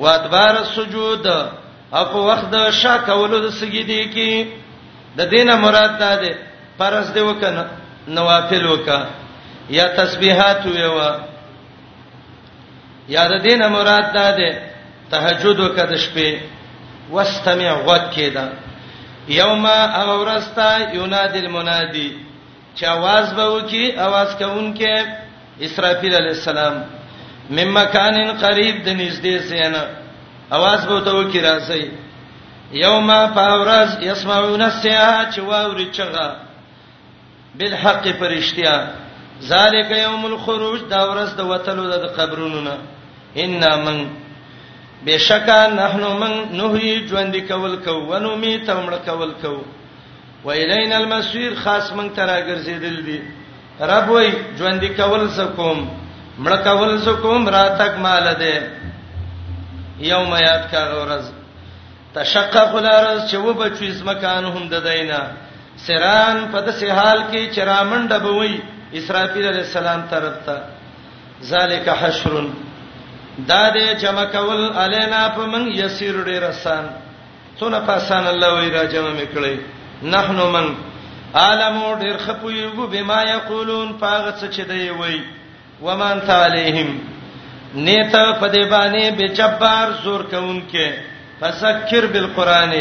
وادبار 0.00 0.54
السجود 0.64 1.26
او 1.92 2.04
په 2.12 2.18
وخت 2.28 2.50
د 2.56 2.70
شا 2.80 2.98
کولو 3.08 3.38
د 3.46 3.50
سجدي 3.60 4.02
کې 4.14 4.46
د 5.20 5.30
دینه 5.34 5.54
مراد 5.64 5.98
ده 6.04 6.12
ده 6.24 6.34
فرض 6.78 7.12
دی 7.14 7.20
وکنه 7.20 7.66
نوافل 8.18 8.66
وکا 8.72 9.00
یا 9.78 9.86
تسبیحات 9.96 10.66
ویوا 10.66 11.10
یا 13.14 13.24
د 13.32 13.34
دینه 13.46 13.68
مراد 13.76 14.06
ده 14.16 14.30
ده 14.38 14.50
تهجد 15.10 15.58
وکد 15.60 15.92
شپې 16.04 16.30
واستمع 17.16 17.70
غوږ 17.86 18.02
کېدا 18.14 18.46
یوم 19.40 19.64
اورستا 19.66 20.70
ینادی 20.96 21.38
المنادی 21.44 22.08
چې 22.76 22.84
आवाज 22.86 23.24
به 23.36 23.44
وکي 23.54 23.84
आवाज 23.96 24.28
کوونکې 24.40 25.64
اسرافیل 25.66 26.14
علی 26.14 26.28
السلام 26.36 26.74
مم 27.50 27.70
مکان 27.80 28.14
قریب 28.40 28.76
د 28.84 28.88
نږدې 29.00 29.34
زینا 29.48 29.84
आवाज 30.56 30.80
به 30.88 31.00
ته 31.00 31.10
وکي 31.14 31.40
راځي 31.40 31.88
یوم 32.72 33.08
فاورز 33.34 33.90
یسمعون 34.00 34.62
السیاح 34.62 35.30
چې 35.32 35.38
واوري 35.38 35.88
چغه 35.92 36.28
بالحق 37.58 38.08
فرشتیا 38.18 38.74
ذالک 39.42 39.90
یوم 39.90 40.24
الخروج 40.24 40.80
دا 40.90 41.00
ورځ 41.10 41.36
د 41.36 41.40
وتلو 41.50 41.84
د 41.90 42.06
قبرونو 42.20 42.60
نه 42.60 42.76
ان 43.44 43.62
من 43.84 44.04
بشکا 45.06 45.60
نحنو 45.74 46.10
من 46.18 46.32
نهي 46.56 47.06
ژوند 47.08 47.34
کول 47.48 47.76
کو 47.84 48.00
ونو 48.08 48.36
می 48.36 48.56
تمړ 48.66 48.92
کول 49.06 49.32
کو 49.42 49.54
و 50.44 50.50
الین 50.50 50.92
المسیر 50.92 51.52
خاص 51.62 51.92
من 51.96 52.08
ترا 52.14 52.38
ګرځیدل 52.46 52.96
دي 53.06 53.18
رب 53.90 54.10
وای 54.10 54.30
ژوند 54.58 54.84
کول 54.96 55.28
سکوم 55.36 55.86
مړ 56.38 56.56
کول 56.64 57.00
سکوم 57.04 57.48
راتک 57.56 57.98
مال 57.98 58.28
ده 58.34 58.70
یوم 60.10 60.34
یاد 60.46 60.70
کا 60.70 60.84
غرز 60.90 61.30
تشقق 62.14 62.74
الارض 62.82 63.24
چې 63.30 63.34
و 63.36 63.52
بچو 63.62 63.84
اسمکانهم 63.84 64.68
د 64.70 64.74
دینه 64.88 65.18
سران 65.86 66.46
په 66.52 66.60
دسه 66.68 66.92
حال 67.00 67.20
کې 67.32 67.52
چرامن 67.58 68.06
ډبوي 68.14 68.54
اسرافیل 69.00 69.46
علی 69.48 69.58
السلام 69.66 70.02
طرف 70.14 70.34
ته 70.46 70.62
ذالک 71.50 71.88
حشرن 72.02 72.50
دا 73.46 73.62
دې 73.74 73.94
جمع 74.02 74.24
کول 74.32 74.68
الینا 74.84 75.26
په 75.34 75.46
من 75.50 75.68
یسیر 75.74 76.22
ډیر 76.28 76.42
آسان 76.44 76.84
څونه 77.58 77.78
په 77.88 77.92
آسان 78.00 78.26
الله 78.30 78.58
وی 78.60 78.70
را 78.76 78.84
جمع 78.94 79.12
میکړي 79.18 79.56
نحنو 80.14 80.48
من 80.56 80.66
عالمو 81.42 81.94
ډیر 82.00 82.16
خپویو 82.26 82.86
بما 82.94 83.22
یقولون 83.28 83.92
پاغه 84.00 84.32
څه 84.40 84.50
چې 84.56 84.60
دی 84.60 84.90
وی 84.90 85.20
ومان 85.82 86.20
تعالیهم 86.32 86.90
نیته 87.74 88.32
په 88.40 88.48
دې 88.52 88.70
باندې 88.70 89.22
بچبار 89.22 89.92
زور 90.04 90.24
کوونکې 90.30 90.90
فذکر 91.40 92.06
بالقران 92.12 92.72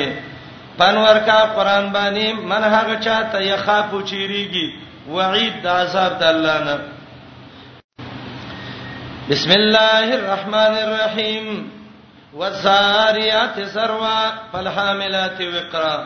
پنور 0.78 1.18
کا 1.26 1.40
قران 1.56 1.94
باندې 1.94 2.34
من 2.54 2.64
هغه 2.74 3.00
چاته 3.08 3.46
یخافو 3.48 4.02
چیریږي 4.02 4.74
وعید 5.18 5.62
د 5.64 5.68
عذاب 5.80 6.20
د 6.20 6.24
الله 6.36 6.60
نه 6.70 6.78
بسم 9.32 9.52
الله 9.52 10.08
الرحمن 10.20 10.74
الرحيم 10.88 11.46
والزاريات 12.40 13.58
سروا 13.76 14.20
فالحاملات 14.52 15.40
وقرا 15.56 15.98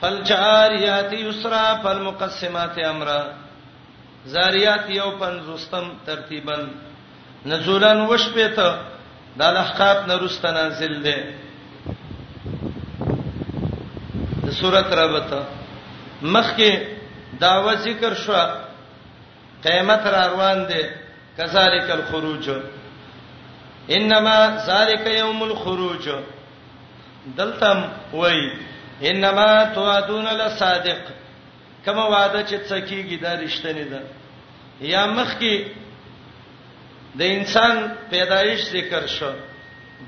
فالجاريات 0.00 1.12
يسرا 1.26 1.66
فالمقسمات 1.82 2.76
امرا 2.92 3.22
زاريات 4.34 4.86
یو 5.00 5.08
پنځوستم 5.20 5.84
ترتیبا 6.06 6.56
نزولن 7.46 7.98
وشپته 8.12 8.68
د 9.38 9.42
احقاف 9.62 9.98
نرست 10.10 10.44
نازل 10.56 10.94
ده 11.04 11.16
د 14.48 14.52
سورۃ 14.60 14.92
ربته 15.00 15.40
مخکې 16.34 16.70
داوا 17.46 17.74
ذکر 17.88 18.14
شو 18.24 18.36
قیامت 19.64 20.02
را 20.12 20.22
روان 20.34 20.62
ده 20.72 20.82
کذالک 21.38 21.88
الخروج 21.90 22.50
انما 23.96 24.56
ذالک 24.66 25.06
یوم 25.06 25.42
الخروج 25.42 26.08
دلته 27.38 27.72
وای 28.12 28.52
انما 29.10 29.64
توعدون 29.74 30.24
لصادق 30.26 30.98
کما 31.84 32.06
وعده 32.10 32.44
چې 32.46 32.56
څکیږي 32.68 33.16
دا 33.22 33.34
رښتینی 33.34 33.84
ده 33.92 34.00
یا 34.92 35.06
مخکې 35.06 35.64
د 37.18 37.20
انسان 37.38 37.74
پیدایش 38.10 38.60
ذکر 38.70 39.06
شو 39.18 39.32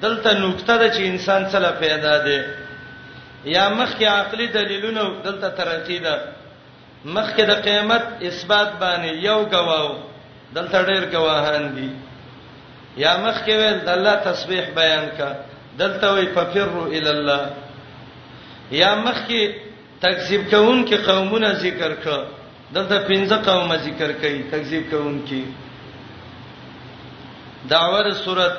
دلته 0.03 0.33
نقطه 0.47 0.77
ده 0.79 0.91
چې 0.91 1.01
انسان 1.01 1.49
سره 1.51 1.71
پیدا 1.81 2.17
دی 2.25 2.41
یا 3.57 3.65
مخکې 3.71 4.03
عقلي 4.15 4.47
دلیلونه 4.47 5.23
دلته 5.25 5.49
ترقی 5.63 5.99
ده 5.99 6.21
مخکې 7.05 7.41
د 7.51 7.53
قیامت 7.69 8.03
اثبات 8.31 8.71
باندې 8.83 9.13
یو 9.29 9.39
گواو 9.57 10.01
دلته 10.55 10.83
ډېر 10.89 11.05
گواهان 11.13 11.65
دي 11.77 11.89
یا 12.97 13.17
مخ 13.25 13.37
کې 13.45 13.53
ویل 13.57 13.79
د 13.87 13.89
الله 13.97 14.15
تسبیح 14.31 14.65
بیان 14.75 15.07
کا 15.17 15.29
دلته 15.79 16.07
وی 16.15 16.27
ففروا 16.35 16.87
ال 16.97 17.09
الله 17.15 17.43
یا 18.81 18.95
مخ 19.05 19.19
کې 19.29 19.55
تکذیب 20.01 20.43
کوون 20.51 20.85
کې 20.89 20.95
قومونه 21.07 21.53
ذکر 21.65 21.95
کا 22.05 22.19
دلته 22.75 22.97
پنځه 22.99 23.37
قومه 23.49 23.77
ذکر 23.87 24.11
کړي 24.13 24.51
تکذیب 24.53 24.91
کوون 24.91 25.19
کې 25.29 25.43
داور 27.69 28.11
صورت 28.25 28.59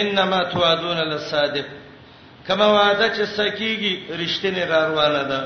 انما 0.00 0.42
توعدون 0.52 0.96
للصادق 1.08 1.66
کما 2.46 2.66
وعده 2.66 3.08
چې 3.08 3.28
سکیږي 3.34 4.20
رښتینی 4.22 4.68
را 4.70 4.88
روانه 4.88 5.22
ده 5.32 5.40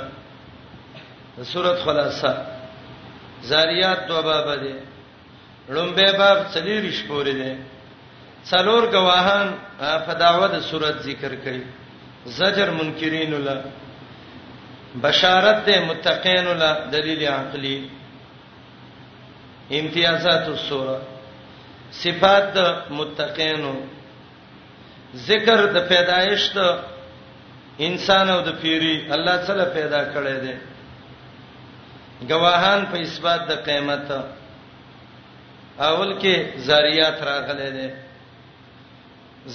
سورۃ 1.55 1.85
خلاصہ 1.85 2.31
زاریات 3.51 4.09
دوه 4.09 4.23
باب 4.23 4.49
دي 4.63 4.73
لومبه 5.77 6.13
باب 6.19 6.39
څلېریش 6.53 6.99
پورې 7.09 7.33
دی 7.41 7.53
څلور 8.51 8.83
گواهان 8.95 9.47
په 10.07 10.13
داوته 10.23 10.61
صورت 10.71 10.97
ذکر 11.09 11.33
کړي 11.45 11.63
زجر 12.37 12.71
منکرین 12.79 13.31
ولا 13.35 13.57
بشارت 15.03 15.59
ده 15.67 15.77
متقین 15.91 16.45
ولا 16.47 16.71
دلیل 16.95 17.23
عقلی 17.33 17.77
امتیازات 19.81 20.47
السوره 20.55 20.97
صفات 22.03 22.47
د 22.57 22.59
متقینو 23.01 23.75
ذکر 25.29 25.61
د 25.77 25.87
پیدایش 25.93 26.49
د 26.57 26.83
انسان 27.91 28.31
او 28.31 28.41
د 28.49 28.59
پیری 28.63 28.95
الله 29.15 29.37
تعالی 29.47 29.65
پیدا 29.77 30.01
کړی 30.15 30.37
دی 30.45 30.55
گواهان 32.35 32.87
په 32.91 32.97
اثبات 33.07 33.41
د 33.49 33.53
قیامت 33.71 34.09
اول 35.87 36.13
کې 36.21 36.59
زاریات 36.69 37.23
راغلي 37.23 37.71
دي 37.77 37.89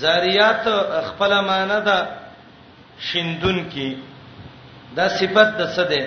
زاریات 0.01 0.63
خپل 1.09 1.32
معنی 1.47 1.80
ده 1.86 1.97
شیندون 3.07 3.57
کې 3.74 3.89
دا 4.97 5.05
صفت 5.19 5.49
د 5.59 5.61
څه 5.76 5.84
ده 5.89 6.01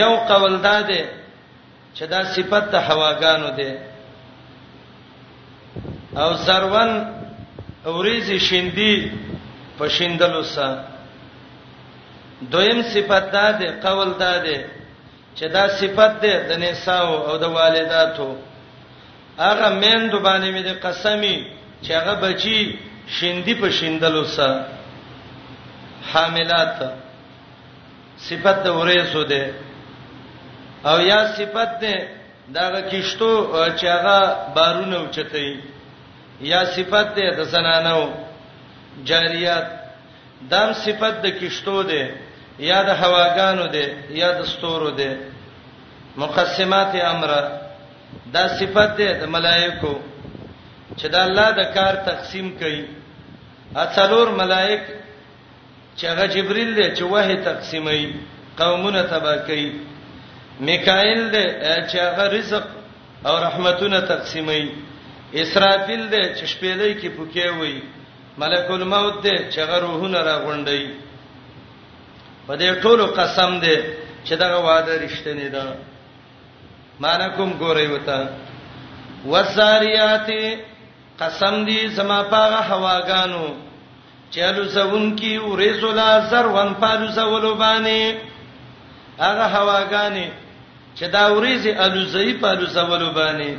یو 0.00 0.12
قول 0.30 0.54
ده 0.66 0.76
ده 0.88 1.00
چې 1.96 2.04
دا 2.12 2.20
صفت 2.34 2.64
د 2.74 2.76
هواګانو 2.88 3.48
ده 3.60 3.70
او 6.22 6.30
زرون 6.34 6.90
اوریزي 7.86 8.38
شیندي 8.48 8.94
په 9.78 9.84
شیندلو 9.96 10.42
سره 10.42 10.84
دویم 12.52 12.80
صفت 12.92 13.24
ده 13.32 13.68
قول 13.86 14.10
ده 14.20 14.38
ده 14.44 14.64
چې 15.36 15.46
دا 15.56 15.64
صفت 15.80 16.12
ده 16.22 16.34
د 16.48 16.50
نساو 16.64 17.14
او 17.30 17.34
د 17.38 17.44
والداتو 17.56 18.30
هغه 19.46 19.68
مین 19.82 20.00
د 20.12 20.14
باندې 20.26 20.50
مې 20.54 20.62
د 20.68 20.70
قسمی 20.86 21.36
چې 21.84 21.90
هغه 21.98 22.14
بچی 22.24 22.58
شیندې 23.16 23.54
په 23.60 23.68
شیندلو 23.78 24.22
سره 24.36 24.64
حاملات 26.12 26.76
صفت 28.26 28.56
د 28.66 28.68
ورېسو 28.78 29.22
ده 29.32 29.42
او 30.90 30.96
یا 31.10 31.20
صفت 31.36 31.70
ده 31.82 31.94
دا 32.54 32.80
کیشتو 32.90 33.32
چې 33.78 33.86
هغه 33.96 34.18
بارونه 34.56 34.96
اوچتای 35.02 35.48
یا 36.52 36.60
صفت 36.76 37.06
ده 37.16 37.26
د 37.38 37.40
زنانو 37.54 38.00
جاریات 39.10 39.66
دام 40.50 40.70
صفت 40.84 41.14
د 41.24 41.26
کیشتو 41.40 41.82
ده 41.90 42.02
یا 42.70 42.78
د 42.88 42.90
هواګانو 43.02 43.64
ده 43.74 43.84
یا 44.20 44.30
د 44.38 44.44
ستورو 44.52 44.90
ده 44.90 45.10
مقسمات 46.22 46.90
امره 47.14 47.67
دا 48.34 48.44
صفت 48.58 48.90
ده 49.00 49.10
د 49.20 49.22
ملائکو 49.36 49.92
چې 50.98 51.06
دا 51.14 51.20
الله 51.28 51.48
د 51.60 51.62
کار 51.76 51.94
تقسیم 52.10 52.46
کوي 52.60 52.82
اڅلور 53.84 54.28
ملائک 54.42 54.82
چې 55.98 56.04
هغه 56.12 56.24
جبريل 56.34 56.70
دی 56.78 56.86
چې 56.96 57.02
وحي 57.12 57.36
تقسیمي 57.50 58.02
قومونه 58.60 59.02
تبا 59.12 59.34
کوي 59.48 59.68
میکائیل 60.68 61.22
دی 61.34 61.44
چې 61.88 61.96
هغه 62.08 62.24
رزق 62.36 62.64
او 63.26 63.34
رحمتونه 63.46 63.98
تقسیمي 64.12 64.62
اسرافیل 65.42 66.02
دی 66.08 66.22
چې 66.36 66.44
شپېلې 66.52 66.90
کې 67.00 67.08
پوکي 67.16 67.48
وي 67.58 67.76
ملک 68.40 68.68
الموت 68.76 69.16
دی 69.24 69.34
چې 69.52 69.58
هغه 69.64 69.78
روحونه 69.84 70.18
راغونډي 70.30 70.82
په 72.46 72.54
دې 72.58 72.82
ټولو 72.82 73.04
قسم 73.20 73.50
دی 73.64 73.76
چې 74.24 74.32
دا 74.42 74.48
وعده 74.66 74.92
رښتینی 75.06 75.48
ده 75.56 75.64
معنا 77.02 77.26
کوم 77.36 77.50
ګورې 77.58 77.90
وته 77.90 79.32
وساریات 79.32 80.30
قسم 81.18 81.54
دی 81.68 81.78
سما 81.98 82.16
پاغه 82.32 82.60
هواګانو 82.70 83.54
چلو 84.36 84.64
زون 84.76 85.04
کی 85.20 85.30
ورزولا 85.50 86.08
زرون 86.30 86.74
پالو 86.80 87.06
زولو 87.18 87.52
باندې 87.54 88.14
هغه 89.22 89.46
هواګانې 89.54 90.26
چې 90.98 91.06
دا 91.14 91.24
ورزي 91.34 91.72
الوزي 91.86 92.32
پالو 92.42 92.66
زولو 92.74 93.12
باندې 93.12 93.56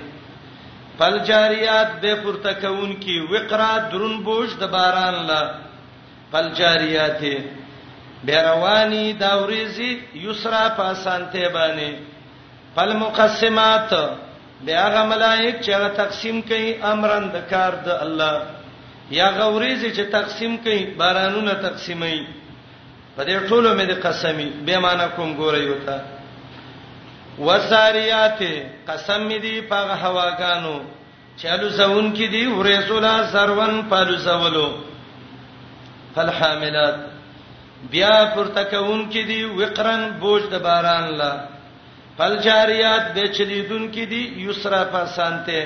پل 0.99 1.17
جاریات 1.31 1.95
به 2.01 2.15
پورته 2.23 2.53
کون 2.61 2.93
کی 3.05 3.17
وقرا 3.31 3.71
درون 3.91 4.21
بوج 4.29 4.49
د 4.59 4.63
باران 4.77 5.23
لا 5.31 5.41
پل 6.31 6.53
جاریات 6.61 7.21
به 8.23 8.43
رواني 8.51 9.03
دا 9.25 9.33
ورزي 9.41 9.91
یسرا 10.27 10.63
پاسانته 10.77 11.49
باندې 11.59 11.91
فالمقسمات 12.75 13.93
بیا 14.65 14.81
هغه 14.87 15.01
ملائک 15.11 15.55
چې 15.65 15.69
هغه 15.77 15.89
تقسیم 16.01 16.41
کوي 16.51 16.73
امرن 16.93 17.25
د 17.35 17.47
کار 17.53 17.73
د 17.87 18.01
الله 18.05 18.35
یا 19.19 19.27
غوریزي 19.37 19.91
چې 19.95 20.03
تقسیم 20.17 20.57
کوي 20.65 20.81
بارانونه 21.01 21.53
تقسیمي 21.65 22.19
په 23.15 23.23
دې 23.25 23.37
ټولو 23.49 23.69
مې 23.77 23.85
د 23.91 23.99
قسمی 24.07 24.47
به 24.67 24.77
معنا 24.87 25.07
کوم 25.17 25.35
ګورې 25.37 25.63
وتا 25.73 25.97
وساریات 27.47 28.39
قسم 28.87 29.27
مې 29.29 29.39
دی 29.45 29.55
په 29.71 29.75
هواګانو 29.75 30.77
چالو 31.43 31.69
زون 31.77 32.11
کې 32.13 32.27
دی 32.31 32.47
ورسولا 32.47 33.13
سرون 33.35 33.75
پالو 33.93 34.15
زولو 34.25 34.67
فالحاملات 36.15 36.97
بیا 37.93 38.15
پرتکون 38.35 39.05
کې 39.11 39.27
دی 39.29 39.41
وقرن 39.61 40.03
بوج 40.23 40.41
د 40.53 40.63
باران 40.67 41.03
لا 41.21 41.31
فل 42.19 42.35
جاریات 42.47 43.05
به 43.15 43.23
چلیدون 43.35 43.83
کې 43.91 44.05
دي 44.13 44.33
یسرا 44.45 44.79
پسانته 44.93 45.59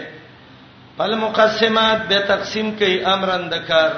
فل 0.98 1.14
مقسمات 1.22 2.02
به 2.10 2.20
تقسیم 2.32 2.68
کوي 2.82 2.98
امرن 3.12 3.48
د 3.54 3.64
کار 3.70 3.92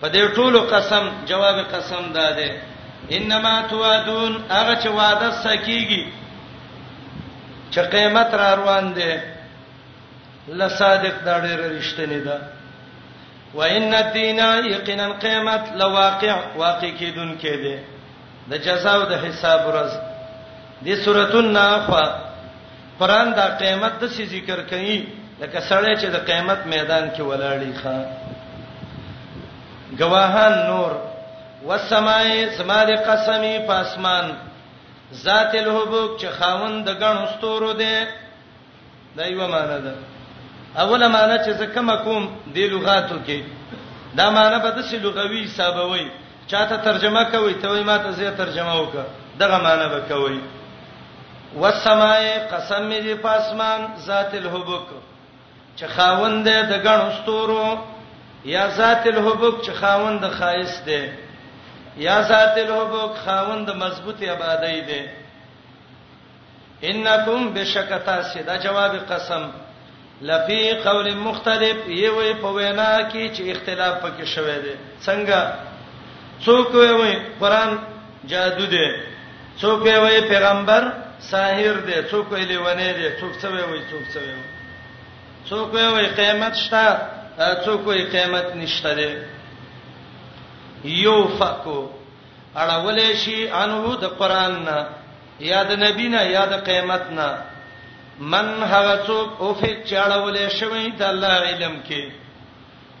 په 0.00 0.08
دې 0.12 0.34
ټولو 0.38 0.60
قسم 0.74 1.04
جواب 1.28 1.60
قسم 1.74 2.08
داده 2.16 2.48
انما 3.18 3.52
توعدون 3.74 4.34
هغه 4.50 4.74
چې 4.82 4.86
وعده 4.98 5.28
سکیږي 5.44 6.00
چې 7.70 7.78
قیامت 7.94 8.34
را 8.42 8.50
روان 8.62 8.92
دي 8.98 9.08
لصادق 10.48 11.16
دا 11.28 11.38
ډېر 11.40 11.60
رښتینی 11.78 12.20
ده 12.26 12.36
وان 13.54 13.94
الدین 14.00 14.38
یقینا 14.74 15.08
قیامت 15.28 15.72
لواقع 15.84 16.34
واقع 16.66 16.90
کیدون 16.98 17.32
کې 17.40 17.54
ده 17.64 17.82
د 18.50 18.56
جزاء 18.68 18.94
او 18.98 19.02
د 19.14 19.26
حساب 19.28 19.60
ورځ 19.70 19.98
دې 20.84 20.94
سورته 21.04 21.38
الناف 21.38 21.90
قران 22.98 23.28
دا 23.34 23.46
قیامت 23.60 23.92
د 24.00 24.04
څه 24.14 24.24
ذکر 24.30 24.58
کوي 24.70 24.98
لکه 25.40 25.60
سړی 25.60 25.96
چې 26.00 26.06
د 26.14 26.18
قیامت 26.26 26.60
میدان 26.74 27.10
کې 27.14 27.22
ولاړی 27.22 27.72
ښا 27.82 27.96
گواهان 30.00 30.54
نور 30.66 30.92
والسماء 31.64 32.50
سما 32.58 32.78
د 32.90 33.02
قسمی 33.08 33.54
پاسمان 33.70 34.24
ذات 35.22 35.54
الهبوک 35.54 36.20
چې 36.20 36.28
خاوند 36.38 36.84
د 36.88 36.98
غنو 37.00 37.24
ستورو 37.36 37.72
دی 37.80 37.96
دا 39.16 39.26
یو 39.26 39.46
معنی 39.54 39.78
ده 39.86 39.92
اوله 40.82 41.08
معنی 41.14 41.38
چې 41.46 41.50
زکه 41.62 41.80
مکوم 41.90 42.30
د 42.54 42.58
لغاتو 42.74 43.16
کې 43.26 43.40
دا 44.20 44.30
معنی 44.30 44.62
به 44.62 44.70
د 44.70 44.78
څه 44.82 44.94
لغوي 45.06 45.42
حسابوي 45.44 46.06
چاته 46.50 46.76
ترجمه 46.88 47.24
کوي 47.34 47.54
ته 47.54 47.82
ما 47.82 47.98
ته 47.98 48.10
زیات 48.20 48.36
ترجمه 48.42 48.74
وکړه 48.82 49.06
دغه 49.40 49.58
معنی 49.66 49.88
به 49.94 50.00
کوي 50.14 50.40
والسماء 51.56 52.48
قسم 52.52 52.86
می 52.86 53.00
دی 53.00 53.14
پاسمان 53.22 53.80
ذات 54.06 54.34
الحبک 54.34 54.86
چې 55.76 55.84
خاوند 55.96 56.48
د 56.48 56.72
غنو 56.84 57.10
ستورو 57.22 57.78
یا 58.44 58.66
ذات 58.76 59.06
الحبک 59.06 59.62
چې 59.64 59.70
خاوند 59.80 60.20
د 60.24 60.28
خایس 60.38 60.82
دی 60.86 61.06
یا 61.96 62.22
ذات 62.22 62.58
الحبک 62.64 63.16
خاوند 63.26 63.70
مضبوطی 63.70 64.28
آبادی 64.30 64.80
دی 64.80 65.00
انکم 66.92 67.50
بشکتا 67.54 68.22
سدا 68.22 68.56
جواب 68.58 68.94
قسم 69.10 69.50
لفی 70.22 70.72
قول 70.84 71.14
مختلف 71.14 71.76
یوه 71.88 72.32
په 72.42 72.48
وینا 72.48 73.10
کې 73.10 73.36
چې 73.36 73.40
اختلاف 73.50 74.00
پکې 74.04 74.24
شوی 74.24 74.58
دی 74.62 74.74
څنګه 75.06 75.52
څوک 76.46 76.74
وایي 76.74 77.18
قران 77.40 77.78
جادو 78.24 78.66
دی 78.66 78.86
څوک 79.60 79.82
وایي 79.82 80.20
پیغمبر 80.28 80.92
ساحر 81.26 81.72
دی 81.86 82.00
څوک 82.10 82.32
ویلی 82.32 82.56
ونه 82.56 82.92
دی 82.98 83.08
څوک 83.20 83.32
څه 83.40 83.48
وی 83.70 83.80
څوک 83.90 84.04
څه 84.12 84.20
وی 84.26 84.42
څوک 85.48 85.70
وی 85.94 86.06
قیامت 86.18 86.54
شته 86.62 86.84
څوک 87.64 87.80
وی 87.88 88.00
قیامت 88.14 88.46
نشته 88.60 88.90
دی 88.98 89.10
یو 91.04 91.18
فکو 91.38 91.80
اړولې 92.60 93.10
شي 93.22 93.38
انو 93.62 93.96
د 94.02 94.04
قران 94.20 94.52
نه 94.66 94.78
یا 95.50 95.62
د 95.70 95.72
نبی 95.84 96.06
نه 96.14 96.22
یا 96.36 96.44
د 96.52 96.54
قیامت 96.68 97.04
نه 97.18 97.28
من 98.32 98.46
هغه 98.72 98.94
څوک 99.06 99.28
او 99.40 99.48
فی 99.58 99.70
چاړولې 99.90 100.46
شوی 100.58 100.86
د 100.98 101.02
الله 101.12 101.34
علم 101.50 101.74
کې 101.88 102.12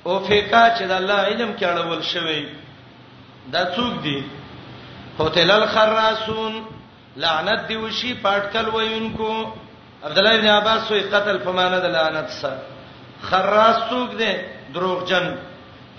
او 0.06 0.18
فی 0.26 0.40
کا 0.50 0.64
چې 0.76 0.84
د 0.90 0.92
الله 1.00 1.20
علم 1.30 1.50
کې 1.58 1.66
اړول 1.72 2.02
شوی 2.12 2.48
دا 3.54 3.62
څوک 3.76 3.94
دی 4.02 4.18
هوتل 5.18 5.50
الخراسون 5.50 6.62
لعنت 7.22 7.60
دی 7.68 7.76
وشي 7.82 8.10
پټکل 8.24 8.68
وینکو 8.76 9.30
عبد 10.08 10.18
الله 10.18 10.34
ابن 10.38 10.48
عباس 10.48 10.90
وی 10.90 11.00
قتل 11.14 11.38
په 11.46 11.52
معنی 11.58 11.80
د 11.84 11.94
لعنت 11.96 12.28
سره 12.40 12.58
خراس 13.30 13.78
څوک 13.90 14.10
دی 14.20 14.28
دروغجن 14.74 15.26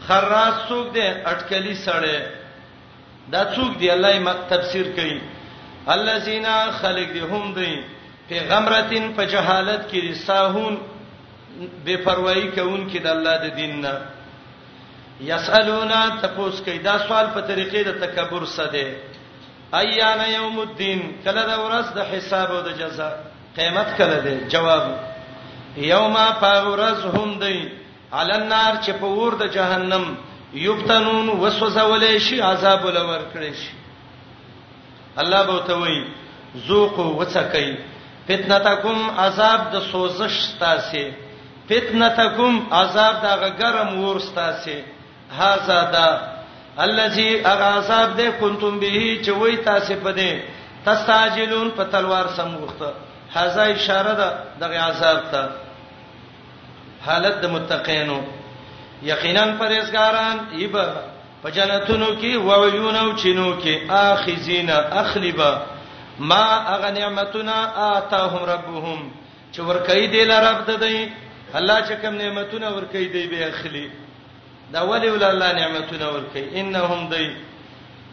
خراس 0.08 0.56
څوک 0.70 0.86
دی 0.98 1.06
اٹکلی 1.32 1.74
سړی 1.86 2.18
دا 3.34 3.42
څوک 3.56 3.76
دی 3.82 3.92
الله 3.96 4.12
یې 4.16 4.34
تفسیر 4.54 4.88
کوي 5.00 5.20
الذين 5.98 6.48
خلق 6.80 7.12
دی 7.18 7.26
هم 7.34 7.54
دی 7.60 7.74
پیغمبرتين 8.32 9.12
په 9.20 9.24
جهالت 9.36 9.82
کې 9.92 10.14
ساهون 10.26 10.78
بے 11.86 11.96
پروايي 12.08 12.48
کوون 12.52 12.90
کې 12.90 12.98
د 13.10 13.16
الله 13.18 13.38
د 13.46 13.56
دین 13.62 13.78
نه 13.82 14.02
یسالونا 15.28 16.02
تپوس 16.24 16.60
کوي 16.66 16.78
دا 16.92 16.98
سوال 17.08 17.28
په 17.34 17.40
طریقې 17.40 17.84
د 17.88 18.00
تکبر 18.04 18.46
سره 18.46 18.68
دی 18.76 18.86
ایان 19.78 20.20
یوم 20.34 20.60
الدین 20.60 21.00
کله 21.24 21.42
دا 21.50 21.58
ورځ 21.64 21.94
د 21.98 22.08
حساب 22.12 22.52
او 22.52 22.62
د 22.68 22.78
جزاء 22.80 23.12
قیامت 23.56 23.90
کله 23.98 24.18
دی 24.24 24.36
جواب 24.54 24.84
یوم 25.90 26.16
فغرز 26.42 27.04
هم 27.16 27.30
دی 27.44 27.60
علی 28.14 28.34
النار 28.38 28.76
چې 28.84 28.92
په 29.02 29.08
ور 29.18 29.36
د 29.42 29.48
جهنم 29.58 30.08
یبتنون 30.62 31.30
وسوسولې 31.30 32.18
شي 32.30 32.40
عذاب 32.48 32.86
ولور 32.86 33.22
کړی 33.34 33.54
شي 33.54 33.72
الله 35.24 35.44
به 35.52 35.60
ته 35.70 35.74
وایي 35.84 36.02
ذوقوا 36.68 37.06
وڅکئ 37.20 37.72
فتنتکم 38.28 39.08
عذاب 39.26 39.70
د 39.74 39.80
سوزش 39.92 40.40
تاسه 40.64 41.06
فتنتکم 41.70 42.60
عذاب 42.82 43.16
د 43.26 43.56
غرم 43.62 43.96
ور 44.04 44.20
تاسه 44.36 44.84
هاذا 45.42 45.80
دا 45.98 46.10
الذي 46.78 47.46
اغاصاب 47.48 48.18
ده 48.18 48.30
کنتم 48.32 48.80
به 48.80 49.20
چې 49.24 49.30
وای 49.30 49.58
تاسو 49.58 49.94
په 50.04 50.14
دې 50.16 50.38
تستاجلون 50.86 51.72
په 51.72 51.84
تلوار 51.84 52.28
سموخته 52.38 52.94
هاذا 53.34 53.64
اشاره 53.64 54.14
ده 54.14 54.30
د 54.60 54.64
عذاب 54.64 55.24
ته 55.32 55.50
حالت 57.06 57.34
د 57.42 57.46
متقینو 57.50 58.20
یقینا 59.04 59.44
پرهیزګاران 59.60 60.38
ایبا 60.58 60.86
په 61.42 61.50
جنتونو 61.52 62.08
کې 62.22 62.36
وویونو 62.36 63.16
چینو 63.18 63.60
کې 63.62 63.92
اخذینا 63.92 64.76
اخلبا 65.02 65.62
ما 66.20 66.44
اغه 66.76 66.92
نعمتنا 66.92 67.72
آتاهم 67.78 68.44
ربهم 68.44 69.12
چې 69.54 69.60
ورکې 69.60 70.08
دی 70.14 70.24
لرب 70.24 70.66
ددې 70.68 71.10
الله 71.56 71.82
چې 71.88 71.94
کوم 72.02 72.14
نعمتونه 72.16 72.68
ورکې 72.76 73.12
دی 73.14 73.28
به 73.28 73.48
اخلي 73.50 73.88
دا 74.74 74.82
ولی 74.90 75.10
ول 75.10 75.24
الله 75.24 75.52
نعمتونه 75.62 76.08
ورکي 76.14 76.44
انهم 76.60 77.10
دی 77.14 77.30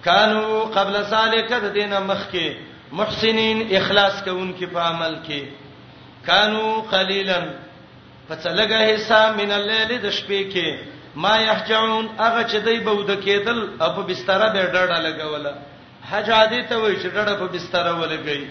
کانوا 0.04 0.64
قبل 0.76 0.94
سالکه 1.10 1.56
د 1.60 1.66
دینه 1.78 1.98
مخکي 2.00 2.46
محسنین 2.98 3.58
اخلاص 3.78 4.14
کوونکې 4.26 4.64
په 4.74 4.80
عمل 4.80 5.16
کې 5.26 5.42
کانوا 6.26 6.72
قلیلا 6.90 7.40
فڅلګه 8.28 8.78
حصہ 8.94 9.20
من 9.40 9.50
الليل 9.58 9.90
د 10.02 10.10
شپې 10.18 10.40
کې 10.52 10.68
ما 11.24 11.34
يحجعون 11.40 12.06
هغه 12.18 12.42
چې 12.50 12.56
دی 12.66 12.78
بود 12.86 13.10
کېدل 13.26 13.82
او 13.82 13.88
په 13.96 14.02
بستر 14.10 14.38
به 14.54 14.62
ډډه 14.74 14.98
لګوله 15.06 15.52
حج 16.10 16.30
عادي 16.30 16.62
ته 16.70 16.76
وي 16.80 16.96
چې 17.02 17.06
ډډه 17.16 17.34
په 17.40 17.46
بستر 17.54 17.86
ولګي 18.00 18.46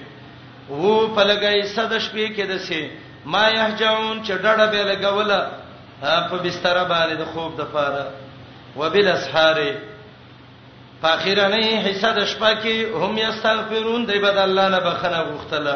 وو 0.69 0.93
په 1.15 1.21
لګي 1.31 1.63
صد 1.75 1.91
شپې 2.05 2.25
کې 2.35 2.41
دسه 2.41 2.89
ما 3.25 3.43
يحجعون 3.59 4.23
چې 4.25 4.31
ډډه 4.31 4.65
به 4.71 4.81
لګوله 4.93 5.39
په 6.01 6.37
بستر 6.43 6.83
باندې 6.83 7.15
د 7.15 7.23
خوب 7.33 7.55
د 7.57 7.63
پاره 7.73 8.07
وبل 8.75 9.07
اسحار 9.07 9.57
فاخره 11.01 11.45
نه 11.55 11.81
حصہ 11.87 12.09
د 12.19 12.25
شپه 12.31 12.51
کې 12.63 13.01
هم 13.03 13.17
یستغفرون 13.17 14.05
دی 14.05 14.19
بد 14.19 14.37
الله 14.37 14.69
نه 14.69 14.79
بخنه 14.79 15.19
غوښتله 15.29 15.75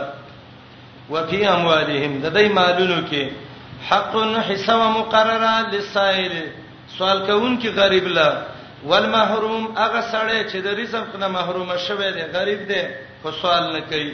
وفي 1.09 1.47
اموالهم 1.49 2.21
د 2.23 2.31
دې 2.37 2.47
مالونو 2.51 2.99
کې 3.09 3.23
حق 3.89 4.15
حصہ 4.49 4.75
مقرره 4.99 5.69
للسائل 5.71 6.31
سوال 6.97 7.19
کوون 7.27 7.61
کې 7.61 7.67
غریب 7.75 8.07
لا 8.07 8.33
والمحروم 8.85 9.63
هغه 9.77 10.01
سړی 10.01 10.51
چې 10.51 10.55
د 10.65 10.79
رزق 10.79 11.15
نه 11.19 11.27
محروم 11.27 11.71
شوی 11.87 12.11
دی 12.11 12.21
غریب 12.33 12.67
دی 12.69 12.83
خو 13.21 13.31
سوال 13.41 13.71
نه 13.73 13.81
کوي 13.89 14.11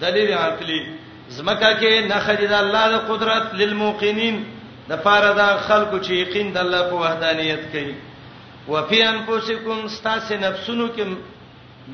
دلیل 0.00 0.32
عقلی 0.32 0.80
زمکه 1.28 1.70
کې 1.80 2.14
نه 2.14 2.18
خرید 2.20 2.52
الله 2.52 2.88
د 2.92 3.06
قدرت 3.12 3.54
للموقنین 3.54 4.44
د 4.88 4.96
پاره 5.02 5.32
دا 5.42 5.48
خلکو 5.66 5.98
چې 5.98 6.12
یقین 6.12 6.46
د 6.52 6.56
الله 6.64 6.82
په 6.90 6.96
وحدانیت 7.02 7.62
کوي 7.72 7.94
وفي 8.68 9.02
انفسکم 9.02 9.84
استاس 9.84 10.30
نفسونو 10.32 10.86
کې 10.96 11.16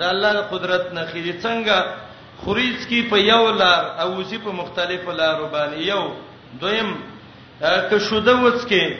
د 0.01 0.03
الله 0.12 0.36
قدرت 0.53 0.93
نه 0.93 1.03
خېږي 1.12 1.32
څنګه 1.43 1.95
خریج 2.45 2.86
کی 2.89 3.01
په 3.12 3.16
یو 3.18 3.51
لار 3.51 3.84
او 4.03 4.09
وسی 4.20 4.39
په 4.47 4.53
مختلفو 4.61 5.12
لارو 5.20 5.49
باندې 5.55 5.78
یو 5.93 6.03
دویم 6.61 6.91
که 7.91 7.99
شوده 8.09 8.34
وڅ 8.34 8.68
کې 8.68 8.97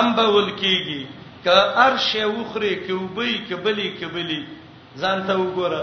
ام 0.00 0.14
به 0.16 0.22
ول 0.28 0.50
کیږي 0.58 1.06
ک 1.44 1.48
ارش 1.86 2.10
وخره 2.16 2.86
کې 2.86 2.90
وبي 2.90 3.44
کې 3.48 3.54
بلی 3.64 3.88
کې 4.00 4.06
بلی 4.14 4.40
ځان 5.00 5.26
ته 5.26 5.34
وګوره 5.42 5.82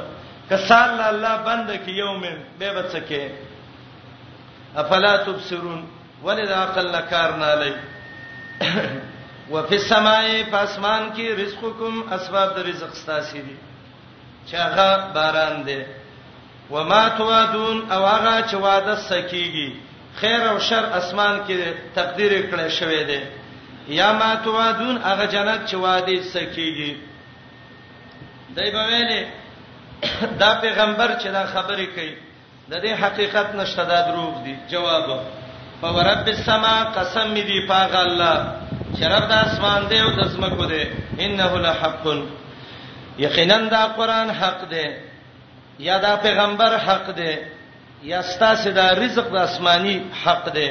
کسال 0.50 0.90
الله 1.10 1.36
بند 1.50 1.70
کې 1.70 1.92
یوم 1.92 2.24
به 2.60 2.74
بچکه 2.74 3.32
افلا 4.82 5.18
تبصرون 5.26 5.84
ولې 6.24 6.46
د 6.48 6.52
عقل 6.52 6.86
نه 6.92 7.02
کار 7.12 7.30
نه 7.42 7.48
لای 7.62 7.74
وفي 9.54 9.76
السماء 9.76 10.24
فاسمان 10.52 11.04
کې 11.16 11.26
رزقکم 11.44 12.14
اسباب 12.14 12.56
د 12.56 12.60
رزق 12.70 12.92
ستاسي 13.02 13.42
دي 13.48 13.56
چې 14.48 14.56
هغه 14.56 15.12
باران 15.16 15.56
دی 15.66 15.84
وما 16.72 17.10
توعدون 17.18 17.92
او 17.92 18.06
هغه 18.06 18.42
چې 18.42 18.56
وعده 18.56 18.96
سکیږي 19.10 19.70
خیر 20.20 20.42
او 20.50 20.60
شر 20.60 20.84
اسمان 21.00 21.42
کې 21.48 21.58
تقدیر 21.96 22.32
کړی 22.52 22.68
شوی 22.70 23.04
دی 23.04 23.22
یا 23.88 24.12
ما 24.20 24.36
توعدون 24.44 24.98
هغه 24.98 25.26
جنت 25.28 25.68
چې 25.70 25.74
وعده 25.74 26.24
سکیږي 26.34 26.94
دای 28.56 28.72
په 28.72 28.84
ویلې 28.90 29.22
دا 30.40 30.54
پیغمبر 30.62 31.10
چې 31.22 31.28
دا 31.38 31.44
خبرې 31.54 31.88
کوي 31.96 32.16
د 32.70 32.74
دې 32.84 32.92
حقیقت 33.04 33.56
نشته 33.56 33.84
دا 33.84 34.00
دروغ 34.08 34.44
دي 34.44 34.56
جواب 34.70 35.10
فورب 35.82 36.28
السما 36.28 36.84
قسم 36.84 37.32
می 37.32 37.42
دی 37.44 37.68
پاغ 37.68 37.96
الله 37.96 38.40
شرب 39.00 39.28
د 39.30 39.32
اسمان 39.32 39.84
دی 39.90 39.98
او 40.00 40.10
د 40.12 40.28
زمکو 40.28 40.66
دی 40.66 40.84
انه 41.20 41.58
لحق 41.58 42.04
یقینا 43.20 43.58
دا 43.58 43.88
قران 43.98 44.30
حق 44.30 44.70
دی 44.70 44.86
یا 45.80 45.98
دا 45.98 46.16
پیغمبر 46.16 46.76
حق 46.78 47.16
دی 47.16 47.36
یا 48.04 48.22
ستاسو 48.22 48.72
دا 48.72 48.90
رزق 48.92 49.30
د 49.32 49.36
آسمانی 49.36 50.02
حق 50.24 50.54
دی 50.54 50.70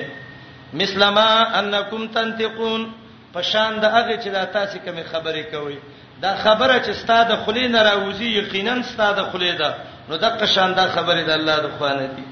مسلما 0.72 1.28
انکم 1.60 2.08
تنتقون 2.14 2.88
پشان 3.34 3.80
د 3.80 3.84
هغه 3.84 4.16
چې 4.22 4.28
دا 4.30 4.44
تاسو 4.44 4.78
کوم 4.78 4.98
خبرې 5.12 5.44
کوي 5.54 5.78
دا 6.22 6.36
خبره 6.36 6.80
چې 6.82 6.90
ستاده 6.90 7.36
خلی 7.36 7.68
نه 7.68 7.82
راوځي 7.82 8.22
یقینا 8.38 8.82
ستاده 8.82 9.22
خلی 9.24 9.52
ده 9.52 9.74
نو 10.08 10.16
دغه 10.16 10.46
شان 10.46 10.72
دا 10.74 10.88
خبره 10.88 11.22
د 11.24 11.30
الله 11.30 11.56
د 11.56 11.68
خوانه 11.78 12.06
دي 12.06 12.24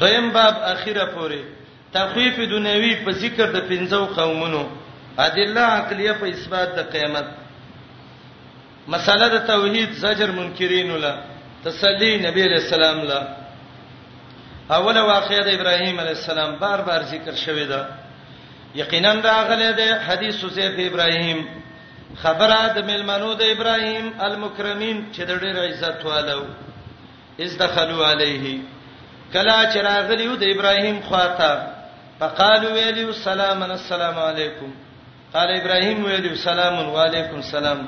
دویم 0.00 0.30
باب 0.32 0.54
اخیره 0.64 1.04
پوره 1.06 1.42
تخفیف 1.94 2.38
دنیوي 2.50 2.94
په 3.04 3.10
ذکر 3.20 3.46
د 3.56 3.66
پنځو 3.70 4.02
قومونو 4.18 4.62
ادله 5.26 5.60
عقلیه 5.76 6.12
په 6.20 6.26
اثبات 6.34 6.74
د 6.74 6.80
قیامت 6.92 7.26
مساله 8.94 9.26
د 9.34 9.38
توحید 9.52 9.92
زجر 10.02 10.30
منکرین 10.38 10.90
ولا 10.90 11.14
تسلی 11.64 12.10
نبی 12.26 12.42
علیہ 12.48 12.60
السلام 12.64 13.02
لا 13.08 13.20
اوله 14.76 15.02
واقعه 15.02 15.42
د 15.44 15.48
ابراهیم 15.58 15.96
علیہ 16.04 16.16
السلام 16.20 16.52
بار 16.60 16.80
بار 16.90 17.02
ذکر 17.14 17.34
شوې 17.44 17.66
ده 17.72 18.78
یقینا 18.82 19.12
دا 19.26 19.34
غلې 19.48 19.76
ده 19.78 20.00
حدیث 20.10 20.40
سیف 20.46 20.78
ابراهیم 20.86 21.42
خبره 22.22 22.60
د 22.78 22.88
ملمنو 22.92 23.32
د 23.42 23.52
ابراهیم 23.56 24.06
المکرمین 24.28 25.02
چې 25.12 25.20
د 25.20 25.30
ډېر 25.38 25.56
عزت 25.58 26.04
والو 26.04 26.44
از 27.46 27.52
دخلوا 27.58 28.08
علیه 28.12 28.56
کلا 29.32 29.58
چراغلیو 29.74 30.36
د 30.44 30.50
ابراهیم 30.54 31.00
خواته 31.10 31.52
فقالوا 32.20 32.72
ویلو 32.72 33.12
سلام 33.24 33.62
السلام 33.62 34.18
علیکم 34.28 34.70
قال 35.34 35.50
ابراهیم 35.60 36.04
ویلو 36.04 36.34
سلام 36.42 36.96
علیکم 37.04 37.36
السلام 37.36 37.80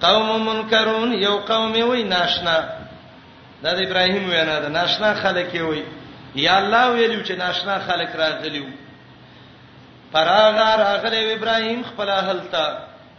قوم 0.00 0.42
منکرون 0.48 1.14
یو 1.22 1.36
قوم 1.50 1.72
وی 1.90 2.02
ناشنا 2.10 2.56
دا 3.62 3.72
د 3.78 3.80
ابراهیم 3.86 4.28
وینا 4.30 4.58
ده 4.64 4.68
ناشنا 4.76 5.14
خلک 5.22 5.52
وی 5.70 5.82
یا 6.34 6.56
الله 6.58 6.84
ویلو 6.92 7.22
چې 7.24 7.30
ناشنا 7.44 7.78
خلک 7.86 8.10
راغلیو 8.24 8.64
فراغ 10.12 10.56
راغلی 10.84 11.24
ابراهیم 11.32 11.82
خپل 11.90 12.08
اهلتا 12.18 12.68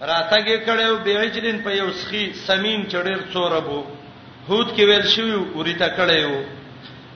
راتګه 0.02 0.68
کړو 0.70 1.04
بیاجلین 1.04 1.62
په 1.64 1.72
یو 1.80 1.92
سخی 1.92 2.26
سمین 2.46 2.90
چړیر 2.90 3.34
څوربو 3.34 3.84
هود 4.50 4.72
کې 4.78 4.80
ویل 4.90 5.08
شو 5.08 5.46
وریته 5.56 5.90
کړیو 5.98 6.44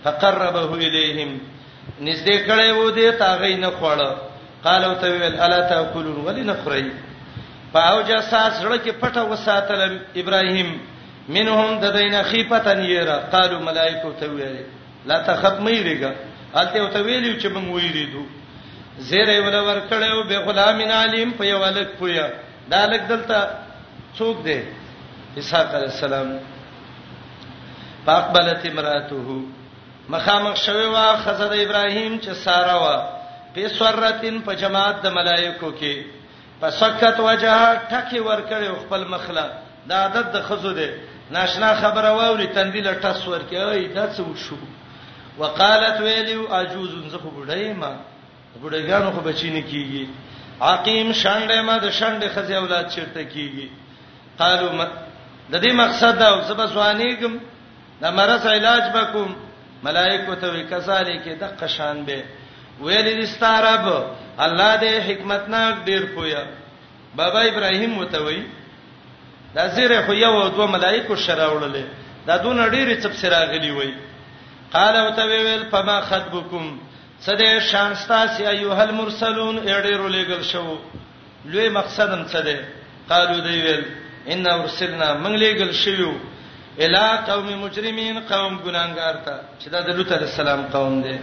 فقربه 0.04 0.74
الیهم 0.74 1.53
نږدې 2.00 2.38
کړي 2.48 2.70
وو 2.72 2.90
دې 2.90 3.18
تاغې 3.20 3.54
نه 3.60 3.70
خوړه 3.70 4.18
قالو 4.64 4.94
ته 5.02 5.08
ویل 5.12 5.36
الا 5.46 5.60
تاکلون 5.70 6.18
ولن 6.26 6.54
خری 6.66 6.90
پاو 7.74 8.02
جسا 8.02 8.50
سره 8.62 8.78
کې 8.78 8.92
پټه 9.02 9.24
وساتل 9.32 9.98
ابراهیم 10.22 10.70
منهم 11.36 11.80
ددین 11.80 12.16
خیفتن 12.30 12.80
یرا 12.84 13.18
قالو 13.34 13.60
ملائکه 13.60 14.14
ته 14.20 14.28
ویل 14.32 14.56
لا 15.06 15.22
تخف 15.28 15.60
مې 15.60 15.84
ریګه 15.86 16.12
الته 16.56 16.90
ته 16.94 17.00
ویلو 17.06 17.40
چې 17.42 17.48
موږ 17.48 17.76
ویریدو 17.76 18.26
زیره 18.98 19.48
ولا 19.48 19.62
ور 19.64 19.80
کړو 19.90 20.24
به 20.30 20.40
غلام 20.40 20.82
علیم 20.98 21.32
په 21.38 21.44
یو 21.46 21.64
الک 21.64 21.88
پویا 22.00 22.28
دا 22.70 22.86
لک 22.86 23.02
دلته 23.02 23.48
څوک 24.18 24.44
دی 24.46 24.60
اسحاق 25.38 25.76
علی 25.76 25.86
السلام 25.90 26.30
فاقبلت 28.06 28.66
امراته 28.66 29.42
مخامخ 30.10 30.56
شوی 30.58 30.86
وا 30.86 31.16
خزه 31.26 31.46
د 31.52 31.60
ابراهیم 31.66 32.16
چې 32.20 32.34
ساره 32.46 32.76
وا 32.84 32.96
په 33.58 33.68
سورتن 33.76 34.40
په 34.48 34.56
جماعت 34.64 35.02
د 35.04 35.08
ملائکو 35.18 35.70
کې 35.72 36.04
پسکت 36.64 37.20
وجه 37.26 37.60
ټکی 37.90 38.20
ورکړي 38.20 38.70
خپل 38.86 39.06
مخله 39.14 39.46
دا 39.92 39.98
عادت 40.08 40.28
د 40.34 40.42
خزو 40.48 40.72
دی 40.80 40.88
ناشنا 41.36 41.70
خبره 41.84 42.10
واوري 42.18 42.48
تندیل 42.58 42.90
ټس 43.02 43.22
ورکړي 43.34 43.78
ای 43.78 43.88
دا 44.00 44.10
څه 44.14 44.20
وشو 44.28 44.56
وقالت 45.40 46.02
ویلو 46.02 46.48
عجوز 46.58 46.92
زخه 47.12 47.30
بډای 47.38 47.72
ما 47.74 48.00
بډایګانو 48.62 49.12
خو 49.16 49.22
بچینه 49.30 49.62
کیږي 49.62 50.08
عقیم 50.72 51.14
شانډه 51.22 51.62
ما 51.62 51.78
د 51.78 51.92
شانډه 51.92 52.28
خزه 52.36 52.56
اولاد 52.58 52.90
چیرته 52.98 53.24
کیږي 53.24 53.70
قالو 54.44 54.68
د 55.52 55.62
دې 55.62 55.74
مقصد 55.82 56.20
دا 56.20 56.30
زبسوانیګم 56.42 57.40
د 58.04 58.12
مرز 58.20 58.46
علاج 58.56 58.84
وکوم 58.96 59.34
ملائکه 59.84 60.36
ته 60.42 60.48
وی 60.56 60.64
کذالک 60.70 61.26
د 61.44 61.56
قشان 61.62 62.04
به 62.06 62.24
ویل 62.86 63.08
دي 63.20 63.26
ستارب 63.34 63.88
الله 64.38 64.76
دې 64.84 64.94
حکمت 65.08 65.50
ناک 65.56 65.76
ډیر 65.88 66.06
پویا 66.16 66.42
بابا 67.22 67.42
ابراهیم 67.50 67.98
متوي 68.00 68.40
دا 69.56 69.68
زیره 69.76 70.00
خو 70.06 70.14
یو 70.20 70.32
او 70.44 70.48
دوه 70.56 70.68
ملائکه 70.76 71.16
شراوړلې 71.16 71.86
دا 72.28 72.38
دون 72.46 72.64
ډیر 72.76 72.94
چپ 73.04 73.14
سراغلی 73.22 73.72
وای 73.78 73.92
قال 74.76 74.96
او 75.04 75.08
ته 75.20 75.26
ویل 75.32 75.64
فما 75.72 76.00
خطبکم 76.10 76.74
سده 77.26 77.60
شانستا 77.72 78.24
سی 78.38 78.48
ایه 78.54 78.82
المرسلون 78.86 79.58
اډیرو 79.68 80.10
لګل 80.10 80.44
شو 80.44 80.78
لوی 81.46 81.70
مقصدم 81.80 82.26
څه 82.28 82.46
ده 82.46 82.68
قالو 83.10 83.40
دی 83.48 83.58
ویل 83.68 83.84
ان 84.34 84.46
ورسلنا 84.48 85.10
منګ 85.24 85.36
لګل 85.44 85.74
شو 85.84 86.14
الا 86.80 87.16
قوم 87.34 87.46
مجرمین 87.64 88.20
قوم 88.30 88.54
ګناګار 88.66 89.16
ته 89.26 89.34
چې 89.60 89.68
دا 89.70 89.80
د 89.82 89.90
لوط 89.98 90.12
علی 90.12 90.26
السلام 90.30 90.62
قوم 90.76 90.94
دی 91.06 91.18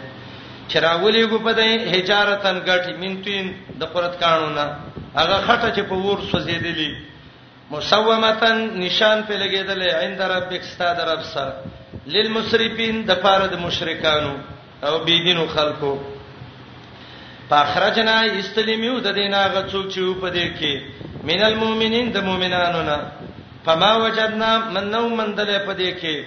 چې 0.71 0.77
راولي 0.87 1.23
ګو 1.31 1.39
په 1.47 1.53
دې 1.59 1.95
هجارتن 1.95 2.59
غټي 2.67 2.93
منتین 3.01 3.55
د 3.81 3.85
قرت 3.93 4.15
قانونا 4.23 4.67
هغه 5.19 5.37
خټه 5.47 5.69
چې 5.77 5.83
په 5.91 5.95
ور 6.05 6.19
سوزیدلی 6.31 6.93
مسومتن 7.71 8.57
نشان 8.85 9.23
په 9.27 9.35
لګیدل 9.43 9.81
عند 10.03 10.23
ربک 10.35 10.61
استاد 10.67 10.97
رب 11.09 11.23
سره 11.23 11.65
للمسرفین 12.15 13.03
د 13.09 13.13
پاره 13.25 13.47
د 13.47 13.57
مشرکانو 13.67 14.35
او 14.87 14.99
بيدینو 15.07 15.45
خلکو 15.55 15.93
فاخرجنا 17.51 18.17
استلمیو 18.43 18.99
د 19.07 19.13
دینه 19.19 19.41
غڅو 19.55 19.83
چې 19.91 20.21
په 20.23 20.29
دې 20.31 20.47
کې 20.59 20.83
مینل 21.29 21.55
مومنین 21.55 22.13
د 22.13 22.19
مومنانو 22.29 22.83
نه 22.91 22.99
فما 23.67 23.93
وجدنا 24.05 24.51
من 24.75 24.85
نو 24.93 25.03
مندل 25.21 25.51
په 25.67 25.73
دې 25.73 26.01
کې 26.01 26.25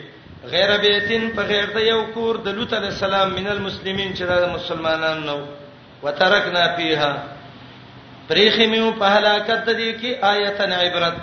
غیر 0.54 0.72
بیتین 0.84 1.30
په 1.36 1.42
غیر 1.52 1.66
د 1.76 1.86
یو 1.92 2.00
کور 2.14 2.38
د 2.46 2.58
لوط 2.58 2.74
علی 2.80 2.88
السلام 2.94 3.30
من 3.40 3.48
المسلمین 3.54 4.10
چې 4.14 4.24
د 4.32 4.50
مسلمانانو 4.56 5.26
نو 5.26 5.48
وترکنا 6.04 6.64
فیها 6.78 7.14
پریخمیو 8.28 8.90
په 9.00 9.06
هلاکت 9.16 9.66
د 9.66 9.70
دې 9.82 9.90
کې 10.02 10.24
آیتن 10.34 10.74
عبرت 10.74 11.14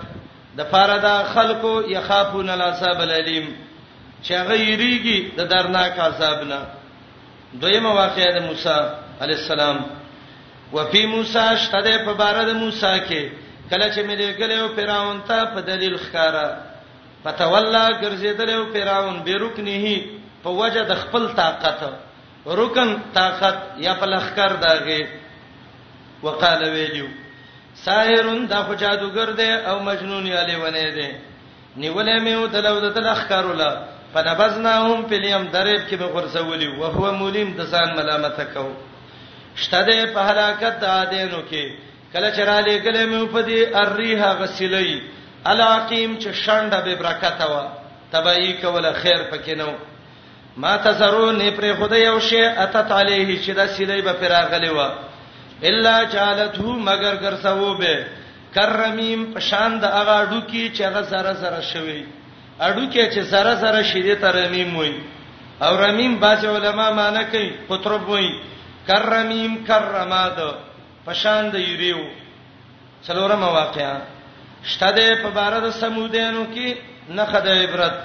د 0.58 0.64
فاردا 0.70 1.16
خلقو 1.34 1.74
یخافون 1.94 2.50
العذاب 2.54 3.00
الالم 3.06 3.46
چې 4.24 4.32
غیریږي 4.32 5.36
د 5.38 5.48
درناک 5.52 5.98
عذاب 6.08 6.42
نه 6.52 6.58
دویمه 7.60 7.92
واقعه 8.00 8.32
د 8.38 8.42
موسی 8.48 8.78
علی 9.26 9.34
السلام 9.38 9.78
وفي 10.72 11.06
موسی 11.12 11.46
شته 11.66 11.94
په 12.08 12.12
بار 12.22 12.42
د 12.48 12.52
موسی 12.64 12.94
کې 13.06 13.22
کله 13.70 13.88
چې 13.94 13.98
مې 14.06 14.14
لیکل 14.20 14.50
یو 14.50 14.68
فراون 14.76 15.20
ته 15.30 15.44
په 15.54 15.60
دلیل 15.70 15.96
ښکارا 16.04 16.46
فتولا 17.24 17.84
ګرځیدل 18.02 18.48
یو 18.52 18.64
فراون 18.76 19.16
بیرکنه 19.24 20.06
په 20.42 20.50
وجه 20.60 20.82
د 20.92 20.96
خپل 21.02 21.26
طاقت 21.40 21.80
رکن 22.60 22.94
طاقت 23.18 23.56
یا 23.86 23.92
په 24.00 24.06
لخر 24.12 24.52
داغه 24.62 25.00
وقاله 26.22 26.68
ویلو 26.74 27.08
ساحرون 27.84 28.40
دا 28.52 28.60
خو 28.68 28.74
جادوګر 28.74 29.30
دی 29.40 29.50
او 29.72 29.76
مجنون 29.88 30.26
یاله 30.32 30.58
ونه 30.62 30.84
دی 30.98 31.08
نیولې 31.76 32.18
مې 32.24 32.34
او 32.42 32.46
دلو 32.54 32.80
د 32.86 32.94
تلخکارولا 32.96 33.70
فنبذناهم 34.14 35.02
په 35.10 35.14
لیم 35.24 35.44
درب 35.54 35.82
کې 35.88 35.94
به 36.00 36.06
غرسولي 36.14 36.66
او 36.76 36.84
هو 36.96 37.12
مولیم 37.20 37.54
د 37.58 37.66
ځان 37.72 37.94
ملامت 38.00 38.40
کو 38.54 38.66
شته 39.56 39.82
د 39.82 40.12
په 40.14 40.20
هلاکت 40.30 40.74
د 40.80 40.84
عادینو 40.96 41.40
کې 41.50 41.89
کله 42.12 42.30
چې 42.36 42.40
را 42.44 42.60
لګلې 42.60 43.04
مې 43.06 43.26
په 43.32 43.40
دې 43.42 43.74
الریحه 43.82 44.30
غسلې 44.38 45.00
الاقیم 45.50 46.16
چې 46.22 46.30
شانډه 46.44 46.78
به 46.84 46.94
برکت 47.00 47.40
وا 47.50 47.66
تبعی 48.12 48.52
کوله 48.62 48.92
خیر 49.02 49.20
پکې 49.32 49.54
نو 49.58 49.70
ما 50.62 50.76
تزرون 50.84 51.40
پر 51.56 51.64
خدای 51.80 52.06
او 52.06 52.18
شی 52.20 52.40
اتت 52.44 52.92
علیه 52.92 53.38
چې 53.46 53.50
دا 53.58 53.66
سیدای 53.66 54.02
به 54.02 54.12
پر 54.12 54.28
غلې 54.52 54.70
وا 54.70 54.90
الا 55.62 56.04
جالته 56.04 56.62
مگر 56.88 57.14
ګرځاو 57.16 57.78
به 57.78 58.06
کرمیم 58.54 59.24
پشان 59.34 59.78
د 59.82 59.84
هغه 59.84 60.12
اډو 60.22 60.40
کې 60.40 60.76
چې 60.76 60.80
هغه 60.88 61.02
سره 61.02 61.34
سره 61.42 61.60
شوی 61.72 62.02
اډو 62.60 62.92
کې 62.92 63.14
چې 63.14 63.20
سره 63.32 63.54
سره 63.62 63.82
شیدې 63.82 64.16
ترمیم 64.24 64.76
وای 64.76 64.92
او 65.64 65.76
رمیم 65.84 66.14
باج 66.20 66.46
علما 66.46 66.90
معنی 66.98 67.24
کوي 67.30 67.48
پترب 67.68 68.08
وای 68.08 68.28
کرمیم 68.88 69.56
کرمادو 69.66 70.50
پشان 71.10 71.44
د 71.54 71.56
یریو 71.70 72.00
څلورمه 73.06 73.48
واقعا 73.58 73.94
شته 74.72 74.90
د 74.96 74.98
په 75.22 75.28
بار 75.36 75.52
د 75.64 75.68
سمودینو 75.80 76.42
کې 76.54 76.68
نه 77.16 77.24
خدای 77.32 77.58
عبرت 77.66 77.96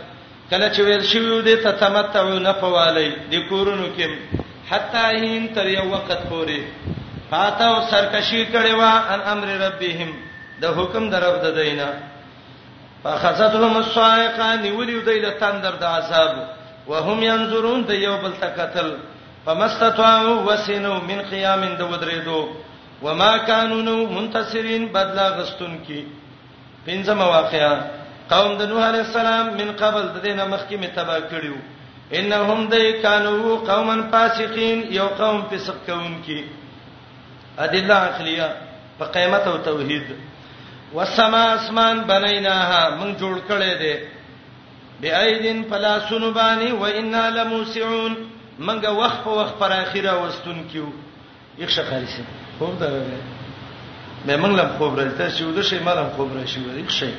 کله 0.51 0.67
چې 0.75 0.79
ویل 0.87 1.03
شوی 1.11 1.41
د 1.47 1.51
تتمتعو 1.65 2.33
نه 2.47 2.53
فوالی 2.61 3.09
د 3.31 3.45
کورونو 3.49 3.87
کې 3.97 4.07
حتا 4.71 5.05
هین 5.21 5.45
تر 5.57 5.65
یو 5.77 5.85
وخت 5.93 6.11
پورې 6.31 6.59
فاتو 7.29 7.69
سرکشی 7.93 8.41
کړي 8.53 8.73
وا 8.81 8.91
ان 9.13 9.19
امر 9.33 9.47
ربهم 9.65 10.09
د 10.65 10.77
حکم 10.77 11.09
درو 11.15 11.33
د 11.47 11.57
دینه 11.61 11.89
فخذتهم 13.07 13.77
الصاعقه 13.85 14.53
نیولیو 14.65 15.01
دیل 15.07 15.31
تندر 15.41 15.75
د 15.81 15.91
عذاب 15.95 16.33
وهم 16.91 17.23
ينظرون 17.31 17.85
د 17.89 18.05
یو 18.05 18.17
بل 18.27 18.33
تکتل 18.45 18.93
فمستطاعوا 19.47 20.37
وسنوا 20.47 20.99
من 21.09 21.21
قيام 21.33 21.61
د 21.79 21.91
ودریدو 21.91 22.45
وما 23.01 23.37
كانوا 23.37 24.05
منتصرين 24.11 24.85
بدلا 24.91 25.27
غستون 25.37 25.77
کی 25.87 26.03
پنځم 26.85 27.21
واقعا 27.29 27.73
قوم 28.29 28.55
د 28.57 28.61
نوح 28.69 28.83
علی 28.89 28.99
السلام 28.99 29.47
من 29.57 29.71
قبل 29.79 30.05
د 30.07 30.21
دینه 30.25 30.45
مخکې 30.45 30.75
متبا 30.83 31.17
کړیو 31.19 31.57
انهم 32.19 32.67
د 32.67 32.75
کانوا 33.05 33.57
قوما 33.71 33.95
فاسقین 34.11 34.83
یو 34.97 35.07
قوم 35.17 35.41
فسق 35.51 35.75
کوم 35.87 36.21
کی 36.25 36.41
ادله 37.57 37.93
عقلیه 37.93 38.53
په 38.99 39.05
قیامت 39.17 39.47
او 39.53 39.57
توحید 39.69 40.15
والسما 40.93 41.43
اسمان 41.53 42.01
بنیناها 42.11 42.89
من 43.01 43.15
جوړ 43.17 43.37
کړي 43.49 43.73
دي 43.77 43.99
بأيدن 45.01 45.63
فلا 45.69 45.97
سنباني 46.09 46.71
وإنا 46.71 47.23
لموسعون 47.29 48.15
منګه 48.59 48.89
وخت 49.01 49.23
په 49.27 49.37
وخت 49.41 49.59
پر 49.59 49.71
اخیره 49.81 50.17
واستون 50.21 50.65
کیو 50.71 50.89
یخ 51.59 51.69
شخارسه 51.77 52.23
خوب 52.59 52.79
درغه 52.79 53.19
مې 54.27 54.33
موږ 54.41 54.51
لم 54.59 54.69
خوب 54.77 54.91
راځته 54.99 55.25
شو 55.37 55.47
د 55.57 55.59
شی 55.69 55.79
مالم 55.87 56.09
خوب 56.15 56.29
را 56.37 56.43
شي 56.51 56.59
ورې 56.65 56.89
شي 56.97 57.11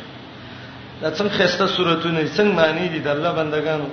دا 1.01 1.09
څنګه 1.17 1.33
خسته 1.39 1.67
صورتونه 1.77 2.21
څنګه 2.39 2.53
معنی 2.61 2.87
دي 2.95 2.99
د 3.07 3.09
الله 3.15 3.33
بندگانو 3.41 3.89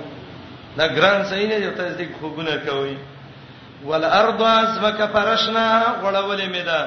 دا 0.78 0.84
ګران 0.96 1.20
صحیح 1.30 1.48
نه 1.52 1.58
دی 1.62 1.70
ته 1.78 1.84
دې 1.98 2.06
خوبونه 2.20 2.54
کوي 2.66 2.96
والارض 3.88 4.40
ازبک 4.42 5.06
فرشنا 5.14 5.66
غړولې 6.02 6.48
مې 6.54 6.62
ده 6.70 6.80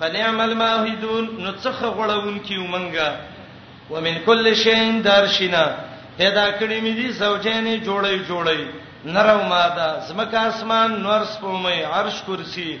فنعم 0.00 0.40
الماهدون 0.48 1.24
نو 1.44 1.50
څخه 1.64 1.86
غړون 1.98 2.36
کیو 2.48 2.64
منګه 2.66 3.10
ومن 3.92 4.14
کل 4.26 4.54
شین 4.64 5.02
دارشنا 5.04 5.64
پیدا 6.18 6.46
کړی 6.58 6.78
مې 6.84 6.92
دي 7.00 7.08
سوچېنې 7.12 7.86
جوړي 7.86 8.16
جوړي 8.28 8.60
نرو 9.14 9.40
ماده 9.52 9.88
زمکه 10.08 10.38
اسمان 10.52 11.02
نور 11.02 11.20
سپومې 11.24 11.84
عرش 11.98 12.16
کرسی 12.26 12.72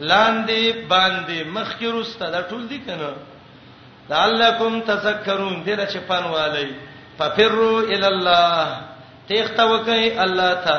لاندې 0.00 0.72
باندې 0.88 1.44
مخکې 1.44 1.86
روسته 1.92 2.30
دا 2.30 2.40
ټول 2.50 2.66
دي 2.70 2.78
کنه 2.86 3.14
لعلکم 4.10 4.80
تذکرون 4.90 5.56
دې 5.64 5.86
چې 5.92 5.98
پنوالي 6.08 6.70
ففروا 7.18 7.80
ال 7.80 8.04
الله 8.04 8.80
تیخته 9.30 9.64
وکي 9.70 10.12
الله 10.24 10.50
ته 10.66 10.76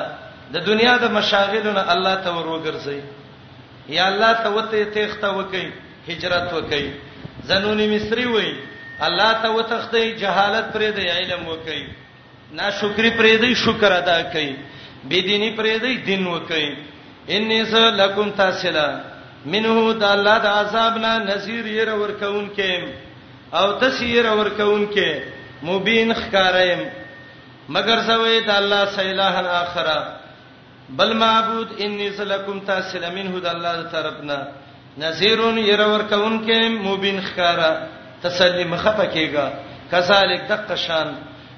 د 0.53 0.57
دنیا 0.65 0.97
د 1.01 1.11
مشاغلونه 1.17 1.85
الله 1.93 2.15
ته 2.25 2.29
وروګرځي 2.29 3.01
یا 3.95 4.07
الله 4.07 4.33
ته 4.43 4.49
وته 4.49 4.83
تیخته 4.93 5.27
وکي 5.37 5.71
هجرت 6.07 6.53
وکي 6.53 6.93
زنونی 7.51 7.87
مصری 7.95 8.25
وای 8.25 8.53
الله 9.07 9.31
ته 9.41 9.49
وتخته 9.49 10.17
جهالت 10.17 10.73
پرې 10.73 10.91
دی 10.95 11.07
علم 11.09 11.47
وکي 11.47 11.83
ناشکری 12.61 13.11
پرې 13.11 13.35
دی 13.41 13.53
شکر 13.65 13.91
ادا 13.91 14.21
کړي 14.33 14.55
بيديني 15.11 15.51
پرې 15.55 15.77
دی 15.83 15.97
دین 16.11 16.27
وکي 16.27 16.69
انی 17.35 17.63
س 17.71 17.91
لکم 17.95 18.29
تاسلا 18.35 18.89
منه 19.53 19.75
د 19.99 20.03
الله 20.11 20.37
د 20.45 20.53
عذاب 20.61 20.95
نه 21.03 21.11
نذیر 21.25 21.65
ير 21.73 21.89
ورکون 21.99 22.47
کې 22.55 22.87
او 23.59 23.67
تسیر 23.81 24.25
ورکون 24.39 24.85
کې 24.93 25.23
مبین 25.69 26.13
خکارم 26.21 26.79
مگر 27.75 27.99
سوې 28.09 28.45
د 28.47 28.51
الله 28.61 28.83
سیلہ 28.95 29.29
الاخره 29.43 29.99
بل 31.01 31.13
معبود 31.23 31.67
انی 31.85 32.09
سلکم 32.17 32.59
تاسلا 32.71 33.09
منه 33.17 33.39
د 33.45 33.47
الله 33.53 33.87
طرفنا 33.95 34.39
نذیر 35.03 35.45
ير 35.57 35.81
ورکون 35.81 36.45
کې 36.45 36.69
مبین 36.89 37.21
خکارا 37.29 37.71
تسلی 38.27 38.63
مخه 38.63 38.93
پکېګا 38.97 39.49
کذالک 39.91 40.41
دقشان 40.49 41.15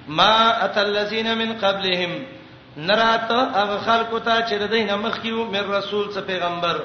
ما 0.08 0.34
اتلذین 0.68 1.34
من 1.38 1.54
قبلهم 1.62 2.14
نرات 2.78 3.32
هغه 3.32 3.78
خلکو 3.88 4.20
ته 4.26 4.42
چې 4.48 4.56
د 4.60 4.64
دینه 4.74 4.96
مخکیو 4.96 5.46
مې 5.52 5.60
رسول 5.60 6.12
څخه 6.12 6.22
پیغمبر 6.28 6.76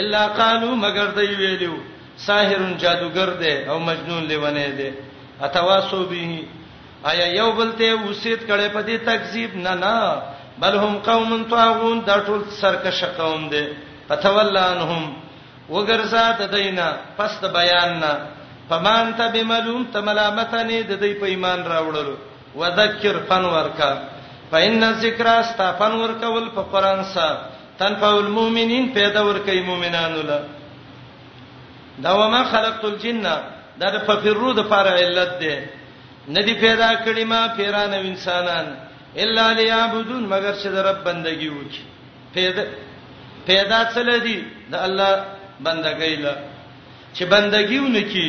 الا 0.00 0.26
قالو 0.38 0.74
مگر 0.84 1.06
دی 1.18 1.34
ویلو 1.34 1.74
ساحر 2.26 2.62
جادوګر 2.80 3.28
دی 3.42 3.56
او 3.70 3.78
مجنون 3.88 4.24
لیونه 4.30 4.64
دی 4.78 4.90
اتواسو 5.42 6.04
به 6.06 6.42
آیا 7.10 7.26
یو 7.36 7.52
بلته 7.58 7.94
وسید 7.94 8.40
کړي 8.40 8.68
په 8.74 8.82
دې 8.82 9.06
تکذیب 9.10 9.56
نه 9.56 9.74
نه 9.74 10.22
بل 10.60 10.76
هم 10.78 10.98
قوم 11.10 11.44
طاغون 11.50 12.00
دا 12.06 12.20
ټول 12.26 12.42
سرکشه 12.60 13.06
قوم 13.18 13.48
دي 13.50 13.64
فتولانهم 14.08 15.12
وګرځات 15.70 16.42
دینا 16.54 16.90
پس 17.18 17.40
د 17.40 17.52
بیان 17.60 18.00
نه 18.00 18.12
فمان 18.68 19.14
ته 19.18 19.28
بملوم 19.34 19.84
تملامتنه 19.94 20.80
د 20.80 20.92
دې 21.00 21.20
په 21.20 21.26
ایمان 21.32 21.64
راوړلو 21.72 22.14
وذکر 22.56 23.16
فن 23.28 23.44
ورکا 23.44 23.94
فإن 24.50 24.80
الذکر 24.92 25.26
استفن 25.44 25.92
ورکول 26.02 26.50
په 26.56 26.62
قران 26.72 27.04
سره 27.14 27.40
تنفعل 27.78 28.18
المؤمنین 28.24 28.88
پیدا 28.94 29.22
ورکي 29.24 29.60
مؤمنانو 29.60 30.22
له 30.22 30.40
دا 31.98 32.12
وما 32.12 32.42
خلقت 32.44 32.84
الجن 32.84 33.22
دا 33.80 33.90
د 33.96 33.98
ففرو 34.06 34.52
د 34.52 34.60
پاره 34.72 34.90
علت 35.04 35.32
ده 35.40 35.68
ندی 36.36 36.54
پیدا 36.60 36.90
کړی 37.04 37.24
ما 37.24 37.46
پیران 37.56 37.94
او 37.94 38.00
انسانان 38.00 38.66
الا 39.22 39.52
ليعبدون 39.52 40.22
مگر 40.26 40.54
چې 40.62 40.66
د 40.76 40.86
رب 40.88 41.02
بندگی 41.04 41.48
وکي 41.48 41.82
پیدا 42.34 42.62
پیدا 43.46 43.82
تل 43.94 44.20
دي 44.20 44.38
د 44.70 44.74
الله 44.76 45.24
بندګۍ 45.66 46.14
له 46.24 46.36
چې 47.16 47.22
بندګي 47.34 47.78
ونکي 47.80 48.28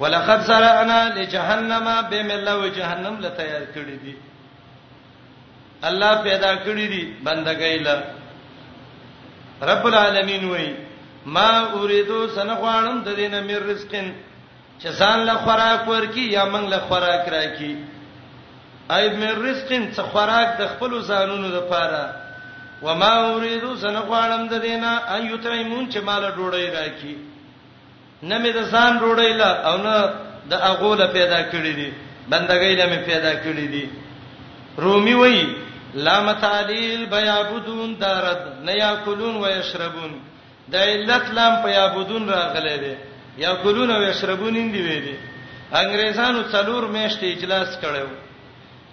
ولقد 0.00 0.40
زرعنا 0.50 1.00
لجحنم 1.16 1.90
بملو 2.10 2.68
جهنم 2.68 3.18
لتیار 3.20 3.62
کړی 3.74 4.04
دي 4.04 4.14
الله 5.88 6.14
پیدا 6.22 6.54
کړی 6.56 6.86
دي 6.88 7.02
بندګۍ 7.24 7.76
له 7.78 8.04
رب 9.72 9.86
العالمین 9.86 10.44
وای 10.48 10.72
ما 11.26 11.50
اوریدو 11.76 12.28
سنخوانم 12.34 13.00
د 13.06 13.16
دینه 13.16 13.40
مې 13.42 13.56
رزقین 13.70 14.14
چې 14.80 14.88
ځان 14.88 15.18
له 15.26 15.34
خوراک 15.44 15.88
ورکی 15.88 16.28
یا 16.32 16.44
موږ 16.44 16.68
له 16.70 16.78
خوراک 16.88 17.28
راکی 17.28 17.74
ایب 18.90 19.12
مې 19.12 19.30
رزقین 19.46 19.92
څه 19.92 20.02
خوراک 20.02 20.58
د 20.58 20.66
خپل 20.72 21.02
ځانونو 21.02 21.48
لپاره 21.48 22.16
و 22.82 22.94
ما 22.94 23.12
اوریدو 23.14 23.76
سنخوانم 23.76 24.46
د 24.48 24.54
دینه 24.60 24.90
ایتایمون 25.14 25.90
چې 25.90 25.98
مال 26.02 26.22
ډوړی 26.36 26.66
راکی 26.76 27.16
نه 28.22 28.38
مې 28.38 28.52
د 28.54 28.60
ځان 28.72 28.98
ډوړی 29.00 29.32
له 29.40 29.46
او 29.68 29.76
نه 29.82 29.94
د 30.50 30.54
اغوله 30.68 31.06
پیدا 31.06 31.40
کړی 31.52 31.72
دي 31.76 31.92
بندګۍ 32.28 32.72
له 32.80 32.86
مې 32.86 32.98
پیدا 33.06 33.32
کړی 33.34 33.66
دي 33.74 33.86
رومي 34.78 35.14
وای 35.14 35.44
لا 35.94 36.20
متعلیل 36.26 37.06
بیعبدون 37.06 37.90
دارد 38.00 38.40
نه 38.66 38.74
یاکلون 38.84 39.34
و 39.42 39.46
یشربون 39.58 40.12
د 40.72 40.76
علت 40.76 41.26
لام 41.36 41.54
په 41.62 41.68
یعبدون 41.78 42.28
راغلی 42.28 42.76
دی 42.82 42.94
یاکلون 43.46 43.90
او 43.96 44.02
یشربون 44.10 44.56
اندی 44.56 44.82
وی 44.86 45.00
دی 45.06 45.14
انګریزانو 45.82 46.40
څلور 46.52 46.84
میاشتې 46.96 47.24
اجلاس 47.24 47.70
کړو 47.82 48.06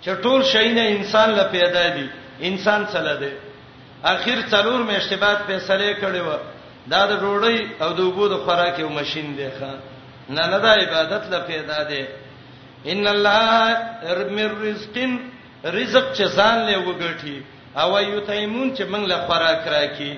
چټول 0.05 0.41
شینه 0.53 0.81
انسان 0.95 1.29
لا 1.29 1.43
پیدا 1.43 1.87
دی 1.95 2.07
انسان 2.41 2.85
سره 2.93 3.13
دی 3.21 3.31
اخر 4.03 4.37
څلور 4.51 4.79
میاشتې 4.91 5.13
بعد 5.23 5.37
فیصله 5.47 5.93
کړو 6.01 6.27
دا 6.91 7.01
د 7.11 7.13
ډوړی 7.21 7.59
او 7.81 7.89
د 7.93 7.99
وګړو 8.01 8.27
د 8.29 8.35
خوراک 8.43 8.79
یو 8.79 8.89
ماشين 8.89 9.35
دی 9.37 9.49
ښا 9.59 9.73
نه 10.29 10.43
نه 10.49 10.57
د 10.59 10.65
عبادت 10.65 11.23
لا 11.31 11.39
پیدا 11.39 11.83
دی 11.83 12.05
ان 12.85 13.07
الله 13.07 13.77
من 14.37 14.49
رزقن 14.67 15.11
رزق 15.65 16.13
چې 16.15 16.23
ځان 16.37 16.65
له 16.67 16.77
وګټي 16.85 17.41
او 17.75 17.97
یتیمون 17.99 18.75
چې 18.77 18.83
موږ 18.91 19.03
له 19.09 19.17
خوراک 19.27 19.65
راکې 19.67 20.17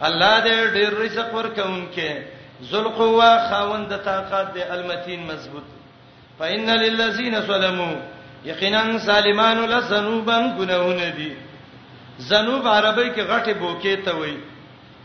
الله 0.00 0.40
دې 0.44 0.56
ډېر 0.74 0.90
رزق 1.02 1.34
ورکوونکې 1.34 2.10
ذوالقوا 2.70 3.48
خاوند 3.50 3.90
طاقت 4.04 4.54
دې 4.54 4.62
المتين 4.72 5.26
مضبوط 5.26 5.62
فإن 6.38 6.70
للذين 6.70 7.40
ظلموا 7.40 7.94
یقینا 8.44 8.98
سالمان 9.04 9.56
لسنوبن 9.70 10.56
گناهونه 10.58 11.08
دي 11.16 11.34
زنوب 12.18 12.66
عربی 12.68 13.10
کې 13.10 13.20
غټه 13.30 13.54
بوکې 13.60 13.96
ته 14.04 14.12
وایي 14.16 14.38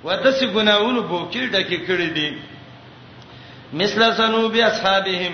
ودسې 0.04 0.46
ګناوونو 0.56 1.02
بوکې 1.02 1.44
ډکه 1.54 1.78
کړې 1.88 2.10
دي 2.18 2.38
مثل 3.74 4.12
زنوب 4.14 4.56
اصحابهم 4.56 5.34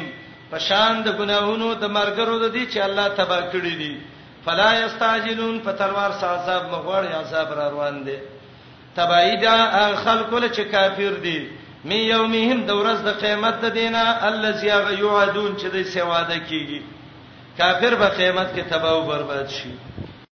پشان 0.51 1.03
د 1.03 1.07
ګناهونو 1.19 1.73
د 1.73 1.83
مرګرو 1.85 2.39
د 2.39 2.51
دي 2.53 2.65
چې 2.67 2.77
الله 2.79 3.07
تبا 3.17 3.39
کړی 3.53 3.73
دي 3.81 3.97
فلا 4.45 4.85
یستعجلون 4.85 5.59
په 5.65 5.71
تلوار 5.81 6.11
سازاب 6.21 6.63
مغوړ 6.73 7.03
عذاب 7.21 7.49
را 7.59 7.67
روان 7.69 8.03
دي 8.07 8.17
تبعیدا 8.95 9.55
خلق 10.03 10.29
له 10.43 10.49
چې 10.55 10.63
کافر 10.75 11.13
دي 11.27 11.39
می 11.89 11.99
یومهم 12.13 12.59
د 12.65 12.71
ورځ 12.81 12.99
د 13.07 13.19
قیامت 13.21 13.55
د 13.63 13.73
دینه 13.79 14.03
الذي 14.29 14.67
یعدون 14.67 15.55
چې 15.61 15.67
د 15.75 15.83
سواده 15.95 16.37
کیږي 16.49 16.79
کافر 17.59 17.93
به 18.01 18.07
قیامت 18.17 18.49
کې 18.55 18.63
تباہ 18.71 18.91
او 18.95 19.01
برباد 19.09 19.47
شي 19.57 19.71